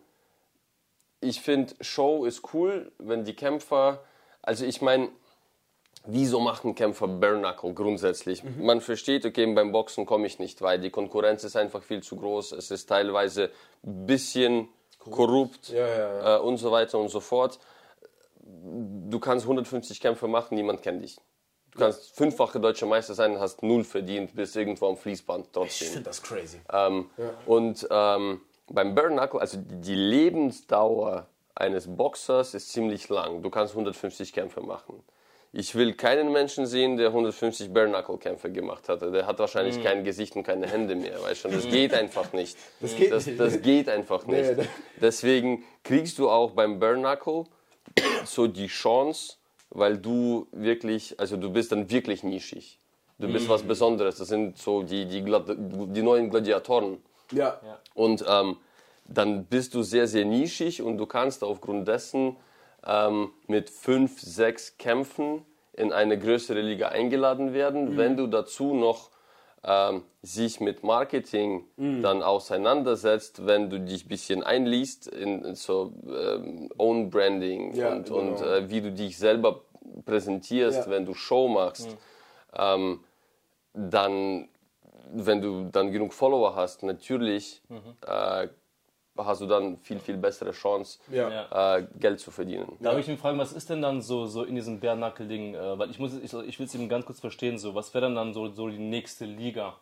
[1.20, 4.04] ich finde, Show ist cool, wenn die Kämpfer,
[4.42, 5.10] also ich meine,
[6.06, 8.44] wieso machen Kämpfer Bare Knuckle grundsätzlich?
[8.44, 12.16] Man versteht, okay, beim Boxen komme ich nicht weit, die Konkurrenz ist einfach viel zu
[12.16, 13.52] groß, es ist teilweise
[13.84, 17.60] ein bisschen korrupt, Ja, ja, Äh, und so weiter und so fort.
[18.40, 21.18] Du kannst 150 Kämpfe machen, niemand kennt dich.
[21.76, 25.88] Du kannst fünffache deutsche Meister sein, hast null verdient, bist irgendwo am Fließband Ich trotzdem.
[25.90, 26.62] finde das crazy.
[26.72, 27.10] Ähm,
[27.46, 33.42] Und ähm, beim Bare Knuckle, also die Lebensdauer eines Boxers ist ziemlich lang.
[33.42, 35.04] Du kannst 150 Kämpfe machen.
[35.52, 39.02] Ich will keinen Menschen sehen, der 150 Bare Knuckle Kämpfe gemacht hat.
[39.02, 41.50] Der hat wahrscheinlich kein Gesicht und keine Hände mehr, weißt du?
[41.50, 42.58] Das geht einfach nicht.
[42.80, 43.40] Das geht das, nicht.
[43.40, 44.52] Das geht einfach nicht.
[45.02, 47.46] Deswegen kriegst du auch beim Bare Knuckle
[48.26, 49.36] so die Chance,
[49.76, 52.80] weil du wirklich, also du bist dann wirklich nischig.
[53.18, 54.18] Du bist was Besonderes.
[54.18, 56.98] Das sind so die, die, Gladi- die neuen Gladiatoren.
[57.66, 57.80] Ja.
[57.94, 58.58] Und ähm,
[59.08, 62.36] dann bist du sehr, sehr nischig und du kannst aufgrund dessen
[62.86, 67.98] ähm, mit fünf, sechs Kämpfen in eine größere Liga eingeladen werden.
[67.98, 69.12] Wenn du dazu noch
[69.68, 75.92] ähm, sich mit Marketing dann auseinandersetzt, wenn du dich ein bisschen einliest in, in so
[76.08, 78.18] ähm, Own Branding Ja, und, genau.
[78.20, 79.62] und äh, wie du dich selber
[80.06, 80.92] präsentierst, Ja.
[80.92, 81.98] wenn du Show machst,
[82.56, 83.00] ähm,
[83.74, 84.48] dann,
[85.12, 87.62] wenn du dann genug Follower hast, natürlich
[88.06, 88.48] äh,
[89.18, 91.78] hast du dann viel, viel bessere Chance, Ja.
[91.78, 92.78] äh, Geld zu verdienen.
[92.82, 95.56] Darf ich mich fragen, was ist denn dann so, so in diesem Bärnackel-Ding?
[95.56, 98.04] Äh, weil ich muss, ich, ich will es eben ganz kurz verstehen, so, was wäre
[98.06, 99.76] dann dann so, so die nächste Liga?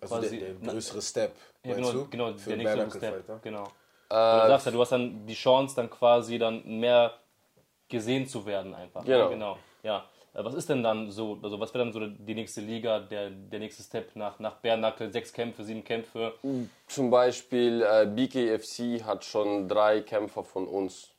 [0.00, 1.32] Also Quasi- der, der größere Step.
[1.64, 2.08] Ja, genau, du?
[2.08, 2.98] genau Für der nächste?
[2.98, 3.42] Step.
[3.42, 3.64] Genau.
[3.64, 4.14] du
[4.48, 7.12] sagst ja, du hast dann die Chance, dann quasi dann mehr
[7.88, 9.04] gesehen zu werden einfach.
[9.04, 9.18] Genau.
[9.18, 9.58] Ja, genau.
[9.82, 10.04] Ja.
[10.34, 13.30] Äh, Was ist denn dann so, also was wäre dann so die nächste Liga, der,
[13.30, 16.34] der nächste Step nach, nach Bärnackel, sechs Kämpfe, sieben Kämpfe?
[16.86, 21.10] Zum Beispiel äh, BKFC hat schon drei Kämpfer von uns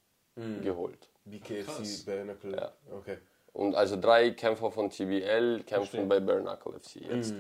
[0.64, 1.10] geholt.
[1.26, 2.56] BKFC, Knuckle.
[2.56, 2.72] Ja.
[2.92, 3.18] Okay.
[3.54, 7.36] Und also drei Kämpfer von TBL kämpfen bei Knuckle FC jetzt.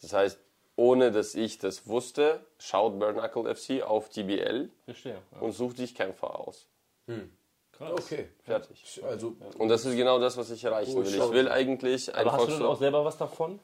[0.00, 0.40] Das heißt,
[0.76, 5.20] ohne dass ich das wusste, schaut Knuckle FC auf TBL Verstehe.
[5.32, 5.40] Ja.
[5.40, 6.66] und sucht sich Kämpfer aus.
[7.78, 7.92] Krass.
[7.92, 8.28] Okay.
[8.44, 9.00] Fertig.
[9.08, 11.14] Also, Und das ist genau das, was ich erreichen will.
[11.14, 13.60] Ich will eigentlich Aber einfach hast du denn auch selber was davon?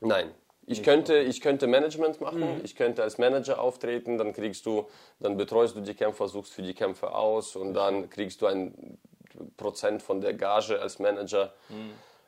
[0.00, 0.34] Nein.
[0.66, 4.86] Ich könnte, ich könnte Management machen, ich könnte als Manager auftreten, dann kriegst du,
[5.18, 8.98] dann betreust du die Kämpfer, suchst für die Kämpfer aus und dann kriegst du ein
[9.56, 11.54] Prozent von der Gage als Manager.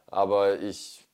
[0.07, 1.05] Aber ich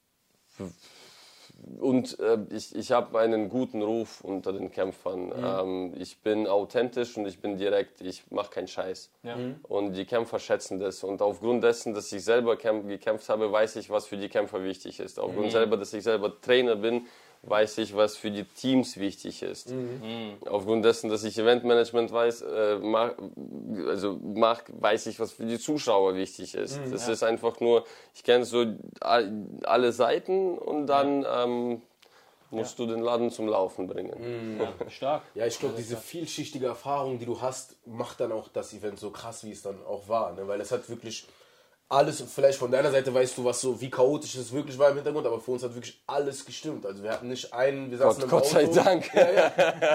[1.80, 5.32] und äh, ich, ich habe einen guten Ruf unter den Kämpfern.
[5.36, 9.10] Ähm, ich bin authentisch und ich bin direkt, ich mache keinen Scheiß.
[9.24, 9.36] Ja.
[9.64, 11.02] Und die Kämpfer schätzen das.
[11.02, 14.62] Und aufgrund dessen, dass ich selber kämp gekämpft habe, weiß ich, was für die Kämpfer
[14.62, 15.18] wichtig ist.
[15.18, 17.06] Aufgrund selber, dass ich selber Trainer bin,
[17.48, 19.74] weiß ich, was für die Teams wichtig ist.
[20.48, 23.12] Aufgrund dessen, dass ich Eventmanagement weiß, äh, mach,
[23.88, 26.80] also mach, weiß ich, was für die Zuschauer wichtig ist.
[26.90, 28.66] das ist einfach nur, ich kenne so
[29.00, 29.32] all-
[29.64, 31.82] alle Seiten und dann ähm,
[32.50, 34.16] musst du den Laden zum Laufen bringen.
[34.58, 35.22] Ja, stark.
[35.34, 39.10] ja, ich glaube, diese vielschichtige Erfahrung, die du hast, macht dann auch das Event so
[39.10, 40.32] krass, wie es dann auch war.
[40.32, 40.48] Ne?
[40.48, 41.26] Weil es hat wirklich
[41.88, 44.96] alles, vielleicht von deiner Seite weißt du, was so, wie chaotisch es wirklich war im
[44.96, 46.84] Hintergrund, aber für uns hat wirklich alles gestimmt.
[46.84, 48.72] Also wir hatten nicht einen, wir saßen Gott, im Gott Auto.
[48.72, 49.14] sei Dank.
[49.14, 49.52] Ja, ja.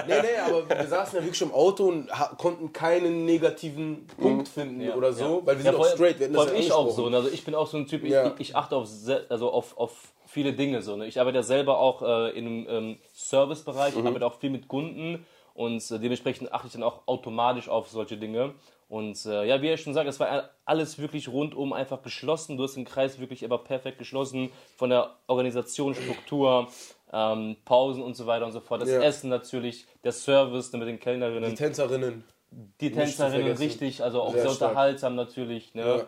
[0.08, 2.08] Nee, nee, aber wir saßen ja wirklich im Auto und
[2.38, 6.18] konnten keinen negativen Punkt finden oder so, weil wir sind Ja, auch straight.
[6.18, 7.10] Wir hatten vor das ja ich auch so.
[7.10, 7.16] ne?
[7.18, 8.34] Also ich bin auch so ein Typ, ich, Ja.
[8.38, 8.88] ich, achte auf,
[9.28, 9.92] also auf, auf
[10.26, 10.80] viele Dinge.
[10.80, 11.06] So, ne?
[11.06, 15.26] Ich arbeite ja selber auch äh, im ähm, Servicebereich, ich arbeite auch viel mit Kunden
[15.52, 18.54] und äh, dementsprechend achte ich dann auch automatisch auf solche Dinge.
[18.92, 22.58] Und äh, ja, wie ihr schon sagt, es war alles wirklich rundum einfach geschlossen.
[22.58, 26.68] Du hast den Kreis wirklich immer perfekt geschlossen von der Organisation, Struktur,
[27.10, 28.82] ähm, Pausen und so weiter und so fort.
[28.82, 29.00] Das Ja.
[29.00, 32.22] Essen natürlich, der Service ne, mit den Kellnerinnen Die Tänzerinnen.
[32.50, 35.74] die Nicht Tänzerinnen richtig, also auch Sehr sehr, unterhaltsam natürlich.
[35.74, 36.04] Ne?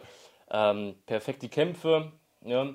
[0.51, 2.13] Ähm, perfekt die Kämpfe.
[2.43, 2.69] Ja.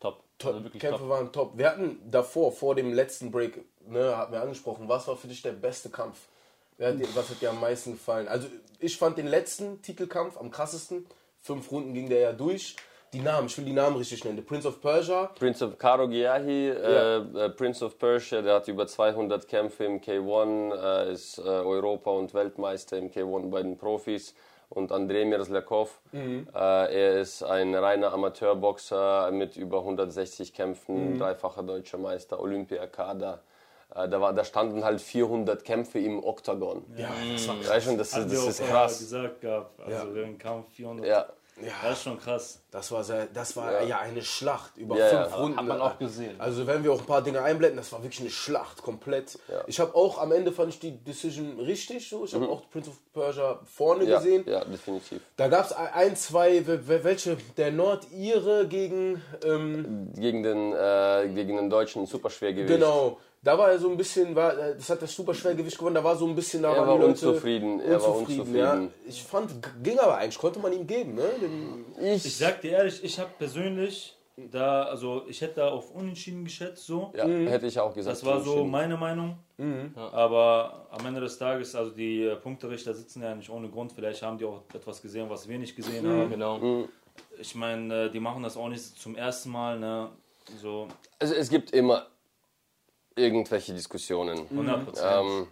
[0.00, 0.24] Top.
[0.38, 1.08] Top, Also Kämpfe top.
[1.08, 1.56] waren top.
[1.56, 5.40] Wir hatten davor, vor dem letzten Break, ne, hatten wir angesprochen, was war für dich
[5.40, 6.26] der beste Kampf?
[6.80, 8.26] Wer hat dir, was hat dir am meisten gefallen?
[8.26, 8.48] Also
[8.78, 11.04] ich fand den letzten Titelkampf am krassesten.
[11.38, 12.74] Fünf Runden ging der ja durch.
[13.12, 14.38] Die Namen, ich will die Namen richtig nennen.
[14.38, 15.26] The Prince of Persia.
[15.38, 20.00] Prince of Karo Giahi, äh, äh, Prince of Persia, der hat über 200 Kämpfe im
[20.00, 24.34] K1, äh, ist äh, Europa- und Weltmeister im K1 bei den Profis.
[24.70, 31.98] Und Andrei Merzlakov, äh, er ist ein reiner Amateurboxer mit über 160 Kämpfen, dreifacher deutscher
[31.98, 33.42] Meister, Olympiakader.
[33.94, 36.84] Äh, da, war, da standen halt 400 Kämpfe im Oktagon.
[36.96, 38.98] Ja, das war Weißt du, das, Haben ist- wir das ist krass.
[39.00, 39.80] gesagt gehabt.
[39.80, 41.06] Also während Kampf 400.
[41.06, 41.26] Ja.
[41.82, 42.59] Das ist schon krass.
[42.72, 43.98] Das war, sehr, das war ja.
[43.98, 45.36] eine Schlacht über Ja, fünf ja.
[45.36, 45.58] Runden.
[45.58, 46.36] Hat man auch gesehen.
[46.38, 49.38] Also wenn wir auch ein paar Dinge einblenden, das war wirklich eine Schlacht komplett.
[49.66, 52.24] Ich habe auch am Ende fand ich die Decision richtig so.
[52.24, 54.10] Ich habe auch Prince of Persia vorne Mhm.
[54.10, 54.44] Ja, gesehen.
[54.46, 55.20] ja, definitiv.
[55.36, 61.28] Da gab es ein, zwei, wel- wel- welche, der Nordire gegen, ähm, Gegen den, äh,
[61.34, 62.68] gegen den deutschen Superschwergewicht.
[62.68, 66.04] genau, da war er so ein bisschen, war, äh, das hat das Superschwergewicht gewonnen, da
[66.04, 68.54] war so ein bisschen, da Er war Leute unzufrieden, er war unzufrieden.
[68.54, 68.82] Ja.
[69.08, 69.50] Ich fand,
[69.82, 71.24] ging aber eigentlich, konnte man ihm geben, ne?
[71.40, 74.16] Den, Ich sag dir ehrlich, ich habe persönlich
[74.50, 77.12] da, also ich hätte da auf Unentschieden geschätzt, so.
[77.14, 78.16] Ja, hätte ich auch gesagt.
[78.16, 79.38] Das war so meine Meinung.
[79.96, 83.92] Aber am Ende des Tages, also die äh, Punkterichter sitzen ja nicht ohne Grund.
[83.92, 86.30] Vielleicht haben die auch etwas gesehen, was wir nicht gesehen haben.
[86.30, 86.86] Genau.
[87.38, 89.78] Ich meine, äh, die machen das auch nicht zum ersten Mal.
[89.78, 90.08] Ne?
[90.60, 90.88] So
[91.18, 92.06] Also es gibt immer
[93.16, 94.46] irgendwelche Diskussionen.
[94.50, 95.20] 100 Prozent.
[95.20, 95.46] Ähm,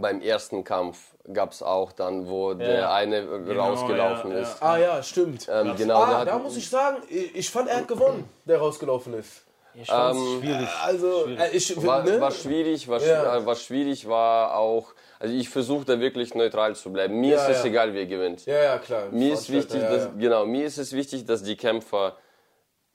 [0.00, 4.42] beim ersten Kampf gab es auch dann, wo der eine rausgelaufen ja, ja.
[4.42, 4.62] ist.
[4.62, 5.48] ah ja, stimmt.
[5.50, 9.42] Ähm, genau, ah, da muss ich sagen, ich fand, er hat gewonnen, der rausgelaufen ist.
[9.74, 10.68] Ich fand's Ähm, schwierig.
[10.84, 12.20] Also, äh, ich, war, ne?
[12.20, 13.36] war schwierig, war, Ja.
[13.36, 14.92] schw- war schwierig, war auch.
[15.18, 17.20] Also ich versuche da wirklich neutral zu bleiben.
[17.20, 17.70] Mir Ja, ist es ja.
[17.70, 18.44] egal, wer gewinnt.
[18.44, 19.04] ja, ja, klar.
[19.12, 20.10] Mir ist wichtig, ja, dass, ja.
[20.18, 22.16] genau, mir ist es wichtig, dass die Kämpfer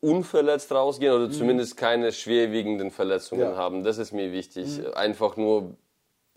[0.01, 3.51] unverletzt rausgehen oder zumindest keine schwerwiegenden Verletzungen Mhm.
[3.53, 3.57] Ja.
[3.57, 3.83] haben.
[3.83, 4.81] Das ist mir wichtig.
[4.95, 5.75] Einfach nur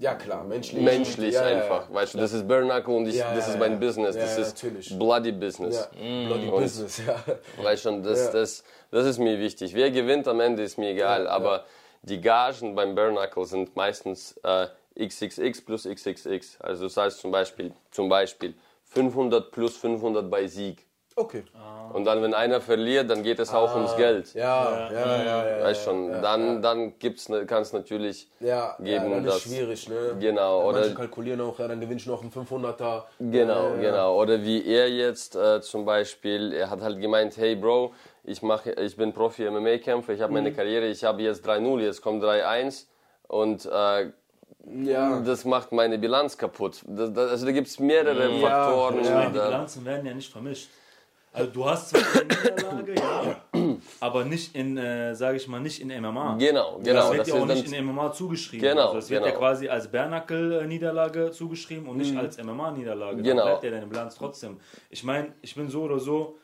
[0.01, 0.83] Ja, klar, menschlich.
[0.83, 1.93] menschlich ja, ja, einfach.
[1.93, 3.79] Weißt du, das ist Burnacle und ich, Ja, das ja, ist mein ja.
[3.79, 4.17] Business.
[4.17, 4.99] Ja, das ja, ist natürlich.
[4.99, 5.77] bloody Business.
[5.95, 7.23] Ja, bloody Und- Business, ja.
[7.63, 8.33] Weißt schon, das, Ja.
[8.33, 9.75] das, das ist mir wichtig.
[9.75, 11.65] Wer gewinnt am Ende ist mir egal, Ja, aber
[12.01, 14.69] die Gagen beim Burnacle sind meistens äh,
[14.99, 16.59] XXX plus XXX.
[16.63, 18.55] Also das heißt zum Beispiel, zum Beispiel
[18.87, 20.87] 500 plus 500 bei Sieg.
[21.17, 21.43] Okay.
[21.93, 24.33] Und dann, wenn einer verliert, dann geht es auch ums Geld.
[24.35, 25.59] Ja, ja, ja, ja.
[25.59, 29.35] ja, Weißt schon, dann, dann gibt's, ne, kann es natürlich ja, geben, ja, dann ist
[29.35, 30.17] dass- schwierig, ne?
[30.21, 33.05] Genau, Ja, oder- Manche kalkulieren auch, ja, dann gewinne ich noch einen 500er.
[33.19, 33.91] Genau, Ja, ja.
[33.91, 34.21] genau.
[34.23, 37.93] Oder wie er jetzt äh, zum Beispiel, er hat halt gemeint, hey Bro,
[38.23, 40.39] ich, mache, ich bin Profi-MMA-Kämpfer, ich habe Mhm.
[40.39, 42.87] meine Karriere, ich habe jetzt 3-0, jetzt kommt 3-1
[43.27, 44.11] und äh,
[44.85, 46.83] Ja, das macht meine Bilanz kaputt.
[46.87, 49.01] Das, das, also da gibt es mehrere Faktoren.
[49.01, 50.69] Ich meine, die da- Bilanzen werden ja nicht vermischt.
[51.33, 55.81] Also du hast zwar eine Niederlage, ja, aber nicht in, äh, sage ich mal, nicht
[55.81, 56.37] in MMA.
[56.39, 57.09] Genau, Das genau.
[57.11, 58.69] wird Das ja auch nicht in MMA zugeschrieben.
[58.69, 59.39] Genau, also es wird ja genau.
[59.39, 63.23] quasi als Bernackel-Niederlage zugeschrieben und nicht als MMA-Niederlage.
[63.23, 63.37] Genau.
[63.37, 64.59] Dann bleibt ja deine Bilanz trotzdem.
[64.91, 66.37] Ich meine, ich bin so oder so,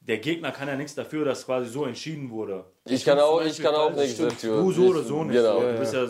[0.00, 2.64] der Gegner kann ja nichts dafür, dass quasi so entschieden wurde.
[2.86, 4.56] ich kann auch, ich kann auch nichts dafür.
[4.60, 5.36] Du so oder so nicht.
[5.36, 5.60] Genau.
[5.60, 6.06] Du bist ja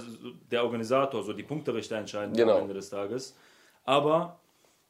[0.51, 2.55] der Organisator, so die Punkterichter entscheiden Genau.
[2.57, 3.37] am Ende des Tages.
[3.85, 4.41] Aber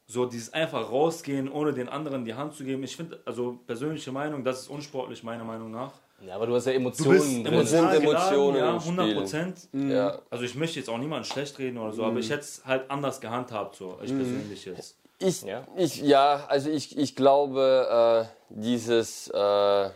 [0.07, 4.13] so dieses einfach rausgehen, ohne den anderen die Hand zu geben, ich finde, also persönliche
[4.13, 5.93] Meinung, das ist unsportlich, meiner Meinung nach.
[6.27, 7.47] Ja, aber du hast ja Du Emotionen bist drin.
[7.47, 8.93] emotional sind Emotionen ja, im Spiel.
[9.01, 9.69] 100 Prozent.
[9.73, 10.19] Ja.
[10.31, 12.91] Also ich möchte jetzt auch niemanden schlecht reden oder so, aber ich hätte es halt
[12.91, 14.97] anders gehandhabt, so, ich persönlich jetzt.
[15.19, 15.67] Ich, Ja.
[15.77, 19.91] ich, ja, also ich, ich glaube, äh, dieses, äh,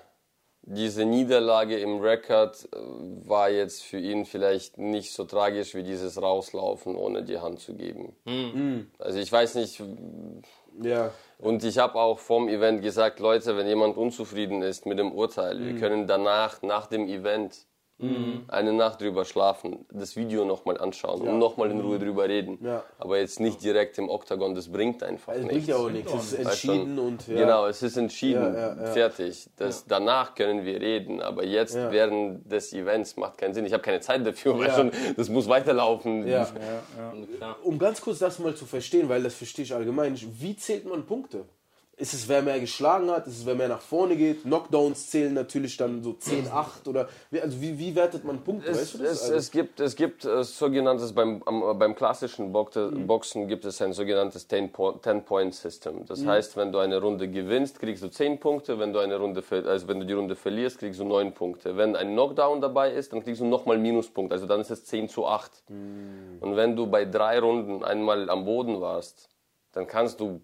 [0.70, 2.78] diese Niederlage im Rekord äh,
[3.26, 7.74] war jetzt für ihn vielleicht nicht so tragisch wie dieses Rauslaufen, ohne die Hand zu
[7.74, 8.14] geben.
[8.98, 9.82] Also ich weiß nicht,
[10.82, 11.10] ja.
[11.38, 15.58] und ich habe auch vorm Event gesagt, Leute, wenn jemand unzufrieden ist mit dem Urteil,
[15.64, 17.66] wir können danach, nach dem Event,
[18.46, 22.58] eine Nacht drüber schlafen, das Video nochmal anschauen und nochmal in Ruhe drüber reden.
[22.62, 22.84] Ja.
[22.98, 25.52] Aber jetzt nicht direkt im Oktagon, das bringt einfach Es nichts.
[25.54, 26.12] bringt ja auch nichts.
[26.14, 27.34] Es ist Weißt entschieden und ja.
[27.34, 28.86] Genau, es ist entschieden, Ja, ja, ja.
[28.92, 29.48] fertig.
[29.56, 31.90] Das, Danach können wir reden, aber jetzt Ja.
[31.90, 33.66] während des Events macht keinen Sinn.
[33.66, 34.58] Ich habe keine Zeit dafür, Ja.
[34.60, 36.26] weil schon, das muss weiterlaufen.
[36.28, 36.46] Ja.
[37.36, 37.56] Klar.
[37.64, 40.26] Um ganz kurz das mal zu verstehen, weil das verstehe ich allgemein nicht.
[40.40, 41.44] Wie zählt man Punkte?
[41.98, 43.26] Ist es, wer mehr geschlagen hat?
[43.26, 44.44] Ist es, wer mehr nach vorne geht?
[44.44, 48.70] Knockdowns zählen natürlich dann so 10-8 oder wie, also wie, wie wertet man Punkte?
[48.70, 49.10] Es, weißt du das?
[49.14, 53.06] es, Also- es gibt, es gibt äh, sogenanntes, beim, beim klassischen Mhm.
[53.08, 56.06] Boxen gibt es ein sogenanntes 10-Point-System.
[56.06, 56.28] Das Mhm.
[56.28, 59.88] heißt, wenn du eine Runde gewinnst, kriegst du 10 Punkte, wenn du, eine Runde, also
[59.88, 61.76] wenn du die Runde verlierst, kriegst du 9 Punkte.
[61.76, 65.08] Wenn ein Knockdown dabei ist, dann kriegst du nochmal Minuspunkte, also dann ist es 10
[65.08, 65.64] zu 8.
[65.68, 66.38] Mhm.
[66.40, 69.28] Und wenn du bei drei Runden einmal am Boden warst,
[69.72, 70.40] dann kannst du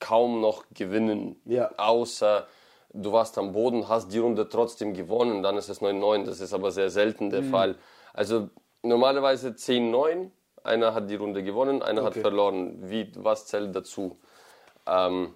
[0.00, 1.70] kaum noch gewinnen, Ja.
[1.76, 2.46] außer
[2.92, 6.24] du warst am Boden, hast die Runde trotzdem gewonnen, dann ist es 9-9.
[6.24, 7.30] Das ist aber sehr selten Mhm.
[7.30, 7.74] der Fall.
[8.12, 8.50] Also
[8.82, 10.30] normalerweise 10-9,
[10.62, 12.14] einer hat die Runde gewonnen, einer Okay.
[12.14, 12.78] hat verloren.
[12.90, 14.18] Wie, was zählt dazu?
[14.86, 15.34] Ähm,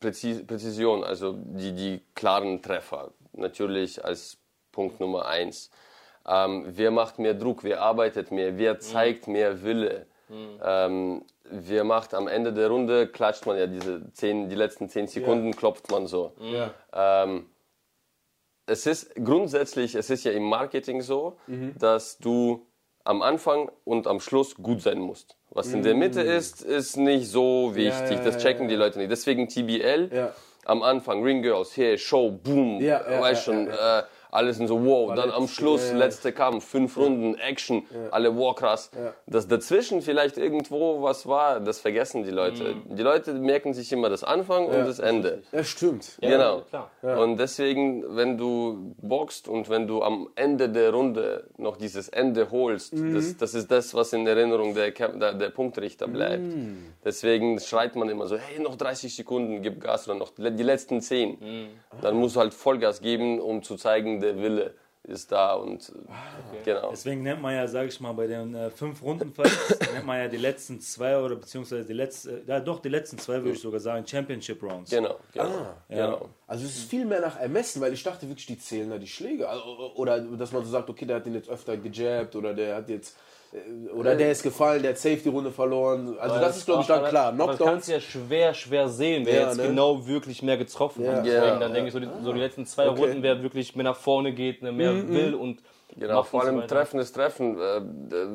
[0.00, 4.38] Präzis Präzision, also die, die klaren Treffer, natürlich als
[4.72, 5.70] Punkt Nummer eins.
[6.26, 10.06] Ähm, wer macht mehr Druck, wer arbeitet mehr, wer zeigt mehr Wille.
[10.30, 15.06] Ähm, wer macht am Ende der Runde, klatscht man ja diese zehn, die letzten zehn
[15.06, 16.32] Sekunden, klopft man so.
[16.40, 16.74] ja.
[16.92, 17.46] Ähm,
[18.66, 21.36] es ist grundsätzlich, es ist ja im Marketing so,
[21.78, 22.66] dass du
[23.04, 25.36] am Anfang und am Schluss gut sein musst.
[25.50, 28.18] Was in der Mitte ist, ist nicht so wichtig.
[28.18, 28.70] ja, das ja, checken ja.
[28.70, 29.10] die Leute nicht.
[29.10, 30.10] Deswegen TBL.
[30.12, 30.34] Ja.
[30.64, 34.56] Am Anfang Ring Girls, hey, Show, boom, Ja, ja, weißt ja, schon, ja, Äh, alles
[34.56, 35.14] sind so wow.
[35.14, 35.98] Dann am Schluss, ja, ja.
[35.98, 38.90] letzter Kampf, fünf Runden, Action, alle wow, krass.
[39.26, 42.74] Dass dazwischen vielleicht irgendwo was war, das vergessen die Leute.
[42.88, 42.96] Mhm.
[42.96, 45.42] Die Leute merken sich immer das Anfang und das Ende.
[45.52, 46.18] Ja, stimmt.
[46.20, 46.62] Genau.
[46.62, 46.90] klar.
[47.02, 52.50] Und deswegen, wenn du boxt und wenn du am Ende der Runde noch dieses Ende
[52.50, 53.14] holst, Mhm.
[53.14, 56.42] das, das ist das, was in Erinnerung der, der, der Punktrichter bleibt.
[56.42, 56.92] Mhm.
[57.04, 61.00] Deswegen schreit man immer so, hey, noch 30 Sekunden, gib Gas oder noch die letzten
[61.00, 61.30] 10.
[61.30, 61.66] Mhm.
[62.02, 64.74] Dann musst du halt Vollgas geben, um zu zeigen, der Wille
[65.06, 66.14] ist da und Ah,
[66.64, 66.90] genau.
[66.90, 70.28] Deswegen nennt man ja, sage ich mal, bei den äh, fünf Runden-Fights, nennt man ja
[70.28, 73.80] die letzten zwei oder beziehungsweise die letzten, ja doch, die letzten zwei würde ich sogar
[73.80, 74.90] sagen, Championship Rounds.
[74.90, 75.44] Genau, genau.
[75.44, 76.28] Ah, genau.
[76.46, 79.06] Also es ist viel mehr nach Ermessen, weil ich dachte wirklich, die zählen da die
[79.06, 79.48] Schläge.
[79.48, 82.76] Also, Oder dass man so sagt, okay, der hat den jetzt öfter gejabbt oder der
[82.76, 83.35] hat jetzt äh,
[83.94, 86.16] oder der ist gefallen, der hat safe die Runde verloren.
[86.18, 87.26] Also das ist glaube ich dann Aber- klar.
[87.28, 87.86] aber Das kannst Knockdowns.
[87.86, 89.68] du ja schwer, schwer sehen, wer Ja, jetzt ne?
[89.68, 91.12] genau wirklich mehr getroffen Ja.
[91.14, 91.26] hat.
[91.26, 91.58] Deswegen, Ja.
[91.58, 93.00] dann denke ich, so die, so die letzten zwei Okay.
[93.02, 95.60] Runden, wer wirklich mehr nach vorne geht, ne, mehr will und
[95.98, 96.66] Genau, vor so allem weiter.
[96.68, 97.58] Treffen ist Treffen.
[97.58, 97.80] Äh,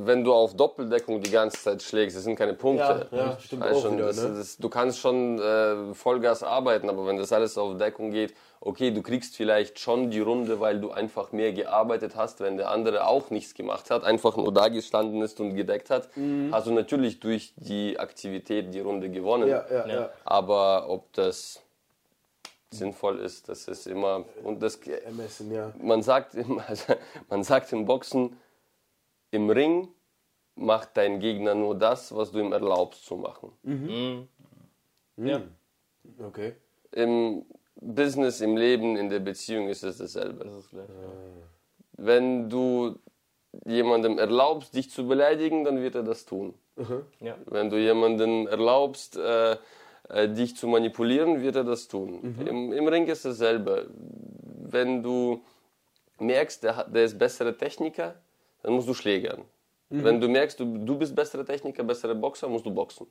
[0.05, 3.05] wenn du auf Doppeldeckung die ganze Zeit schlägst, das sind keine Punkte.
[3.11, 4.33] Ja, ja, stimmt Weißt auch schon, wieder, das, ne?
[4.37, 8.91] das, du kannst schon äh, Vollgas arbeiten, aber wenn das alles auf Deckung geht, okay,
[8.91, 13.07] du kriegst vielleicht schon die Runde, weil du einfach mehr gearbeitet hast, wenn der andere
[13.07, 16.09] auch nichts gemacht hat, einfach nur da gestanden ist und gedeckt hat,
[16.51, 19.49] hast du natürlich durch die Aktivität die Runde gewonnen.
[19.49, 20.09] Ja, ja, ja.
[20.23, 21.61] Aber ob das
[22.69, 25.73] sinnvoll ist, das ist immer und das Ermessen, ja.
[25.81, 26.93] man sagt, im, also
[27.29, 28.37] man sagt im Boxen,
[29.31, 29.89] im Ring
[30.55, 33.51] macht dein Gegner nur das, was du ihm erlaubst zu machen.
[35.17, 35.41] Ja.
[36.19, 36.53] Okay.
[36.91, 37.45] Im
[37.81, 40.45] Business, im Leben, in der Beziehung ist es dasselbe.
[40.45, 40.85] Das ist gleich,
[41.93, 42.95] Wenn du
[43.65, 46.53] jemandem erlaubst, dich zu beleidigen, dann wird er das tun.
[47.19, 47.35] ja.
[47.47, 49.57] Wenn du jemandem erlaubst, äh,
[50.09, 52.35] äh, dich zu manipulieren, wird er das tun.
[52.47, 53.89] Im, Im Ring ist dasselbe.
[54.73, 55.41] Wenn du
[56.19, 58.15] merkst, der, der ist bessere Techniker,
[58.63, 59.41] dann musst du schlägern.
[59.89, 63.07] Wenn du merkst, du, du bist bessere Techniker, bessere Boxer, musst du boxen.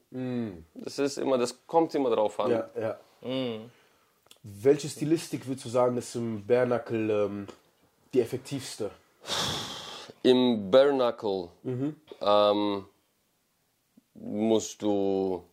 [0.74, 2.50] Das ist immer, das kommt immer drauf an.
[2.52, 2.98] Ja, ja.
[4.42, 7.46] Welche Stilistik würdest du sagen, ist im Bärnackel ähm,
[8.14, 8.90] die effektivste?
[10.22, 11.48] Im Bare Knuckle
[12.22, 12.84] ähm,
[14.14, 15.44] musst du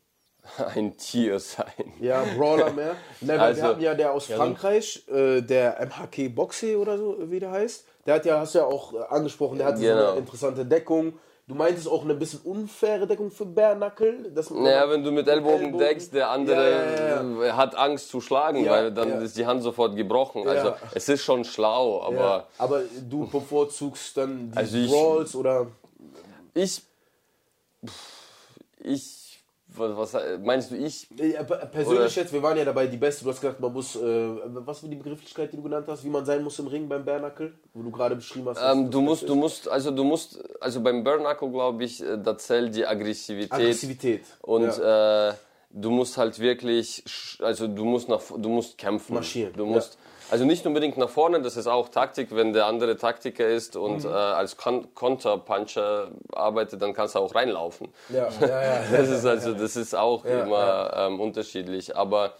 [0.76, 1.94] ein Tier sein.
[2.00, 2.96] Ja, Brawler mehr.
[3.22, 7.40] Nein, Also- wir hatten ja der aus Frankreich, äh, der MHK Boxe oder so, wie
[7.40, 7.84] der heißt.
[8.06, 10.12] Der hat ja, hast du ja auch äh, angesprochen, der hat so Genau.
[10.12, 11.14] eine interessante Deckung.
[11.50, 14.34] Du meintest auch eine bisschen unfaire Deckung für Bärnackel.
[14.50, 18.68] Naja, wenn du mit Ellbogen, Ellbogen- deckst, der andere Ja, ja, hat Angst zu schlagen,
[18.70, 20.46] weil dann ist die Hand sofort gebrochen.
[20.46, 25.68] Also es ist schon schlau, aber aber du bevorzugst dann die Also ich- oder.
[26.54, 26.82] ich,
[28.84, 29.27] ich,
[29.80, 31.08] was, meinst du ich?
[31.18, 33.24] Ja, per- persönlich Oder- jetzt, wir waren ja dabei die Beste.
[33.24, 34.00] Du hast gesagt, man muss, äh,
[34.66, 37.04] was war die Begrifflichkeit, die du genannt hast, wie man sein muss im Ring beim
[37.06, 38.60] Bärnackel, wo du gerade beschrieben hast.
[38.62, 42.38] Ähm, du musst, du musst, also du musst, also beim Knuckle glaube ich, äh, da
[42.38, 43.52] zählt die Aggressivität.
[43.54, 44.22] Aggressivität.
[44.42, 45.30] Und ja.
[45.30, 45.34] äh,
[45.70, 47.04] du musst halt wirklich,
[47.40, 49.14] also du musst nach, du musst kämpfen.
[49.16, 49.98] Marschieren, Du musst,
[50.30, 54.04] also nicht unbedingt nach vorne, das ist auch Taktik, wenn der andere Taktiker ist und
[54.04, 54.10] Mhm.
[54.10, 57.90] äh, als Kon Konterpuncher arbeitet, dann kannst du auch reinlaufen.
[58.10, 58.84] ja, ja, ja.
[58.92, 62.34] Das ist also, das ist auch Ja, immer Ähm, unterschiedlich, aber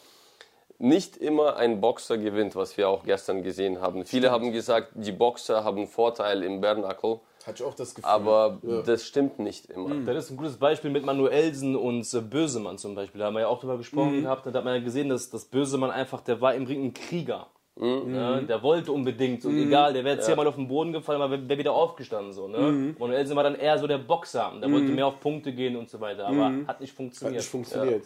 [0.80, 4.06] nicht immer ein Boxer gewinnt, was wir auch gestern gesehen haben.
[4.06, 8.10] Viele haben gesagt, die Boxer haben Vorteil im Knuckle, Hatte ich auch das Gefühl.
[8.12, 9.96] aber das stimmt nicht immer.
[10.06, 13.20] Das ist ein gutes Beispiel mit Manuelsen und äh, Bösemann zum Beispiel.
[13.20, 14.46] Da haben wir ja auch drüber gesprochen gehabt.
[14.46, 16.94] Und da hat man ja gesehen, dass, dass Bösemann einfach, der war im Ring ein
[16.94, 17.48] Krieger.
[17.80, 21.22] Ja, der wollte unbedingt und egal, der wäre jetzt hier mal auf den Boden gefallen,
[21.22, 22.34] aber wäre wieder aufgestanden.
[22.34, 22.96] So, ne?
[22.98, 24.52] Manuelsen war dann eher so der Boxer.
[24.62, 27.38] Der wollte mehr auf Punkte gehen und so weiter, aber hat nicht Hat funktioniert.
[27.38, 28.04] nicht funktioniert.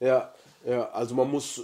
[0.00, 0.08] Ja.
[0.08, 0.32] Ja,
[0.64, 1.62] ja, also man muss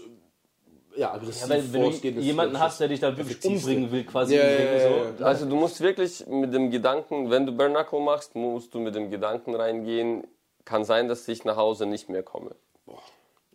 [0.97, 4.37] ja, aggressiv Ja, wenn, wenn du jemanden hast, der dich da wirklich umbringen will, quasi
[4.37, 5.27] Ja, ja, ja, so, ja.
[5.27, 8.95] Also du musst wirklich mit dem Gedanken, wenn du Bare Knuckle machst, musst du mit
[8.95, 10.27] dem Gedanken reingehen,
[10.65, 12.55] kann sein, dass ich nach Hause nicht mehr komme.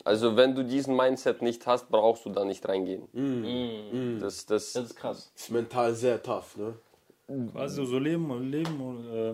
[0.05, 4.19] Also wenn du diesen Mindset nicht hast, brauchst du da nicht reingehen.
[4.19, 5.31] Das, das, Das ist krass.
[5.35, 6.73] ist mental sehr tough, ne?
[7.51, 9.33] Quasi so Leben und Leben und äh,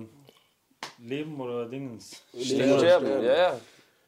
[1.00, 2.22] Leben oder Dingens.
[2.40, 3.24] Sterben, sterben.
[3.24, 3.60] ja, ja.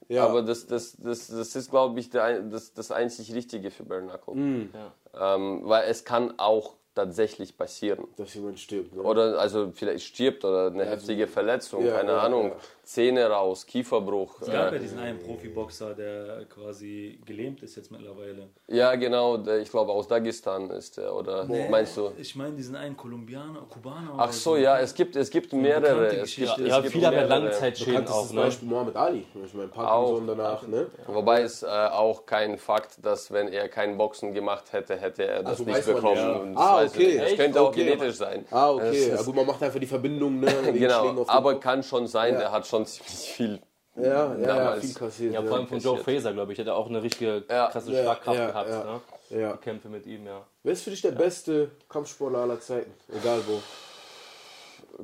[0.07, 0.25] Ja.
[0.27, 4.01] Aber das, das, das, das ist, glaube ich, der, das, das einzig Richtige für Bare
[4.01, 4.69] Knuckle.
[5.13, 5.35] Ja.
[5.35, 8.05] Ähm, weil es kann auch tatsächlich passieren.
[8.17, 8.93] dass jemand stirbt.
[8.93, 9.01] Ne?
[9.01, 12.51] Oder also vielleicht stirbt oder eine heftige Verletzung, Ja, keine ja, Ahnung.
[12.82, 12.88] Ja.
[12.88, 14.41] Zähne raus, Kieferbruch.
[14.41, 18.49] Es gab Äh, ja diesen einen Profiboxer, der quasi gelähmt ist jetzt mittlerweile.
[18.68, 22.12] ja, genau, der, ich glaube aus Dagestan ist der, oder meinst du?
[22.18, 24.14] Ich meine diesen einen Kolumbianer, Kubaner.
[24.18, 26.06] Ach so, ja, es gibt, es gibt mehrere.
[26.08, 26.64] Es gibt, Geschichte.
[26.64, 27.40] es Ja, gibt viele haben ja mehrere.
[27.45, 28.41] Langzeitschäden auch, ne?
[28.41, 29.26] Beispiel Muhammad Ali.
[29.45, 30.36] Ich meine, Parkinson Auch.
[30.36, 30.88] danach, ne?
[31.08, 35.44] Wobei es äh, auch kein Fakt, dass wenn er kein Boxen gemacht hätte, hätte er
[35.44, 36.41] das Also nicht bekommen.
[36.41, 37.18] Und Ah, okay.
[37.18, 37.38] Das Echt?
[37.38, 37.86] könnte auch Okay.
[37.86, 38.45] genetisch sein.
[38.52, 38.90] Ah, okay.
[38.98, 40.52] ist- Ja, gut, man macht einfach die Verbindung, ne?
[40.74, 42.40] Genau, aber kann schon sein, Ja.
[42.41, 43.62] der hat schon ziemlich viel.
[43.95, 45.34] Ja, ja, ja, viel kassiert.
[45.34, 46.58] Ja, vor allem von Joe Fraser, glaube ich.
[46.58, 47.68] Der hat auch eine richtige Ja.
[47.68, 48.70] krasse Ja, Schlagkraft ja, gehabt.
[48.70, 48.84] ja.
[48.84, 49.41] Ne?
[49.41, 49.53] Ja.
[49.53, 50.45] Die Kämpfe mit ihm, ja.
[50.64, 52.91] Wer ist für dich der beste Kampfsportler aller Zeiten?
[53.14, 53.62] Egal wo.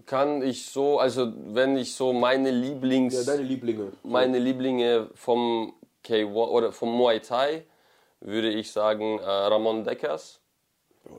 [0.06, 3.92] Kann ich so, also wenn ich so meine Lieblings, Ja, deine Lieblinge.
[4.04, 5.74] meine Lieblinge vom
[6.06, 7.66] K1 oder vom Muay Thai,
[8.20, 10.40] würde ich sagen äh, Ramon Deckers.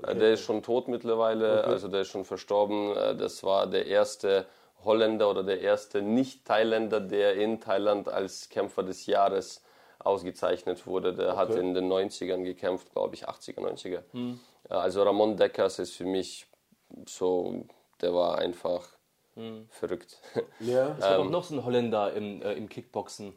[0.07, 2.95] Äh, Der ist schon tot mittlerweile, also der ist schon verstorben.
[2.97, 4.47] Äh, Das war der erste
[4.85, 9.63] Holländer oder der erste Nicht-Thailänder, der in Thailand als Kämpfer des Jahres
[9.99, 11.13] ausgezeichnet wurde.
[11.15, 14.03] Der hat in den 90ern gekämpft, glaube ich, 80er, 90er.
[14.15, 16.47] Äh, Also Ramon Deckers ist für mich
[17.07, 17.65] so,
[18.01, 18.87] der war einfach
[19.71, 20.19] verrückt.
[20.61, 20.95] Ja.
[20.99, 23.35] Es gab auch noch so einen Holländer im, äh, im Kickboxen.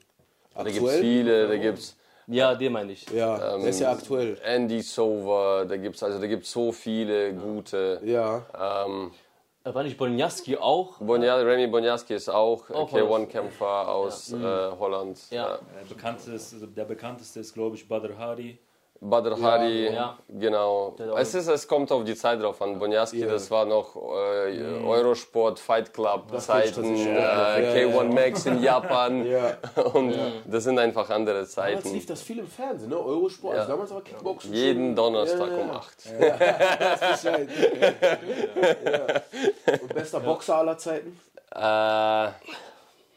[0.56, 1.96] Da gibt es viele, da gibt es
[2.28, 3.08] Ja, den meine ich.
[3.10, 4.38] Ja, der ist ja aktuell.
[4.44, 8.00] Andy Sover, da gibt es also da gibt's so viele gute.
[8.04, 8.46] Ja.
[8.86, 9.31] Ähm, Äh,
[9.64, 10.98] War nicht Bonjaski auch?
[10.98, 15.20] Bonja, Remy Bonjaski ist auch, äh, Auch K1-Kämpfer aus äh, Holland.
[15.30, 15.60] Ja.
[15.80, 18.58] Der bekannteste, der bekannteste ist, glaube ich, Badr Hari.
[19.04, 20.16] Badr Hari, Ja.
[20.30, 20.96] genau.
[21.00, 22.78] hat auch- Es, ist, es kommt auf die Zeit drauf an.
[22.78, 28.62] Bonjaski, das war noch äh, Eurosport, Fight Club Zeiten, äh, ja, ja, K1 Max in
[28.62, 29.26] Japan.
[29.32, 29.58] Ja.
[29.94, 30.14] Und
[30.46, 31.94] das sind einfach andere Damals Zeiten.
[31.94, 32.98] lief das viel im Fernsehen, ne?
[33.00, 33.56] Eurosport.
[33.58, 34.54] Also damals war Kickboxen.
[34.54, 35.76] Jeden schon- Donnerstag ja, ja, um ja.
[35.76, 37.02] 8.
[37.02, 37.50] Das ist halt-
[38.86, 39.78] ja.
[39.82, 41.20] Und bester Boxer aller Zeiten?
[41.56, 42.28] Äh,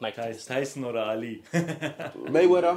[0.01, 1.43] Mike Tyson Tyson oder Ali.
[2.31, 2.77] Mayweather.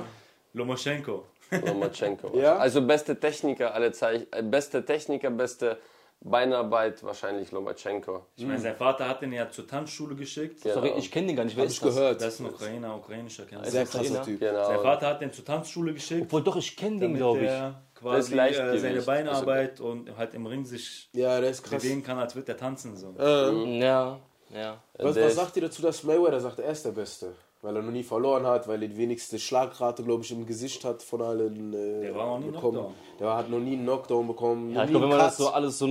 [0.54, 1.24] Lomachenko.
[1.52, 2.38] Lomachenko.
[2.38, 2.58] Ja?
[2.58, 5.78] Also beste Techniker alle Zeichen, äh, beste Techniker, beste
[6.20, 8.26] Beinarbeit wahrscheinlich Lomachenko.
[8.36, 10.62] Ich meine, sein Vater hat ihn ja zur Tanzschule geschickt.
[10.62, 11.56] Sorry, ich kenne den gar nicht.
[11.56, 11.96] Wer ist ich das?
[11.96, 12.22] gehört.
[12.22, 13.70] Das ist ein Ukrainer, ukrainischer Kämpfer.
[13.70, 14.08] Sehr Ukrainer.
[14.10, 14.40] krasser Typ.
[14.40, 14.66] Genau.
[14.68, 16.24] Sein Vater hat ihn zur Tanzschule geschickt.
[16.24, 17.50] Obwohl, doch, ich kenne den, glaube ich.
[17.50, 21.64] er Das ist quasi äh, seine Beinarbeit und halt im Ring sich Ja, der ist
[21.64, 21.82] krass.
[21.84, 22.98] bewegen kann, als würde er tanzen.
[22.98, 23.14] So.
[23.18, 24.20] Ja,
[24.54, 24.82] ja.
[24.98, 27.36] Was, was sagt ihr dazu, dass Mayweather sagt, er ist der Beste?
[27.68, 30.86] Weil er noch nie verloren hat, weil er die wenigste Schlagrate, glaube ich, im Gesicht
[30.86, 31.74] hat von allen.
[31.74, 32.78] Äh, Der war noch nie bekommen.
[32.78, 32.94] Knockdown.
[33.20, 34.74] Der hat noch nie einen Knockdown bekommen.
[34.74, 35.54] Ja, ich glaube, wenn man einen das so Cut.
[35.56, 35.86] alles so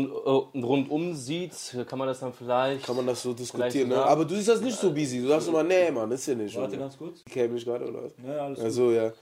[0.55, 1.53] äh, rundum sieht,
[1.87, 2.87] kann man das dann vielleicht.
[2.87, 4.03] Kann man das so diskutieren, ne?
[4.03, 5.21] Aber du siehst das nicht so busy.
[5.21, 6.57] Du sagst immer, nee, Mann, ist ja nicht.
[6.57, 7.23] Warte ganz kurz.
[7.27, 8.13] Käme ich gerade, oder was?
[8.27, 8.65] Ja, alles gut.
[8.65, 9.13] Also, ja.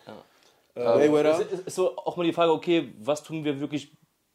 [0.76, 1.40] Es Mayweather?
[1.40, 3.90] ist- ist so auch mal die Frage, okay, was tun wir wirklich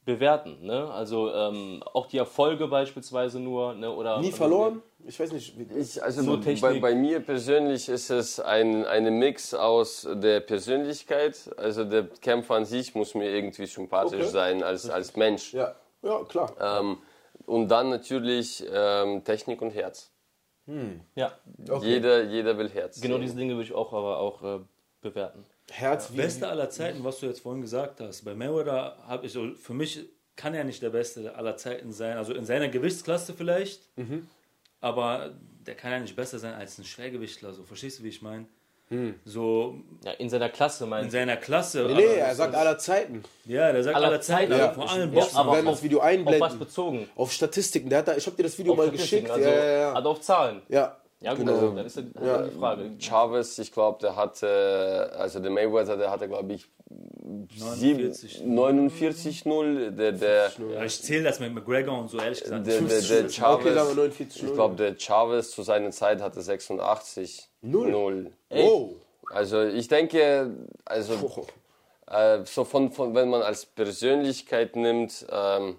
[0.06, 0.66] bewerten?
[0.66, 0.90] Ne?
[0.92, 3.92] Also ähm, auch die Erfolge beispielsweise nur, ne?
[3.94, 4.82] oder Nie verloren?
[5.06, 5.58] Ich weiß nicht.
[5.58, 6.82] wie- Ich, also So bei, Technik.
[6.82, 11.50] bei mir persönlich ist es ein eine Mix aus der Persönlichkeit.
[11.58, 14.30] Also der Kämpfer an sich muss mir irgendwie sympathisch Okay.
[14.32, 15.54] sein als, als Mensch.
[15.54, 16.54] Ja, ja, klar.
[16.60, 16.98] Ähm,
[17.46, 20.12] und dann natürlich ähm, Technik und Herz.
[21.16, 21.32] Ja,
[21.82, 23.02] Jeder, jeder will Herz.
[23.02, 24.60] genau diese Dinge würde ich auch aber auch äh,
[25.02, 25.44] bewerten.
[25.72, 26.18] Herz wie.
[26.18, 28.24] Beste aller Zeiten, was du jetzt vorhin gesagt hast.
[28.26, 30.06] Bei Mayweather habe ich so, für mich
[30.36, 32.18] kann er nicht der Beste aller Zeiten sein.
[32.18, 34.28] Also in seiner Gewichtsklasse vielleicht, Mhm.
[34.82, 35.32] aber
[35.66, 37.54] der kann ja nicht besser sein als ein Schwergewichtler.
[37.54, 38.46] So, verstehst du, wie ich meine?
[38.88, 39.14] Hm.
[39.24, 41.84] So Ja, in seiner Klasse in meinst seiner Klasse.
[41.90, 43.22] Nee, nee, er sagt aller Zeiten.
[43.46, 45.38] Ja, der sagt Aller aller, Zeiten, Ja, vor ich- allen ja, Boxen.
[45.38, 46.58] aber- werden auf, das Video auf was einblenden.
[46.60, 47.10] bezogen?
[47.16, 47.88] Auf Statistiken.
[47.90, 49.46] Der hat da, ich habe dir das Video mal Statistiken, geschickt.
[49.46, 49.94] Also, ja, ja, ja.
[49.94, 50.62] Also auf Zahlen.
[50.70, 50.98] ja.
[51.22, 51.54] Ja, gut, Genau.
[51.54, 52.42] also, dann ist dann Ja.
[52.44, 52.92] die Frage.
[53.00, 56.66] Chavez, ich glaube, der hatte, also der Mayweather, der hatte, glaube ich,
[57.60, 58.42] 49.
[58.46, 59.92] 49-0.
[59.92, 62.66] Der, der, Ja, ich zähle das mit McGregor und so, ehrlich gesagt.
[62.66, 67.50] der, der, der Okay, Chavez, 49 ich glaube, der Chavez zu seiner Zeit hatte 86
[67.62, 67.92] Null.
[67.92, 68.32] 0.
[68.52, 68.90] Oh.
[69.32, 70.56] Also ich denke,
[70.86, 71.44] also
[72.08, 75.78] äh, so von, von, wenn man als Persönlichkeit nimmt, ähm,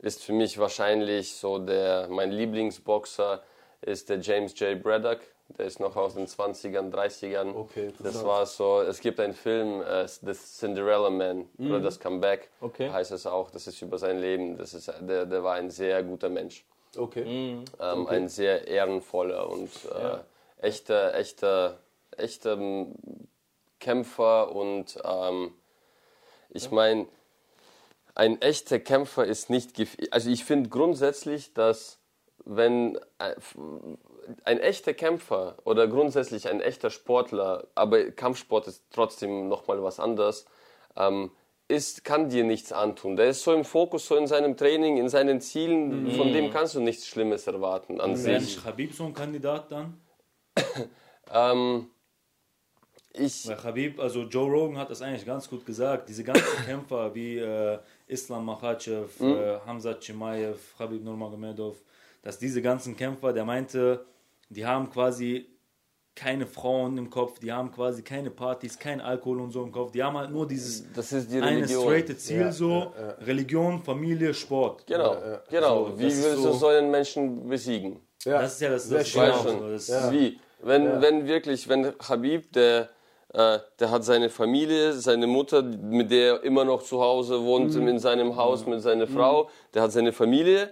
[0.00, 3.40] ist für mich wahrscheinlich so der, mein Lieblingsboxer
[3.82, 4.80] ist der James J.
[4.82, 5.20] Braddock.
[5.58, 7.54] Der ist noch aus den 20ern, 30ern.
[7.56, 12.50] Okay, das war so, es gibt einen Film, äh, The Cinderella Man oder das Comeback
[12.60, 12.88] Okay.
[12.88, 13.50] heißt es auch.
[13.50, 14.56] Das ist über sein Leben.
[14.56, 16.64] Das ist, der, der war ein sehr guter Mensch.
[16.96, 17.22] Okay.
[17.80, 20.18] Ähm, Ein sehr ehrenvoller und äh,
[20.66, 21.78] echter, echter,
[22.16, 22.94] echter ähm,
[23.78, 25.54] Kämpfer und ähm,
[26.50, 27.06] ich meine,
[28.16, 31.99] ein echter Kämpfer ist nicht gef- Also ich finde grundsätzlich, dass
[32.44, 33.34] wenn äh,
[34.44, 40.46] ein echter Kämpfer oder grundsätzlich ein echter Sportler, aber Kampfsport ist trotzdem nochmal was anderes,
[40.96, 41.30] ähm,
[41.68, 43.14] ist, kann dir nichts antun.
[43.16, 46.74] Der ist so im Fokus, so in seinem Training, in seinen Zielen, von dem kannst
[46.74, 48.56] du nichts Schlimmes erwarten an Wäre sich.
[48.56, 50.00] nicht Habib so ein Kandidat dann?
[51.32, 51.86] Ähm,
[53.12, 56.08] ich, Weil Khabib, also Joe Rogan hat das eigentlich ganz gut gesagt.
[56.08, 59.36] Diese ganzen Kämpfer wie äh, Islam Makhachev, Hm?
[59.36, 61.76] äh, Hamza Chimaev, Khabib Nurmagomedov,
[62.22, 64.04] dass diese ganzen Kämpfer, der meinte,
[64.48, 65.46] die haben quasi
[66.14, 69.92] keine Frauen im Kopf, die haben quasi keine Partys, kein Alkohol und so im Kopf.
[69.92, 74.86] Die haben halt nur dieses das ist die eine straighte Ziel so, Religion, Familie, Sport.
[74.86, 75.16] Genau,
[75.48, 75.86] genau.
[75.86, 78.00] So, Wie willst du so- einen Menschen besiegen?
[78.24, 78.42] Ja.
[78.42, 79.72] Das ist ja das, das genau schon.
[79.72, 80.38] Das, Wie?
[80.62, 82.90] Wenn, wenn wirklich, wenn Habib, der,
[83.32, 87.74] äh, der hat seine Familie, seine Mutter, mit der er immer noch zu Hause wohnt,
[87.74, 87.88] Mhm.
[87.88, 90.70] in seinem Haus mit seiner Frau, der hat seine Familie,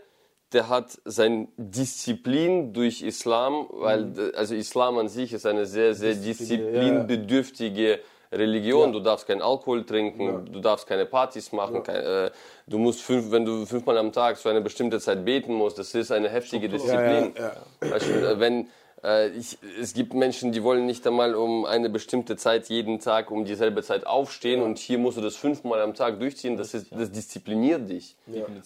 [0.53, 4.33] der hat sein Disziplin durch Islam, weil Mhm.
[4.35, 8.01] also Islam an sich ist eine sehr, sehr disziplinbedürftige
[8.33, 8.93] Religion.
[8.93, 12.31] Du darfst keinen Alkohol trinken, du darfst keine Partys machen, kein, äh,
[12.66, 15.95] du musst fünf, wenn du fünfmal am Tag zu einer bestimmten Zeit beten musst, das
[15.95, 17.35] ist eine heftige Disziplin.
[17.39, 17.53] Ja,
[17.99, 18.69] du, äh, wenn
[19.03, 23.31] äh, ich, es gibt Menschen, die wollen nicht einmal um eine bestimmte Zeit jeden Tag
[23.31, 26.57] um dieselbe Zeit aufstehen und hier musst du das fünfmal am Tag durchziehen.
[26.57, 28.16] Das, ist, das diszipliniert dich.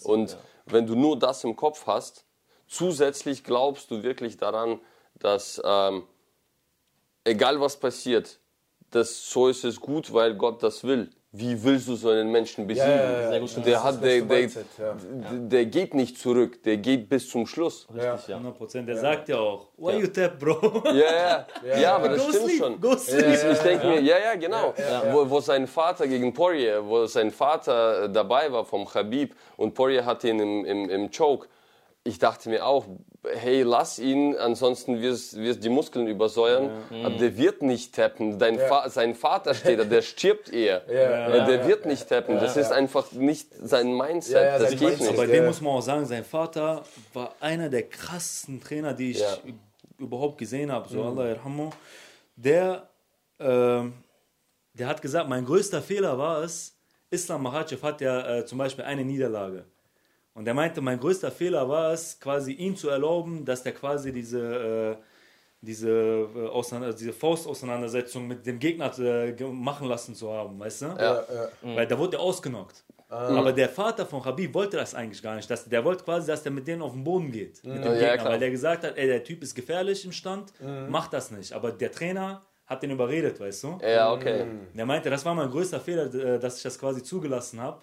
[0.03, 2.25] Und wenn du nur das im Kopf hast,
[2.67, 4.79] zusätzlich glaubst du wirklich daran,
[5.15, 6.07] dass ähm,
[7.23, 8.39] egal was passiert,
[8.91, 11.09] das so ist es gut, weil Gott das will.
[11.35, 12.91] Wie willst du so einen Menschen besiegen?
[12.91, 13.39] ja, ja.
[13.39, 13.65] Gut.
[13.65, 14.95] Der hat, der, der, Mindset, ja.
[15.31, 17.87] der, der geht nicht zurück, der geht bis zum Schluss.
[17.91, 18.35] Richtig, ja.
[18.35, 18.87] 100 Prozent.
[18.87, 20.83] Der sagt ja auch, why you tap, bro?
[20.93, 20.93] Ja,
[21.65, 22.79] ja, ja, aber das Go stimmt sleep, schon.
[22.79, 23.25] go sleep.
[23.33, 24.75] Ich, ich denke mir, ja, ja, genau.
[25.11, 30.05] Wo, wo sein Vater gegen Poirier, wo sein Vater dabei war vom Khabib und Poirier
[30.05, 31.47] hatte ihn im, im, im Choke.
[32.03, 32.85] Ich dachte mir auch,
[33.35, 36.69] hey, lass ihn, ansonsten wirst du die Muskeln übersäuern.
[37.03, 38.37] Aber der wird nicht tappen.
[38.39, 40.87] Dein Fa sein Vater steht da, der stirbt eher.
[40.89, 42.39] Äh, der wird nicht tappen.
[42.39, 44.35] Das ist einfach nicht sein Mindset.
[44.35, 45.07] Ja, ja, das geht Mindset.
[45.07, 45.17] nicht.
[45.17, 45.31] Bei Ja.
[45.31, 46.83] dem muss man auch sagen, sein Vater
[47.13, 49.37] war einer der krassesten Trainer, die ich Ja.
[49.97, 50.89] überhaupt gesehen habe.
[50.89, 51.69] So, Allah yarhamu.
[52.35, 52.89] Der,
[53.39, 53.93] ähm,
[54.73, 56.75] der hat gesagt, mein größter Fehler war es,
[57.09, 59.65] Islam Makhachev hat ja äh, zum Beispiel eine Niederlage.
[60.33, 64.11] Und er meinte, mein größter Fehler war es, quasi ihm zu erlauben, dass der quasi
[64.11, 65.03] diese, äh,
[65.61, 70.85] diese, äh, auseinander, diese Faustauseinandersetzung mit dem Gegner äh, machen lassen zu haben, weißt du?
[70.87, 71.23] Ja.
[71.61, 72.83] Weil da wurde er ausgenockt.
[73.09, 75.47] Aber der Vater von Habib wollte das eigentlich gar nicht.
[75.47, 77.63] Dass, der wollte quasi, dass der mit denen auf den Boden geht.
[77.63, 80.51] Mit dem Ja, Gegner, weil der gesagt hat, ey, der Typ ist gefährlich im Stand,
[80.89, 81.53] macht das nicht.
[81.53, 83.77] Aber der Trainer hat den überredet, weißt du?
[83.83, 84.45] Ja, okay.
[84.73, 87.81] Der meinte, das war mein größter Fehler, äh, dass ich das quasi zugelassen habe.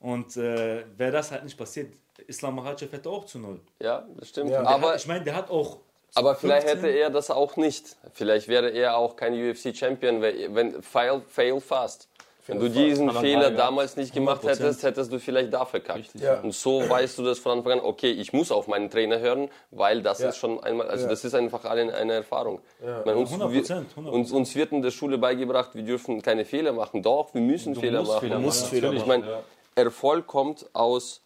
[0.00, 1.92] Und äh, wäre das halt nicht passiert,
[2.26, 3.60] Islam Makhachev hätte auch zu null.
[3.80, 4.50] Ja, das stimmt.
[4.50, 4.62] Ja.
[4.64, 5.78] Aber hat, ich meine, der hat auch.
[6.14, 7.96] Aber vielleicht 15 hätte er das auch nicht.
[8.14, 12.08] Vielleicht wäre er auch kein UFC-Champion, wenn, wenn fail, fail fast.
[12.46, 13.56] Wenn du diesen Fehler ja.
[13.56, 14.48] damals nicht gemacht 100%.
[14.48, 16.14] hättest, hättest du vielleicht da verkackt.
[16.14, 16.40] Ja.
[16.40, 19.50] Und so weißt du das von Anfang an, okay, ich muss auf meinen Trainer hören,
[19.70, 20.30] weil das Ja.
[20.30, 22.60] ist schon einmal, also das ist einfach eine, eine Erfahrung.
[23.04, 24.08] Bei uns, 100%, wir- 100%.
[24.08, 27.02] Uns, uns wird in der Schule beigebracht, wir dürfen keine Fehler machen.
[27.02, 28.20] Doch, wir müssen Fehler machen.
[28.20, 29.02] Fehler musst machen, Fehler natürlich.
[29.02, 29.42] Ich meine,
[29.78, 31.22] Erfolg kommt aus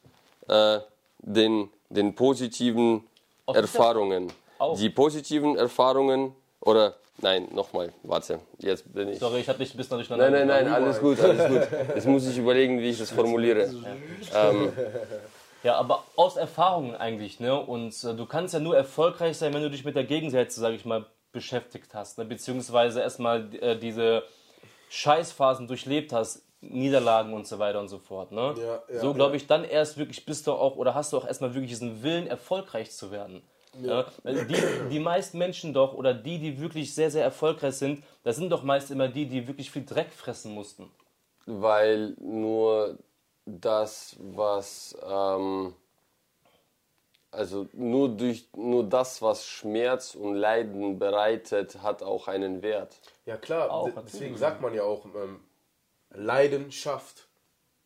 [0.48, 0.78] äh,
[1.18, 3.06] den, den positiven
[3.46, 4.32] Aus Erfahrungen.
[4.78, 9.18] Die positiven Erfahrungen, oder nein, nochmal, warte, jetzt bin ich.
[9.18, 11.78] Sorry, ich habe dich ein bisschen durcheinander Nein, nein, nein, alles gut, alles gut.
[11.94, 13.68] Jetzt muss ich überlegen, wie ich das formuliere.
[14.34, 14.72] Ähm,
[15.64, 17.56] Ja, aber aus Erfahrungen eigentlich, ne?
[17.56, 20.74] Und äh, du kannst ja nur erfolgreich sein, wenn du dich mit der Gegenseite, sage
[20.74, 22.24] ich mal, beschäftigt hast, ne?
[22.24, 24.24] beziehungsweise erstmal äh, diese
[24.90, 28.54] Scheißphasen durchlebt hast, Niederlagen und so weiter und so fort, ne?
[28.56, 29.36] Ja, ja, so glaube ja.
[29.36, 32.26] ich, dann erst wirklich bist du auch oder hast du auch erstmal wirklich diesen Willen,
[32.26, 33.42] erfolgreich zu werden.
[33.80, 34.04] Ja.
[34.24, 38.50] Die, die meisten Menschen doch oder die, die wirklich sehr, sehr erfolgreich sind, das sind
[38.50, 40.90] doch meist immer die, die wirklich viel Dreck fressen mussten.
[41.46, 42.98] weil nur
[43.46, 45.74] das, was, ähm,
[47.30, 53.00] also nur durch nur das, was Schmerz und Leiden bereitet, hat auch einen Wert.
[53.24, 55.40] Ja klar, Auch, deswegen sagt man ja auch, ähm,
[56.14, 57.28] Leidenschaft.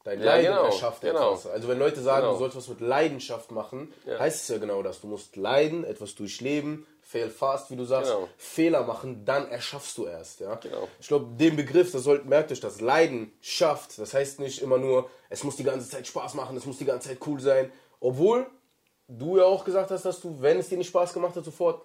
[0.05, 1.32] Dein Ja, Leiden genau, erschafft genau.
[1.32, 1.47] etwas.
[1.48, 2.35] Also wenn Leute sagen, Genau.
[2.35, 5.01] du sollst was mit Leidenschaft machen, heißt es ja genau das.
[5.01, 8.28] Du musst leiden, etwas durchleben, fail fast, wie du sagst, Genau.
[8.36, 10.39] Fehler machen, dann erschaffst du erst.
[10.40, 10.55] Ja?
[10.57, 10.86] Genau.
[11.01, 15.11] Ich glaube, den Begriff, das sollt, merkt euch das, Leidenschaft, das heißt nicht immer nur,
[15.28, 17.73] es muss die ganze Zeit Spaß machen, es muss die ganze Zeit cool sein.
[17.98, 18.47] Obwohl
[19.09, 21.82] du ja auch gesagt hast, dass du, wenn es dir nicht Spaß gemacht hat, sofort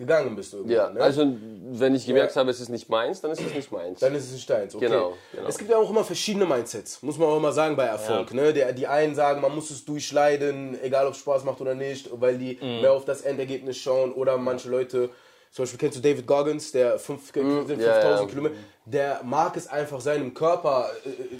[0.00, 0.52] gegangen bist.
[0.54, 1.00] Irgendwann, Ja, ne?
[1.00, 1.24] also
[1.72, 2.40] wenn ich gemerkt Ja.
[2.40, 4.00] habe, es ist nicht meins, dann ist es nicht meins.
[4.00, 4.74] Dann ist es nicht deins.
[4.74, 4.86] Okay.
[4.86, 5.46] Genau, genau.
[5.46, 8.34] Es gibt ja auch immer verschiedene Mindsets, muss man auch immer sagen bei Erfolg.
[8.34, 8.52] Ne?
[8.52, 12.08] Der, die einen sagen, man muss es durchleiden, egal ob es Spaß macht oder nicht,
[12.20, 12.80] weil die Mhm.
[12.80, 14.12] mehr auf das Endergebnis schauen.
[14.12, 15.10] Oder manche Leute
[15.52, 18.24] Zum Beispiel kennst du David Goggins, der 5, 5000 Mm, ja, ja.
[18.26, 18.54] Kilometer,
[18.84, 20.88] der mag es einfach seinem Körper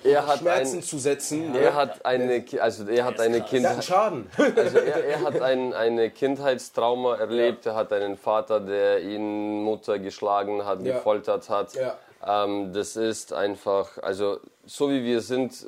[0.04, 1.54] äh, Er hat Schmerzen ein- zu setzen.
[1.54, 4.26] Er hat eine, also er hat eine Der hat einen Kindheit, Schaden.
[4.56, 7.66] also er, er hat ein, eine Kindheitstrauma erlebt.
[7.66, 10.94] Er hat einen Vater, der ihn Mutter geschlagen hat, Ja.
[10.96, 11.74] gefoltert hat.
[11.74, 11.96] Ja.
[12.26, 15.66] Ähm, das ist einfach, also so wie wir sind, äh,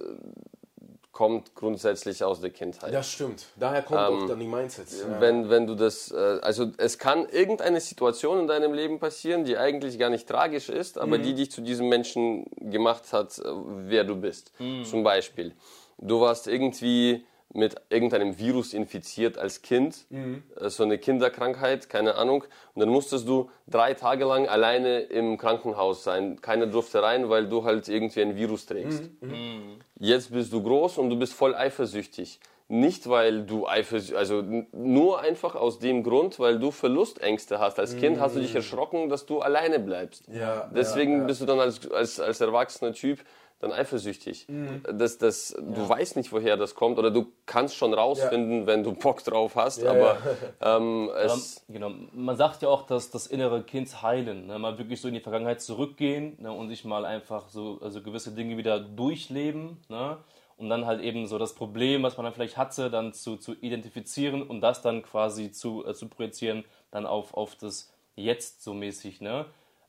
[1.13, 2.93] kommt grundsätzlich aus der Kindheit.
[2.93, 3.47] Das stimmt.
[3.57, 5.01] Daher kommt auch dann die Mindsets.
[5.03, 5.21] Ja.
[5.21, 9.59] Wenn, wenn du das, äh, also es kann irgendeine Situation in deinem Leben passieren, die
[9.59, 11.23] eigentlich gar nicht tragisch ist, aber Mhm.
[11.23, 14.53] die dich zu diesem Menschen gemacht hat, äh, wer du bist.
[14.85, 15.55] Zum Beispiel,
[15.99, 20.43] du warst irgendwie mit irgendeinem Virus infiziert als Kind, Mhm.
[20.59, 25.37] äh, so eine Kinderkrankheit, keine Ahnung, und dann musstest du drei Tage lang alleine im
[25.37, 26.41] Krankenhaus sein.
[26.41, 29.11] Keiner durfte rein, weil du halt irgendwie ein Virus trägst.
[29.21, 29.81] Mhm.
[29.99, 32.41] Jetzt bist du groß und du bist voll eifersüchtig.
[32.69, 34.43] Nicht, weil du eifersüchtig, also
[34.73, 37.79] nur einfach aus dem Grund, weil du Verlustängste hast.
[37.79, 40.25] Als Kind hast du dich erschrocken, dass du alleine bleibst.
[40.33, 41.25] Ja, Deswegen ja, ja.
[41.25, 43.19] bist du dann als, als, als erwachsener Typ
[43.63, 44.47] dann eifersüchtig.
[44.49, 44.83] Mm.
[44.99, 48.93] Das, das, Du weißt nicht, woher das kommt oder du kannst schon rausfinden, wenn du
[48.93, 50.19] Bock drauf hast, aber
[50.61, 51.65] ähm, es...
[51.69, 54.59] Genau, man sagt ja auch, dass das innere Kind heilen, ne?
[54.59, 56.53] mal wirklich so in die Vergangenheit zurückgehen ne?
[56.53, 60.19] und sich mal einfach so also gewisse Dinge wieder durchleben, ne?
[60.57, 63.55] um dann halt eben so das Problem, was man dann vielleicht hatte, dann zu, zu
[63.55, 68.75] identifizieren und das dann quasi zu, äh, zu projizieren, dann auf, auf das Jetzt so
[68.75, 69.47] mäßig, ne?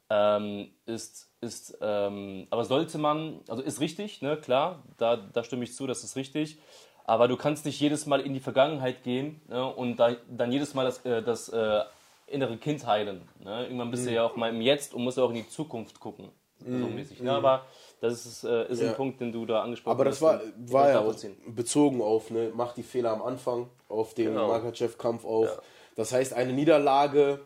[0.09, 5.63] ähm, ist, ist ähm, aber sollte man, also ist richtig, ne, klar, da, da stimme
[5.65, 6.57] ich zu, das ist richtig,
[7.05, 10.73] aber du kannst nicht jedes Mal in die Vergangenheit gehen ne, und da, dann jedes
[10.73, 11.81] Mal das, äh, das äh,
[12.27, 13.21] innere Kind heilen.
[13.43, 13.63] Ne?
[13.65, 16.29] Irgendwann bist du ja auch mal im Jetzt und musst auch in die Zukunft gucken,
[16.61, 17.21] so mäßig.
[17.21, 17.31] Ne?
[17.31, 17.65] Aber
[17.99, 18.89] das ist, äh, ist Ja.
[18.91, 20.21] ein Punkt, den du da angesprochen Aber das hast.
[20.21, 20.41] war,
[20.71, 21.13] war ja auch
[21.47, 24.47] bezogen auf, ne, macht die Fehler am Anfang, auf den Genau.
[24.47, 25.49] Makachev-Kampf auch.
[25.95, 27.41] Das heißt, eine Niederlage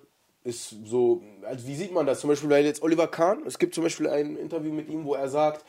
[0.48, 2.22] ist so, also wie sieht man das?
[2.22, 5.14] Zum Beispiel bei jetzt Oliver Kahn, es gibt zum Beispiel ein Interview mit ihm, wo
[5.14, 5.66] er sagt,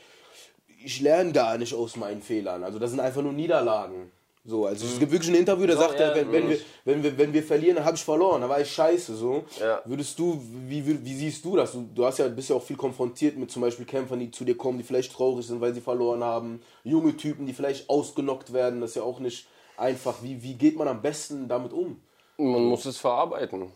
[0.85, 2.63] ich lerne gar nicht aus meinen Fehlern.
[2.63, 4.13] Also das sind einfach nur Niederlagen.
[4.45, 7.03] So, also es gibt wirklich ein Interview, da sagt ja, er, wenn, wenn, wir, wenn,
[7.03, 9.15] wir, wenn wir verlieren, dann habe ich verloren, da war ich scheiße.
[9.15, 9.45] So.
[9.61, 9.83] Ja.
[9.85, 11.73] Würdest du, wie, wie, siehst du das?
[11.73, 14.45] Du, du hast ja, bist ja auch viel konfrontiert mit zum Beispiel Kämpfern, die zu
[14.45, 16.63] dir kommen, die vielleicht traurig sind, weil sie verloren haben.
[16.85, 20.23] Junge Typen, die vielleicht ausgenockt werden, das ist ja auch nicht einfach.
[20.23, 22.01] Wie, wie geht man am besten damit um?
[22.39, 23.73] Man muss es verarbeiten.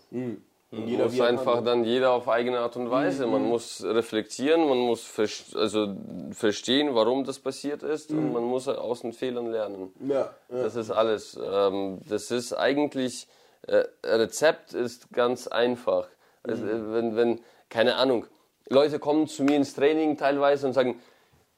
[0.73, 1.65] Und Jeder muss einfach kann.
[1.67, 3.27] dann jeder auf eigene Art und Weise.
[3.27, 5.95] Man muss reflektieren, man muss vers- also
[6.31, 9.93] verstehen, warum das passiert ist und man muss aus den Fehlern lernen.
[10.01, 10.63] Ja, ja.
[10.63, 11.39] Das ist alles.
[11.45, 13.29] Ähm, das ist eigentlich,
[13.67, 16.09] äh, Rezept ist ganz einfach.
[16.43, 18.25] Also, äh, wenn, wenn, keine Ahnung,
[18.71, 20.99] Leute kommen zu mir ins Training teilweise und sagen,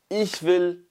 [0.08, 0.84] ich will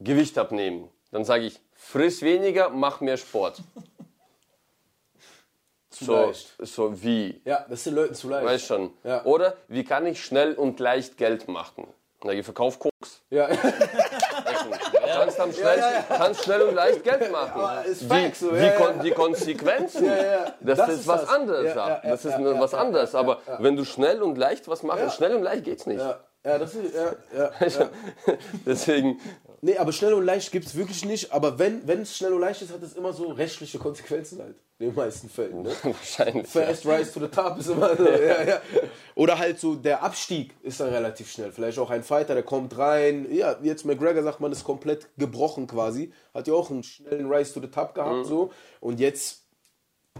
[0.00, 0.90] Gewicht abnehmen.
[1.10, 3.62] Dann sage ich, friss weniger, mach mehr Sport.
[6.02, 6.54] So, leicht.
[6.58, 7.40] so wie?
[7.44, 8.46] ja, das ist den Leuten zu leicht.
[8.46, 8.92] Weißt schon.
[9.04, 9.24] Ja.
[9.24, 11.86] Oder wie kann ich schnell und leicht Geld machen?
[12.24, 13.20] Na, ich verkauf Koks.
[13.30, 13.48] Ja,
[15.14, 17.60] Kannst, am schnell, kannst schnell und leicht Geld machen.
[17.84, 19.02] Die, Facts so, die, ja, Kon ja.
[19.02, 20.54] die Konsequenzen, Ja, ja.
[20.60, 21.30] Das, Das ist ist was das.
[21.30, 21.64] anderes.
[21.74, 23.12] Ja, Ja, ja, das ja, ist ja, was ja, anderes.
[23.12, 23.56] ja, Aber ja.
[23.60, 25.10] wenn du schnell und leicht was machst, Ja.
[25.10, 26.00] schnell und leicht geht's nicht.
[26.00, 27.88] ja, ja, das ist, ja, ja, ja.
[28.66, 29.20] Deswegen,
[29.64, 31.32] Nee, aber schnell und leicht gibt es wirklich nicht.
[31.32, 34.56] Aber wenn wenn es schnell und leicht ist, hat es immer so rechtliche Konsequenzen halt.
[34.80, 35.62] In den meisten Fällen.
[35.62, 35.70] Ne?
[35.84, 36.52] wahrscheinlich.
[36.52, 36.66] Ja.
[36.66, 38.04] First Rise to the Top ist immer so.
[38.04, 38.60] ja, ja.
[39.14, 41.52] Oder halt so, der Abstieg ist dann relativ schnell.
[41.52, 43.32] Vielleicht auch ein Fighter, der kommt rein.
[43.32, 46.12] Ja, jetzt McGregor sagt man, ist komplett gebrochen quasi.
[46.34, 48.26] Hat ja auch einen schnellen Rise to the Top gehabt.
[48.26, 49.46] so Und jetzt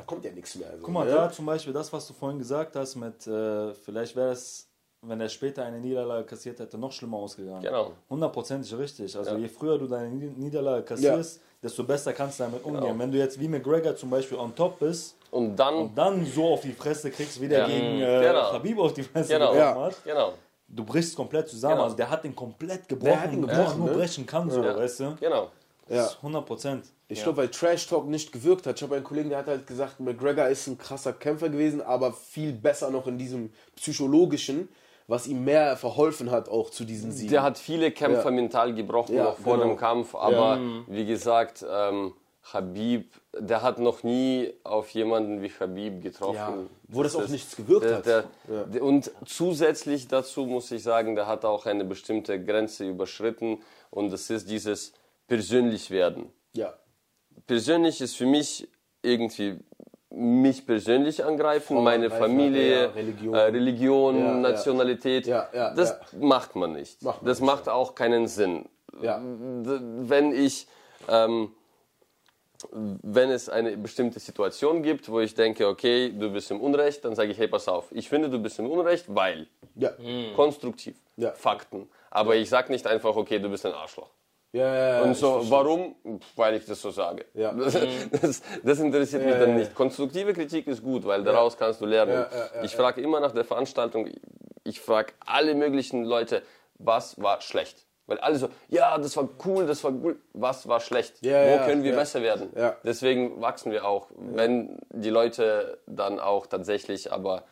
[0.06, 0.70] kommt ja nichts mehr.
[0.76, 1.14] So, Guck mal, ne?
[1.14, 4.68] da zum Beispiel das, was du vorhin gesagt hast, mit äh, vielleicht wäre es,
[5.02, 7.62] wenn er später eine Niederlage kassiert hätte, noch schlimmer ausgegangen.
[7.62, 7.92] Genau.
[8.08, 9.16] Hundertprozentig richtig.
[9.16, 12.96] Also je früher du deine Nied- Niederlage kassierst, desto besser kannst du damit umgehen.
[12.98, 16.52] Wenn du jetzt wie McGregor zum Beispiel on top bist Und dann, und dann so
[16.52, 17.66] auf die Fresse kriegst, wie der Ja.
[17.66, 18.52] gegen äh, Genau.
[18.52, 20.32] Habib auf die Fresse genau, bekommen hat, genau,
[20.68, 21.74] du brichst komplett zusammen.
[21.74, 21.84] Genau.
[21.84, 23.94] Also der hat den komplett gebrochen, Der hat ihn gebrochen, nur ne?
[23.96, 25.16] brechen kann, so, weißt du?
[25.18, 25.50] genau.
[25.88, 25.96] Ja.
[25.96, 26.84] Das ist 100 Prozent.
[27.08, 28.76] Ich glaube, weil Trash Talk nicht gewirkt hat.
[28.76, 32.12] Ich habe einen Kollegen, der hat halt gesagt, McGregor ist ein krasser Kämpfer gewesen, aber
[32.12, 34.68] viel besser noch in diesem psychologischen,
[35.06, 37.30] was ihm mehr verholfen hat, auch zu diesen Siegen.
[37.30, 38.30] Der hat viele Kämpfer Ja.
[38.30, 39.68] mental gebrochen, Ja, noch vor genau.
[39.68, 40.14] dem Kampf.
[40.14, 42.14] Aber wie gesagt, ähm,
[42.52, 46.34] Habib, der hat noch nie auf jemanden wie Habib getroffen.
[46.36, 46.54] Ja,
[46.88, 48.06] wo das auch nichts gewirkt der, hat.
[48.06, 48.64] Der, Ja.
[48.64, 53.58] der, und zusätzlich dazu muss ich sagen, der hat auch eine bestimmte Grenze überschritten.
[53.90, 54.92] Und das ist dieses
[55.28, 56.30] persönlich werden.
[56.52, 56.74] ja.
[57.46, 58.68] Persönlich ist für mich
[59.02, 59.58] irgendwie
[60.14, 63.34] mich persönlich angreifen, Frauen meine angreifen, Familie, ja, Religion.
[63.34, 64.34] Äh, Religion Ja.
[64.34, 65.26] Nationalität.
[65.26, 67.02] Ja, das macht man nicht.
[67.02, 68.66] Macht man das nicht, macht auch keinen Sinn.
[68.92, 70.66] Wenn ich
[71.08, 71.52] ähm,
[72.70, 77.14] wenn es eine bestimmte Situation gibt, wo ich denke, okay, du bist im Unrecht, dann
[77.14, 79.48] sage ich, hey, pass auf, ich finde, du bist im Unrecht, weil.
[80.36, 80.96] Konstruktiv.
[81.34, 81.88] Fakten.
[82.10, 84.10] Aber ich sage nicht einfach, okay, du bist ein Arschloch.
[84.52, 85.96] Ja, ja, ja, Und so, warum?
[86.36, 87.24] Weil ich das so sage.
[87.34, 87.52] Ja.
[87.62, 87.72] Das,
[88.20, 89.74] das, das interessiert mich Ja, dann ja, nicht.
[89.74, 92.26] Konstruktive Kritik ist gut, weil daraus kannst du lernen.
[92.62, 94.08] Ich frage immer nach der Veranstaltung,
[94.64, 96.42] ich frage alle möglichen Leute,
[96.74, 97.86] was war schlecht?
[98.06, 100.20] Weil alle so, ja, das war cool, das war cool.
[100.34, 101.22] Was war schlecht?
[101.22, 102.50] Wo können wir besser werden?
[102.84, 107.44] Deswegen wachsen wir auch, wenn die Leute dann auch tatsächlich aber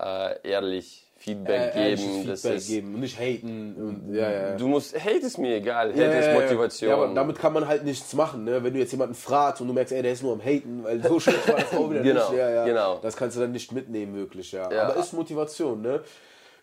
[0.00, 2.26] äh, ehrlich Feedback Äh, geben.
[2.26, 3.74] das Feedback ist, geben und nicht haten.
[4.08, 4.56] Und, ja, ja.
[4.56, 6.34] Du musst, Hate ist mir egal, Hate Ja, ist.
[6.42, 6.90] Motivation.
[6.90, 8.62] Ja, aber damit kann man halt nichts machen, ne?
[8.62, 11.02] Wenn du jetzt jemanden fragst und du merkst, ey, der ist nur am Haten, weil
[11.02, 12.38] so schlecht war das auch wieder Genau, nicht.
[12.38, 12.64] Ja, ja.
[12.66, 12.98] genau.
[13.00, 14.64] Das kannst du dann nicht mitnehmen, wirklich, ja.
[14.70, 16.00] Aber ist Motivation, ne?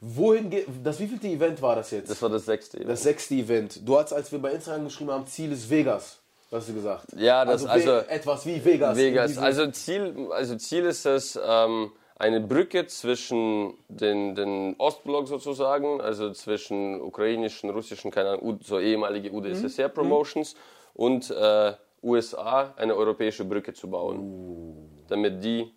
[0.04, 2.10] Wohin geht, das wievielte Event war das jetzt?
[2.10, 2.80] das war das sechste.
[2.84, 3.88] das sechste Event.
[3.88, 6.18] Du hast, als wir bei Instagram geschrieben haben, Ziel ist Vegas.
[6.52, 7.06] Hast du gesagt?
[7.18, 8.98] Ja, das- Ve- also- etwas wie Vegas.
[8.98, 9.38] Vegas.
[9.38, 11.92] Also Ziel, also Ziel ist es, ähm,
[12.22, 19.32] eine Brücke zwischen den, den Ostblock sozusagen, also zwischen ukrainischen, russischen, keine Ahnung, so ehemalige
[19.32, 20.56] UdSSR-Promotions
[20.94, 21.74] und äh,
[22.04, 25.72] USA eine europäische Brücke zu bauen, damit die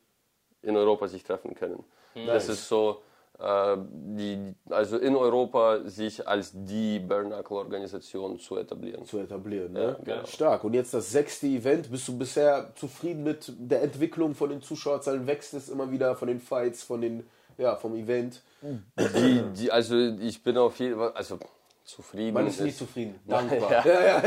[0.61, 1.83] in Europa sich treffen können.
[2.27, 3.03] Das ist so,
[3.39, 9.05] die, also in Europa sich als die Bernacle-Organisation zu etablieren.
[9.05, 9.73] zu etablieren.
[9.73, 9.97] Ne?
[10.05, 10.25] genau.
[10.27, 10.65] Stark.
[10.65, 11.91] Und jetzt das sechste Event.
[11.91, 15.27] Bist du bisher zufrieden mit der Entwicklung von den Zuschauerzahlen?
[15.27, 17.27] Wächst es immer wieder von den Fights, von den,
[17.59, 18.41] ja, vom Event?
[18.63, 21.39] Die, die, also ich bin auf jeden Fall, also
[21.85, 22.35] zufrieden.
[22.35, 23.19] Man ist nie ist- zufrieden.
[23.27, 23.85] Dankbar.
[23.87, 24.23] Ja.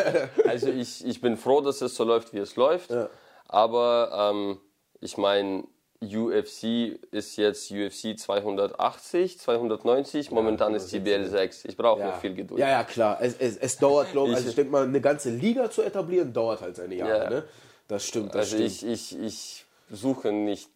[0.45, 2.91] Also ich, ich bin froh, dass es so läuft, wie es läuft.
[2.91, 3.09] Ja.
[3.47, 4.59] Aber ähm,
[4.99, 5.63] ich meine,
[6.01, 11.65] UFC ist jetzt UFC 280, 290, momentan ist TBL 6.
[11.65, 12.59] Ich brauche noch viel Geduld.
[12.59, 13.17] Ja, ja, klar.
[13.19, 16.61] Es, es, es dauert, glaube also ich denke mal, eine ganze Liga zu etablieren, dauert
[16.61, 17.23] halt seine Jahre.
[17.23, 17.29] Ja.
[17.29, 17.43] Ne?
[17.87, 18.91] Das stimmt, das also stimmt.
[18.93, 20.69] ich, ich, ich suche nicht.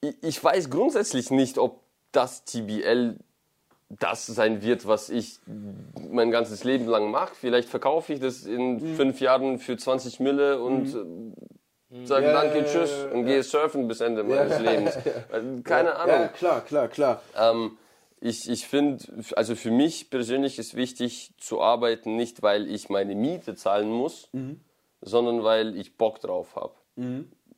[0.00, 1.80] Ich, ich weiß grundsätzlich nicht, ob
[2.12, 3.16] das TBL
[3.98, 5.40] das sein wird, was ich
[6.10, 7.34] mein ganzes Leben lang mache.
[7.34, 8.94] Vielleicht verkaufe ich das in Mhm.
[8.96, 11.04] fünf Jahren für 20 Mille und äh,
[12.04, 14.96] sage Ja, danke, ja, tschüss ja, und gehe surfen bis Ende meines Lebens.
[15.32, 16.14] Äh, Keine Ahnung.
[16.14, 17.22] Ja, klar, klar, klar.
[17.36, 17.78] Ähm,
[18.20, 19.04] ich ich finde,
[19.36, 24.28] also für mich persönlich ist wichtig zu arbeiten, nicht weil ich meine Miete zahlen muss,
[25.00, 26.74] sondern weil ich Bock drauf habe.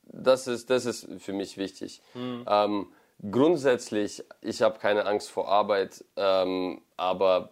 [0.05, 2.01] Das, ist, das ist für mich wichtig.
[2.15, 2.87] Ähm,
[3.29, 7.51] grundsätzlich, ich habe keine Angst vor Arbeit, ähm, aber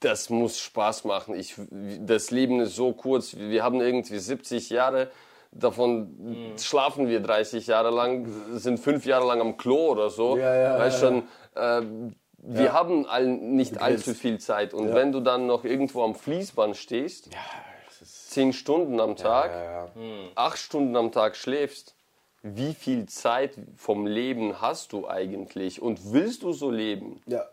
[0.00, 1.34] das muss Spaß machen.
[1.34, 1.56] Ich,
[2.00, 3.36] das Leben ist so kurz.
[3.36, 5.10] Wir haben irgendwie 70 Jahre.
[5.58, 10.36] Davon schlafen wir 30 Jahre lang, sind fünf Jahre lang am Klo oder so.
[10.36, 11.22] Ja, ja, weißt ja, schon,
[11.54, 14.74] äh, wir haben all, nicht allzu viel Zeit.
[14.74, 17.30] Und wenn du dann noch irgendwo am Fließband stehst,
[18.04, 19.90] zehn Stunden am Tag, Ja, ja.
[20.34, 21.94] acht Stunden am Tag schläfst,
[22.42, 25.82] wie viel Zeit vom Leben hast du eigentlich?
[25.82, 27.20] Und willst du so leben?
[27.26, 27.46] ja.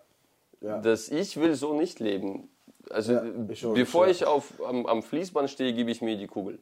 [0.61, 0.77] ja.
[0.80, 2.49] dass ich will so nicht leben.
[2.89, 3.19] Also
[3.49, 6.59] ich auch bevor nicht, ich auf, am, am Fließband stehe, gebe ich mir die Kugel.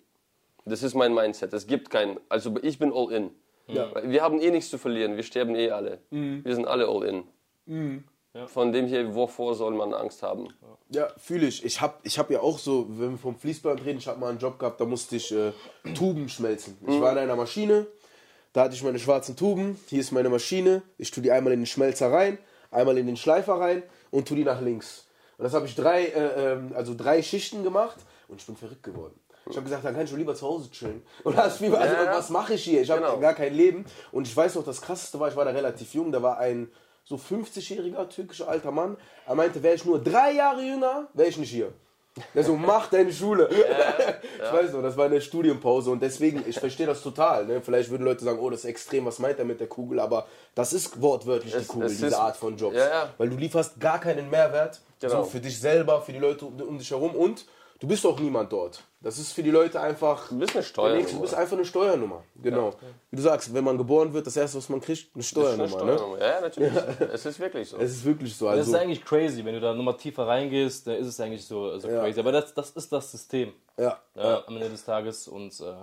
[0.66, 1.54] Das ist mein Mindset.
[1.54, 3.32] Es gibt kein, also ich bin all in.
[3.68, 3.90] Ja.
[4.04, 5.16] Wir haben eh nichts zu verlieren.
[5.16, 6.00] Wir sterben eh alle.
[6.10, 7.24] Wir sind alle all in.
[8.48, 10.48] Von dem hier, wovor soll man Angst haben?
[10.90, 11.66] Ja, fühle ich.
[11.66, 14.30] Ich habe ich hab ja auch so, wenn wir vom Fließband reden, ich habe mal
[14.30, 15.52] einen Job gehabt, da musste ich äh,
[15.96, 16.78] Tuben schmelzen.
[16.88, 17.88] Ich war in einer Maschine,
[18.54, 21.60] da hatte ich meine schwarzen Tuben, hier ist meine Maschine, ich tue die einmal in
[21.62, 22.38] den Schmelzer rein,
[22.72, 25.08] einmal in den Schleifer rein und tue die nach links.
[25.38, 27.98] Und das habe ich drei, äh, ähm, also drei Schichten gemacht
[28.30, 29.20] und ich bin verrückt geworden.
[29.50, 31.02] Ich habe gesagt, dann kann ich lieber zu Hause chillen.
[31.24, 32.14] Und das also, ja.
[32.14, 32.82] was mache ich hier?
[32.82, 33.20] Ich habe Genau.
[33.20, 33.86] gar kein Leben.
[34.12, 36.70] Und ich weiß noch, das krasseste war, ich war da relativ jung, da war ein
[37.04, 38.98] so 50-jähriger türkischer alter Mann.
[39.28, 41.74] Er meinte, wäre ich nur drei Jahre jünger, wäre ich nicht hier.
[42.36, 43.50] Der so, mach deine Schule.
[44.44, 47.46] Ich weiß noch, das war eine Studienpause und deswegen, ich verstehe das total.
[47.46, 47.62] Ne?
[47.62, 50.00] Vielleicht würden Leute sagen, oh, das ist extrem, was meint er mit der Kugel?
[50.00, 52.76] Aber das ist wortwörtlich die Es- Kugel, es diese ist- Art von Jobs.
[52.76, 53.10] Ja, ja.
[53.18, 55.24] Weil du lieferst gar keinen Mehrwert Genau.
[55.24, 57.46] so für dich selber, für die Leute um, um dich herum und
[57.82, 58.84] du bist auch niemand dort.
[59.02, 60.30] Das ist für die Leute einfach.
[60.30, 61.10] Du bist eine Steuernummer.
[61.10, 62.24] Du bist einfach eine Steuernummer.
[62.36, 62.72] Genau.
[63.10, 65.64] Wie du sagst, wenn man geboren wird, das erste, was man kriegt, eine Eine Steuernummer.
[65.64, 65.70] Ne?
[65.70, 66.20] Steuernummer.
[66.20, 66.74] Ja, ja, natürlich.
[67.12, 67.78] Es ist wirklich so.
[67.78, 68.46] Es ist wirklich so.
[68.46, 71.44] Das ist Also, eigentlich crazy, wenn du da nochmal tiefer reingehst, dann ist es eigentlich
[71.44, 72.20] so, so crazy.
[72.20, 75.28] Aber das, das ist das System ja, ja, am Ende des Tages.
[75.28, 75.74] Und äh,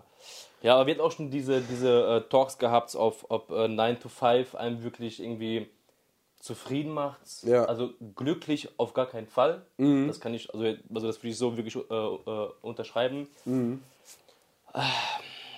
[0.62, 3.98] ja, aber wir hatten auch schon diese, diese äh, Talks gehabt, auf, ob äh, 9
[3.98, 5.68] to 5 einem wirklich irgendwie
[6.48, 7.20] zufrieden macht.
[7.42, 7.64] Ja.
[7.66, 9.62] Also glücklich auf gar keinen Fall.
[9.76, 13.28] Das kann ich, also, also das würde ich so wirklich äh, äh, unterschreiben.
[14.72, 14.82] Ah,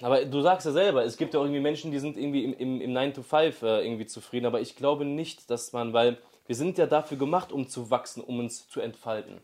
[0.02, 2.54] Aber du sagst ja selber, es gibt ja auch irgendwie Menschen, die sind irgendwie im,
[2.54, 4.46] im, im 9 to 5 äh, irgendwie zufrieden.
[4.46, 6.18] Aber ich glaube nicht, dass man, weil
[6.48, 9.38] wir sind ja dafür gemacht, um zu wachsen, um uns zu entfalten.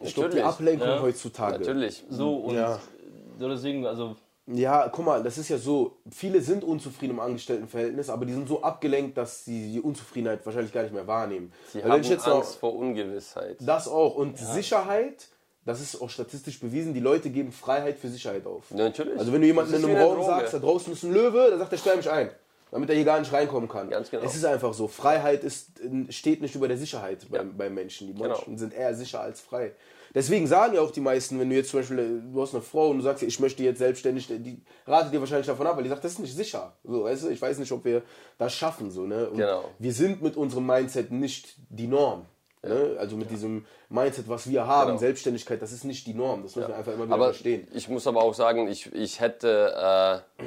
[0.00, 0.42] ich glaube, die.
[0.42, 1.00] Ablenkung Ja.
[1.00, 1.58] heutzutage.
[1.58, 2.04] Natürlich.
[2.10, 2.78] So und Ja.
[3.40, 4.16] deswegen, also
[4.52, 8.48] Ja, guck mal, das ist ja so, viele sind unzufrieden im Angestelltenverhältnis, aber die sind
[8.48, 11.52] so abgelenkt, dass sie die Unzufriedenheit wahrscheinlich gar nicht mehr wahrnehmen.
[11.72, 13.58] Sie Weil wenn haben Angst vor Ungewissheit.
[13.60, 14.16] Das auch.
[14.16, 15.28] Und Sicherheit,
[15.64, 18.64] das ist auch statistisch bewiesen, die Leute geben Freiheit für Sicherheit auf.
[18.70, 19.18] Ja, natürlich.
[19.18, 20.26] Also wenn du jemanden in einem Raum Droge.
[20.26, 22.30] sagst, da draußen ist ein Löwe, dann sagt er, sperr mich ein.
[22.72, 23.90] Damit er hier gar nicht reinkommen kann.
[23.90, 24.22] Ganz genau.
[24.24, 24.86] Es ist einfach so.
[24.86, 25.70] Freiheit ist,
[26.10, 27.54] steht nicht über der Sicherheit beim, Ja.
[27.56, 28.06] beim Menschen.
[28.06, 28.28] Die Genau.
[28.28, 29.72] Menschen sind eher sicher als frei.
[30.14, 32.62] Deswegen sagen ja auch die meisten, wenn du jetzt zum Beispiel, äh, du hast eine
[32.62, 35.84] Frau und du sagst, ich möchte jetzt selbstständig, die ratet dir wahrscheinlich davon ab, weil
[35.84, 36.72] die sagt, das ist nicht sicher.
[36.84, 38.02] So, weißt du, ich weiß nicht, ob wir
[38.38, 38.90] das schaffen.
[38.90, 39.30] So, ne?
[39.30, 39.64] Und Genau.
[39.78, 42.26] Wir sind mit unserem Mindset nicht die Norm.
[42.62, 42.96] Ne?
[42.98, 44.98] Also mit diesem Mindset, was wir haben, Genau.
[44.98, 46.42] Selbstständigkeit, das ist nicht die Norm.
[46.42, 47.68] Das müssen wir einfach immer wieder Aber verstehen.
[47.72, 50.44] ich muss aber auch sagen, ich, ich hätte äh,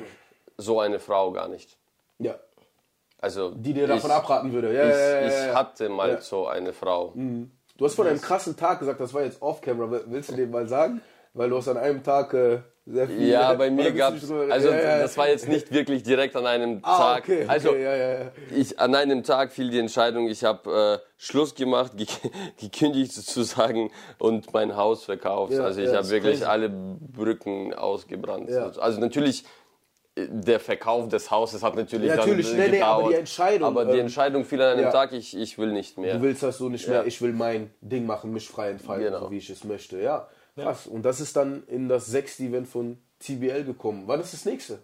[0.57, 1.77] so eine Frau gar nicht.
[2.19, 2.35] Ja.
[3.19, 4.73] Also Die dir davon ich, abraten würde.
[4.76, 5.56] Ja, Ich, ja, ja, ja, ich ja.
[5.56, 6.22] hatte mal Ja.
[6.22, 7.14] so eine Frau.
[7.78, 10.02] Du hast von einem krassen Tag gesagt, das war jetzt off-camera.
[10.06, 11.02] Willst du den mal sagen?
[11.34, 13.28] Weil du hast an einem Tag äh, sehr viel.
[13.28, 16.45] Ja, bei mir gab es, also ja, ja, das war jetzt nicht wirklich direkt an
[16.45, 17.24] einem Ah, Tag.
[17.24, 21.56] okay, okay, also ja, ich an einem Tag fiel die Entscheidung, ich habe äh, Schluss
[21.56, 22.06] gemacht, ge
[22.62, 23.90] gekündigt sozusagen
[24.20, 25.54] und mein Haus verkauft.
[25.58, 28.52] Also ich habe wirklich alle Brücken ausgebrannt.
[28.52, 29.45] Also natürlich
[30.15, 33.14] der Verkauf des Hauses hat natürlich, Ja, natürlich, dann nee, äh, nee, aber gedauert.
[33.14, 34.91] die Entscheidung, aber die ähm, Entscheidung fiel an einem ja.
[34.91, 36.15] Tag, ich, ich will nicht mehr.
[36.18, 37.06] Du willst das so nicht mehr, Ja.
[37.06, 39.19] ich will mein Ding machen, mich frei entfalten, Genau.
[39.22, 39.99] so wie ich es möchte.
[39.99, 40.85] Ja, krass.
[40.85, 44.03] Und das ist dann in das sechste Event von TBL gekommen.
[44.06, 44.80] Wann ist das nächste?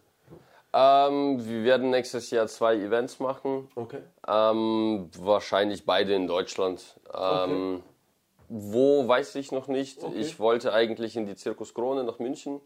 [0.74, 3.68] Ähm, wir werden nächstes Jahr zwei Events machen.
[3.76, 4.00] Okay.
[4.28, 7.00] Ähm, wahrscheinlich beide in Deutschland.
[7.14, 7.82] Ähm,
[8.48, 10.00] Wo weiß ich noch nicht.
[10.16, 12.62] Ich wollte eigentlich in die Zirkus Krone nach München.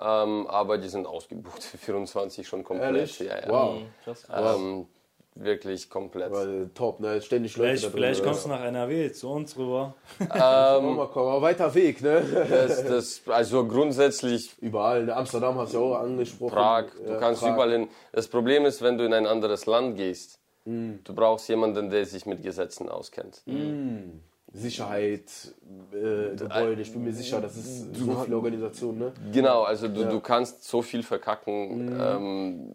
[0.00, 2.88] Ähm, aber die sind ausgebucht für 24 schon komplett.
[2.94, 3.18] Ehrlich?
[3.20, 3.48] Ja, ja.
[3.48, 3.82] Wow.
[4.04, 4.26] Krass.
[4.32, 4.86] Ähm,
[5.36, 6.30] wirklich komplett.
[6.32, 7.20] Weil, top, ne?
[7.20, 7.96] Ständig Leute Vielleicht, da drin.
[7.98, 9.94] vielleicht kommst du nach NRW zu uns rüber.
[10.18, 12.22] Komm mal, komm mal, weiter Weg, ne?
[12.48, 15.04] Das, das, also grundsätzlich Überall.
[15.06, 15.16] Ne?
[15.16, 16.54] Amsterdam hast du ja auch angesprochen.
[16.54, 17.54] Prag, du Ja, kannst Prag.
[17.54, 17.88] überall hin.
[18.12, 21.00] Das Problem ist, wenn du in ein anderes Land gehst, Mhm.
[21.04, 23.42] du brauchst jemanden, der sich mit Gesetzen auskennt.
[24.54, 25.24] Sicherheit,
[25.92, 29.12] äh, Gebäude, ich bin mir sicher, das ist so viele Organisationen, ne?
[29.32, 32.72] Genau, also du, du kannst so viel verkacken, ähm,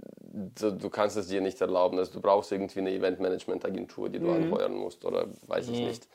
[0.59, 1.97] du, du kannst es dir nicht erlauben.
[1.97, 6.07] Also du brauchst irgendwie eine Eventmanagement-Agentur, die du anheuern musst oder weiß ich nicht.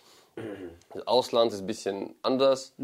[0.93, 2.75] Das Ausland ist ein bisschen anders.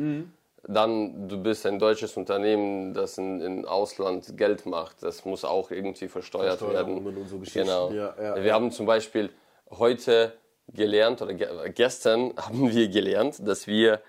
[0.67, 5.03] Dann, du bist ein deutsches Unternehmen, das in, in Ausland Geld macht.
[5.03, 7.03] Das muss auch irgendwie versteuert werden.
[7.27, 7.39] so.
[7.53, 7.91] Genau.
[7.93, 8.55] Ja, ja, wir ja.
[8.55, 9.31] haben zum Beispiel
[9.71, 10.33] heute
[10.75, 14.01] gelernt oder ge gestern haben wir gelernt, dass wir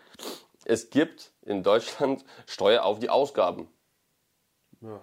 [0.66, 3.68] es gibt in Deutschland Steuer auf die Ausgaben.
[4.82, 5.02] Ja.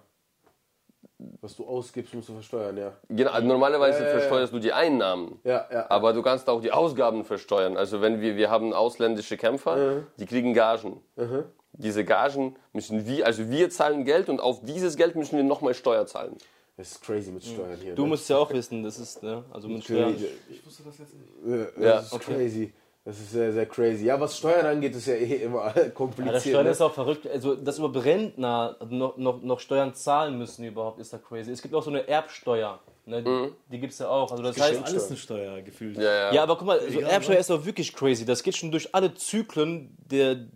[1.41, 2.93] Was du ausgibst, musst du versteuern, ja.
[3.09, 4.11] Genau, also normalerweise ja.
[4.11, 5.41] versteuerst du die Einnahmen.
[5.43, 5.87] Ja, ja.
[5.91, 7.77] Aber du kannst auch die Ausgaben versteuern.
[7.77, 11.01] Also wenn wir, wir haben ausländische Kämpfer, die kriegen Gagen.
[11.73, 15.75] Diese Gagen müssen wir, also wir zahlen Geld und auf dieses Geld müssen wir nochmal
[15.75, 16.37] Steuer zahlen.
[16.79, 17.97] Das ist crazy mit Steuern hier.
[17.97, 18.11] Du ne?
[18.11, 20.15] musst ja auch wissen, das ist, ne, also mit Steuern.
[20.49, 21.77] Ich wusste das jetzt nicht.
[21.77, 22.73] Ja, Ja, das ist crazy.
[23.05, 24.05] Das ist sehr, sehr crazy.
[24.05, 26.43] Ja, was Steuern angeht, ist ja eh immer Ja, das kompliziert.
[26.43, 26.71] Steuern ne?
[26.71, 27.27] ist auch verrückt.
[27.27, 31.51] Also, dass überhaupt Rentner noch, noch, noch Steuern zahlen müssen überhaupt, ist da crazy.
[31.51, 32.79] Es gibt auch so eine Erbsteuer.
[33.07, 33.25] Ne?
[33.25, 34.31] Die, die gibt es ja auch.
[34.31, 35.97] Also das heißt, Alles eine Steuer gefühlt.
[35.97, 36.33] Ja, ja.
[36.33, 37.41] ja, aber guck mal, so Erbsteuer ne?
[37.41, 38.25] ist doch wirklich crazy.
[38.25, 40.47] Das geht schon durch alle Zyklen der,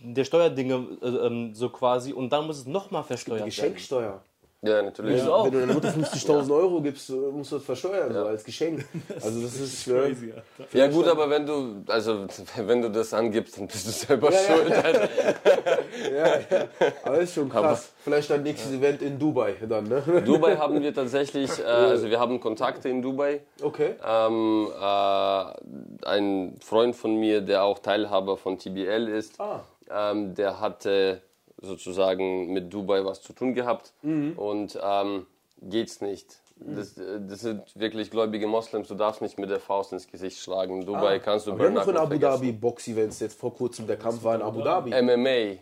[0.00, 3.50] der Steuerdinge äh, ähm, so quasi und dann muss es nochmal versteuert werden.
[3.50, 4.20] Geschenksteuer.
[4.64, 5.22] Ja, natürlich.
[5.22, 5.28] Ja.
[5.30, 5.44] auch.
[5.46, 8.84] Wenn du deiner Mutter 50.000 Euro gibst, äh, musst du das versteuern, so als Geschenk.
[9.22, 10.76] Also das ist Crazy, Alter.
[10.78, 12.26] Ja gut, aber wenn du, also
[12.56, 14.46] wenn du das angibst, dann bist du selber Ja, ja.
[14.56, 14.72] schuld.
[14.72, 15.00] Also,
[16.14, 16.26] ja,
[16.58, 16.68] ja.
[17.04, 17.92] Aber ist schon krass.
[18.02, 20.02] Vielleicht ein nächstes Event in Dubai dann, ne?
[20.24, 23.40] Dubai haben wir tatsächlich, äh, also wir haben Kontakte in Dubai.
[23.62, 23.94] Okay.
[24.06, 29.60] Ähm, äh, ein Freund von mir, der auch Teilhaber von TBL ist, Ah.
[29.90, 31.20] ähm, der hatte
[31.60, 34.32] sozusagen mit Dubai was zu tun gehabt Mhm.
[34.38, 35.26] und ähm,
[35.62, 36.38] geht's nicht.
[36.56, 40.38] Das, äh, das sind wirklich gläubige Moslems, du darfst nicht mit der Faust ins Gesicht
[40.38, 40.80] schlagen.
[40.80, 41.58] In Dubai kannst du Ah.
[41.58, 42.52] Wir haben in Abu Dhabi.
[42.52, 43.86] Box-Events jetzt vor kurzem.
[43.86, 44.90] Der Kampf war in Abu Dhabi.
[44.90, 45.58] MMA,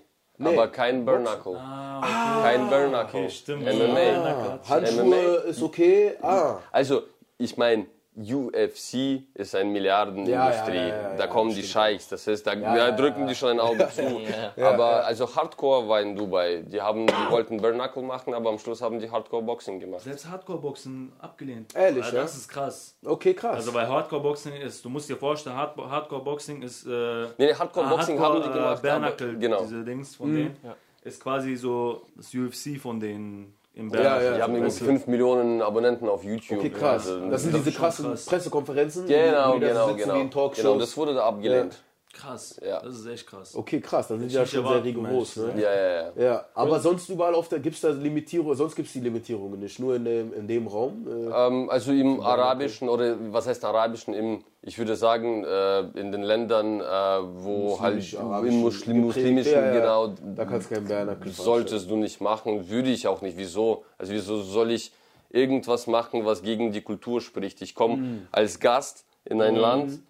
[0.50, 1.54] aber kein Burn Knuckle.
[1.54, 3.20] Kein Burn Knuckle.
[3.20, 3.62] Okay, stimmt.
[3.64, 4.00] MMA.
[4.00, 6.12] Ah, Handschuhe ist okay.
[6.20, 7.02] Ah, Also,
[7.38, 10.32] ich meine, UFC ist eine Milliardenindustrie.
[10.32, 11.62] Ja, ja, ja, ja, da kommen die.
[11.62, 12.08] Scheichs.
[12.08, 13.26] Das heißt, da ja, da ja, drücken ja.
[13.28, 14.20] die schon ein Auge zu.
[14.62, 16.62] aber also Hardcore war in Dubai.
[16.66, 20.02] Die haben, die wollten Bare Knuckle machen, aber am Schluss haben die Hardcore Boxing gemacht.
[20.02, 21.74] Selbst Hardcore-Boxen abgelehnt.
[21.74, 22.22] Ehrlich, ja?
[22.22, 22.96] Das ist krass.
[23.04, 23.56] okay, krass.
[23.56, 26.86] Also bei Hardcore-Boxing ist, du musst dir vorstellen, Hard Hardcore-Boxing ist...
[26.86, 28.84] Äh, Nee, nee, Hardcore Boxing haben die gemacht.
[28.84, 29.62] Äh, aber- Knuckle, genau.
[29.62, 30.56] diese Dings von denen.
[31.04, 34.36] Ist quasi so das UFC von denen im Bare Ja, ja.
[34.36, 34.84] Die haben irgendwie Weißt du?
[34.86, 36.58] 5 Millionen Abonnenten auf YouTube.
[36.58, 37.08] okay, krass.
[37.08, 38.26] Also, Das sind diese krassen krass.
[38.26, 39.06] Pressekonferenzen.
[39.06, 40.20] Genau, die da genau, sitzen genau.
[40.20, 40.78] In genau.
[40.78, 41.82] Das wurde da abgelehnt.
[42.12, 42.60] Krass.
[42.62, 42.80] Ja.
[42.82, 43.56] Das ist echt krass.
[43.56, 45.36] Okay, krass, dann sind die ja schon sehr rigoros.
[45.36, 45.54] Ne?
[45.56, 46.12] Ja, ja, ja.
[46.24, 49.58] Ja, aber sonst überall auf der, gibt es da Limitierungen, sonst gibt es die Limitierungen
[49.58, 51.06] nicht, nur in dem, in dem Raum.
[51.08, 54.12] Äh, Ähm, also im arabischen oder was heißt arabischen?
[54.12, 59.00] Im, ich würde sagen, äh, in den Ländern, äh, wo halt Muslimisch, im arabischen Muslim,
[59.00, 59.72] muslimischen, ja, ja.
[59.80, 63.38] genau, da kannst du keinen Bernacle solltest du nicht machen, würde ich auch nicht.
[63.38, 63.84] Wieso?
[63.96, 64.92] Also wieso soll ich
[65.30, 67.62] irgendwas machen, was gegen die Kultur spricht?
[67.62, 68.28] Ich komme Mhm.
[68.30, 70.00] als Gast in ein Land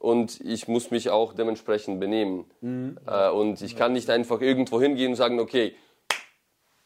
[0.00, 2.46] und ich muss mich auch dementsprechend benehmen.
[2.62, 2.98] Mhm.
[3.06, 5.74] Äh, und ich kann nicht einfach irgendwo hingehen und sagen, okay,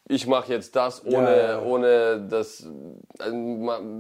[0.07, 1.63] ich mache jetzt das ohne, Ja, ja.
[1.63, 3.31] ohne das, äh,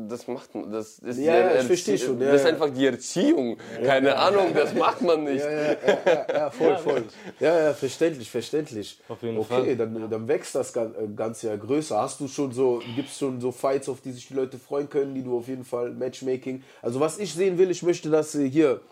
[0.09, 3.56] das macht das ist, Ja, ja, ich verstehe schon, ja, das ist einfach die Erziehung,
[3.82, 5.43] keine Ahnung, das macht man nicht.
[5.43, 7.05] Ja, ja, ja, ja, ja, voll, voll.
[7.40, 9.01] Ja, ja, verständlich, verständlich.
[9.09, 9.76] Auf jeden okay, Fall.
[9.76, 11.98] dann, dann wächst das äh, Ganze ja größer.
[11.98, 14.90] Hast du schon so, gibt es schon so Fights, auf die sich die Leute freuen
[14.90, 16.62] können, die du auf jeden Fall Matchmaking.
[16.82, 18.82] Also was ich sehen will, ich möchte, dass äh, hier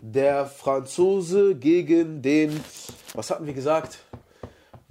[0.00, 2.58] der Franzose gegen den,
[3.14, 3.98] was hatten wir gesagt?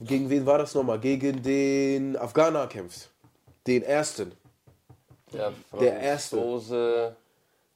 [0.02, 1.00] Gegen wen war das nochmal?
[1.00, 3.10] Gegen den Afghaner kämpft.
[3.68, 4.32] Den ersten.
[5.34, 6.38] Der, Der erste.
[6.38, 7.16] Franzose,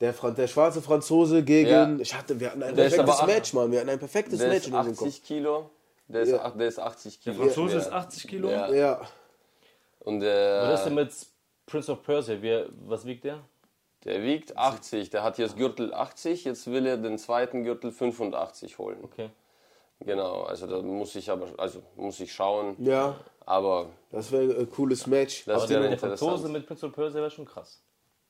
[0.01, 1.69] Der, Fran der schwarze Franzose gegen.
[1.69, 1.95] Ja.
[1.99, 3.71] Ich hatte, wir hatten ein Der perfektes aber- Match, Mann.
[3.71, 5.07] Wir hatten ein perfektes der Match ist in unserem Kopf.
[5.07, 5.69] 80 Kilo.
[6.07, 6.39] Der ist, Ja.
[6.43, 7.35] ach- der ist 80 Kilo.
[7.35, 7.79] Franzose schwer.
[7.81, 8.49] ist 80 Kilo.
[8.49, 8.71] Ja.
[8.73, 9.01] Ja.
[9.99, 11.13] Und Was ist denn der, mit
[11.65, 12.41] Prince of Persia?
[12.41, 13.39] Wie, was wiegt der?
[14.03, 15.09] der wiegt 80.
[15.09, 16.43] Der hat jetzt Gürtel 80.
[16.45, 18.97] Jetzt will er den zweiten Gürtel 85 holen.
[19.01, 19.29] Okay.
[19.99, 22.75] Genau, also da muss ich aber, also muss ich schauen.
[22.79, 23.15] Ja,
[23.45, 25.45] Aber das wäre ein cooles Match.
[25.45, 26.53] das Aber wäre der, der Franzose interessant.
[26.53, 27.81] mit Prince of Persia wäre schon krass.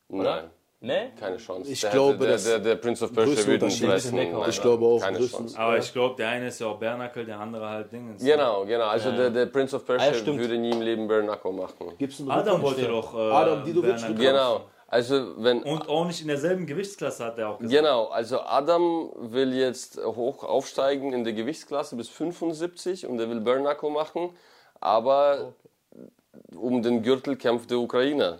[0.10, 0.50] Nein,
[0.82, 1.14] Ne?
[1.20, 1.72] keine Chance.
[1.72, 4.18] Ich der, glaube, der, das der, der Prince of Persia würde ihn fressen.
[4.48, 5.58] Ich glaube auch, Keine Chance.
[5.58, 8.24] Aber ich glaube, der eine ist ja auch Bernacle, der andere halt Dingens.
[8.24, 8.86] Genau, genau.
[8.86, 11.94] Also der, der Prince of Persia Ah, würde nie im Leben Bare Knuckle machen.
[11.98, 13.16] Gibt's einen Adam wollte doch.
[13.16, 14.16] Äh, Adam Didovic Bernacle.
[14.16, 14.62] Genau.
[14.88, 17.76] Also wenn Und auch nicht in derselben Gewichtsklasse, hat er auch gesagt.
[17.76, 23.42] Genau, also Adam will jetzt hoch aufsteigen in der Gewichtsklasse bis 75 und er will
[23.42, 24.30] Knuckle machen,
[24.80, 25.54] aber
[26.56, 28.40] um den Gürtel kämpft der Ukrainer.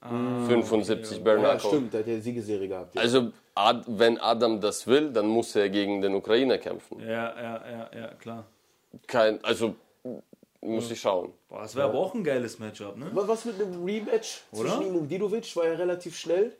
[0.00, 1.68] 75 Bare Ja, Knuckle.
[1.68, 2.94] stimmt, der hat ja Siegeserie gehabt.
[2.94, 3.00] Ja.
[3.00, 7.00] Also Ad, wenn Adam das will, dann muss er gegen den Ukrainer kämpfen.
[7.00, 8.44] Ja, ja, ja, ja, klar.
[9.08, 9.74] Kein, also
[10.60, 11.32] muss ich schauen.
[11.48, 13.10] Boah, das wäre aber auch ein geiles Matchup, ne?
[13.14, 14.62] Was was mit einem Rematch Oder?
[14.70, 15.54] zwischen ihm und Didovic?
[15.56, 16.52] War ja relativ schnell.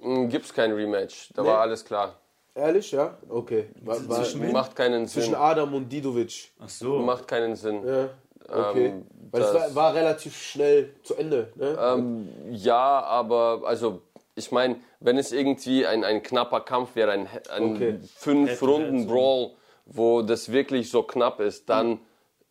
[0.00, 1.48] Hm, Gibt's kein Rematch, da Nee.
[1.48, 2.16] war alles klar.
[2.54, 3.16] Ehrlich, ja?
[3.28, 3.68] Okay.
[3.82, 5.34] War, war zwischen, Macht keinen Sinn.
[5.34, 6.50] Adam und Didovic.
[6.58, 6.98] Ach so.
[6.98, 7.86] Macht keinen Sinn.
[7.86, 8.08] Ja.
[8.48, 8.86] Okay.
[8.86, 11.52] Ähm, Weil es das- war, war relativ schnell zu Ende.
[11.54, 11.76] Ne?
[11.80, 14.02] Ähm, ja, aber also
[14.34, 17.98] ich meine, wenn es irgendwie ein, ein knapper Kampf wäre, ein, ein Okay.
[18.16, 19.52] fünf Runden Brawl,
[19.86, 22.00] wo das wirklich so knapp ist, dann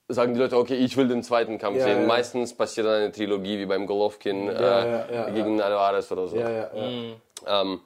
[0.09, 2.01] sagen die Leute, okay, ich will den zweiten Kampf Ja, sehen.
[2.01, 2.07] ja.
[2.07, 6.37] Meistens passiert dann eine Trilogie wie beim Golovkin äh, ja, ja, gegen Alvarez oder so.
[6.37, 7.61] ja, ja, ja.
[7.61, 7.81] Ähm,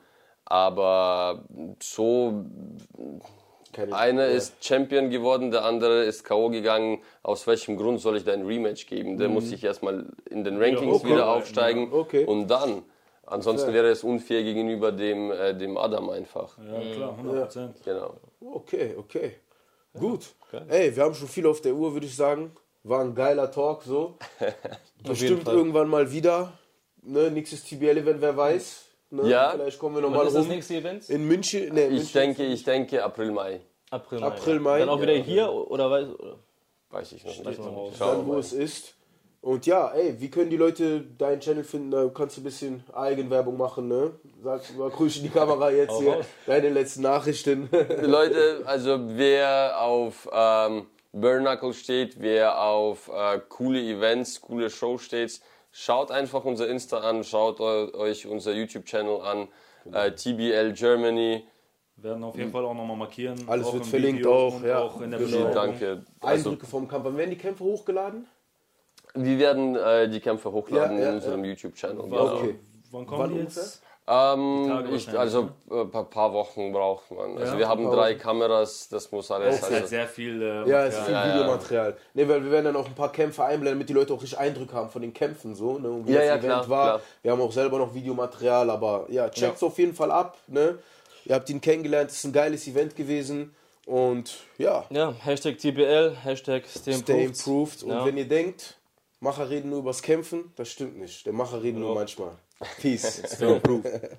[0.45, 1.43] aber
[1.81, 2.45] so
[3.73, 4.31] Keine, einer ja.
[4.35, 6.49] ist Champion geworden, der andere ist K.O.
[6.49, 6.99] gegangen.
[7.23, 9.17] Aus welchem Grund soll ich da ein Rematch geben?
[9.17, 11.11] Der muss sich erstmal in den Rankings okay.
[11.13, 12.25] wieder aufsteigen Okay.
[12.25, 12.83] und dann.
[13.25, 16.57] Ansonsten wäre es unfair gegenüber dem, äh, dem Adam einfach.
[16.57, 17.75] Ja, klar, 100 Prozent.
[17.85, 18.15] Genau.
[18.41, 19.35] Okay, okay.
[19.97, 20.33] Gut.
[20.69, 22.51] Ey, wir haben schon viel auf der Uhr, würde ich sagen.
[22.83, 24.17] War ein geiler Talk, so.
[25.03, 26.53] Bestimmt irgendwann mal wieder.
[27.03, 28.85] Ne, nächstes TBL-Event, wer weiß.
[29.11, 29.27] Ne?
[29.29, 29.51] Ja.
[29.51, 30.49] Vielleicht kommen wir nochmal ist das rum.
[30.49, 31.09] nächste Event?
[31.09, 31.73] In München.
[31.73, 32.13] Ne, Ich München.
[32.13, 33.61] denke, ich denke April, Mai.
[33.89, 34.27] April, Mai.
[34.27, 34.59] April, ja.
[34.61, 35.01] Mai, Dann auch ja.
[35.01, 36.37] wieder hier oder weiß oder?
[36.89, 37.59] Weiß ich noch nicht.
[37.59, 37.93] noch raus.
[37.99, 38.95] Dann, Schauen wo es ist.
[39.41, 41.89] Und ja, ey, wie können die Leute deinen Channel finden?
[41.89, 44.11] Da kannst du ein bisschen Eigenwerbung machen, ne?
[44.43, 46.21] Sag mal ruhig in die Kamera jetzt hier.
[46.45, 47.67] Deine letzten Nachrichten.
[48.01, 55.41] Leute, also wer auf ähm, Knuckle steht, wer auf äh, coole Events, coole Shows steht,
[55.71, 59.47] schaut einfach unser Insta an, schaut eu euch unser YouTube-Channel an.
[59.91, 61.43] Äh, TBL Germany.
[61.95, 63.43] Werden auf jeden Fall auch nochmal markieren.
[63.47, 64.79] Alles auch wird im verlinkt Video auch, und ja.
[64.79, 65.31] auch in der Genau.
[65.47, 65.79] Beschreibung.
[65.79, 66.05] Dank.
[66.19, 67.05] Also, Eindrücke vom Kampf.
[67.05, 68.27] Wann werden die Kämpfe hochgeladen?
[69.15, 71.97] Wir werden äh, die Kämpfe hochladen Ja, ja, in unserem YouTube-Channel.
[71.99, 72.35] Wann- Genau.
[72.35, 72.55] Okay.
[72.91, 73.81] Wann kommen Wann die jetzt?
[74.07, 75.81] Ähm, ich, also ne?
[75.81, 77.37] ein paar, paar Wochen braucht man.
[77.37, 78.19] Also Ja, wir haben ein drei Wochen.
[78.19, 79.47] Kameras, das muss alles.
[79.47, 80.41] Das ist halt Also, sehr viel.
[80.41, 81.33] Äh, Ja, es ist viel Ja, ja.
[81.35, 81.97] Videomaterial.
[82.15, 84.39] Ne, weil wir werden dann auch ein paar Kämpfe einblenden, damit die Leute auch richtig
[84.39, 85.89] Eindrücke haben von den Kämpfen so, ne?
[85.89, 86.85] Und wie Ja, das ja, Event klar, war.
[86.97, 87.01] klar.
[87.21, 90.79] Wir haben auch selber noch Videomaterial, aber ja, checkt's auf jeden Fall ab, ne?
[91.25, 93.53] Ihr habt ihn kennengelernt, es ist ein geiles Event gewesen
[93.85, 97.25] und ja, Ja, Hashtag TBL, Hashtag Stay stay Improved.
[97.47, 97.83] improved.
[97.83, 98.05] Und Ja.
[98.05, 98.77] wenn ihr denkt,
[99.23, 101.27] Macher reden nur übers Kämpfen, das stimmt nicht.
[101.27, 102.37] Der Macher reden nur manchmal.
[102.79, 103.19] Peace.
[103.39, 104.17] Improved.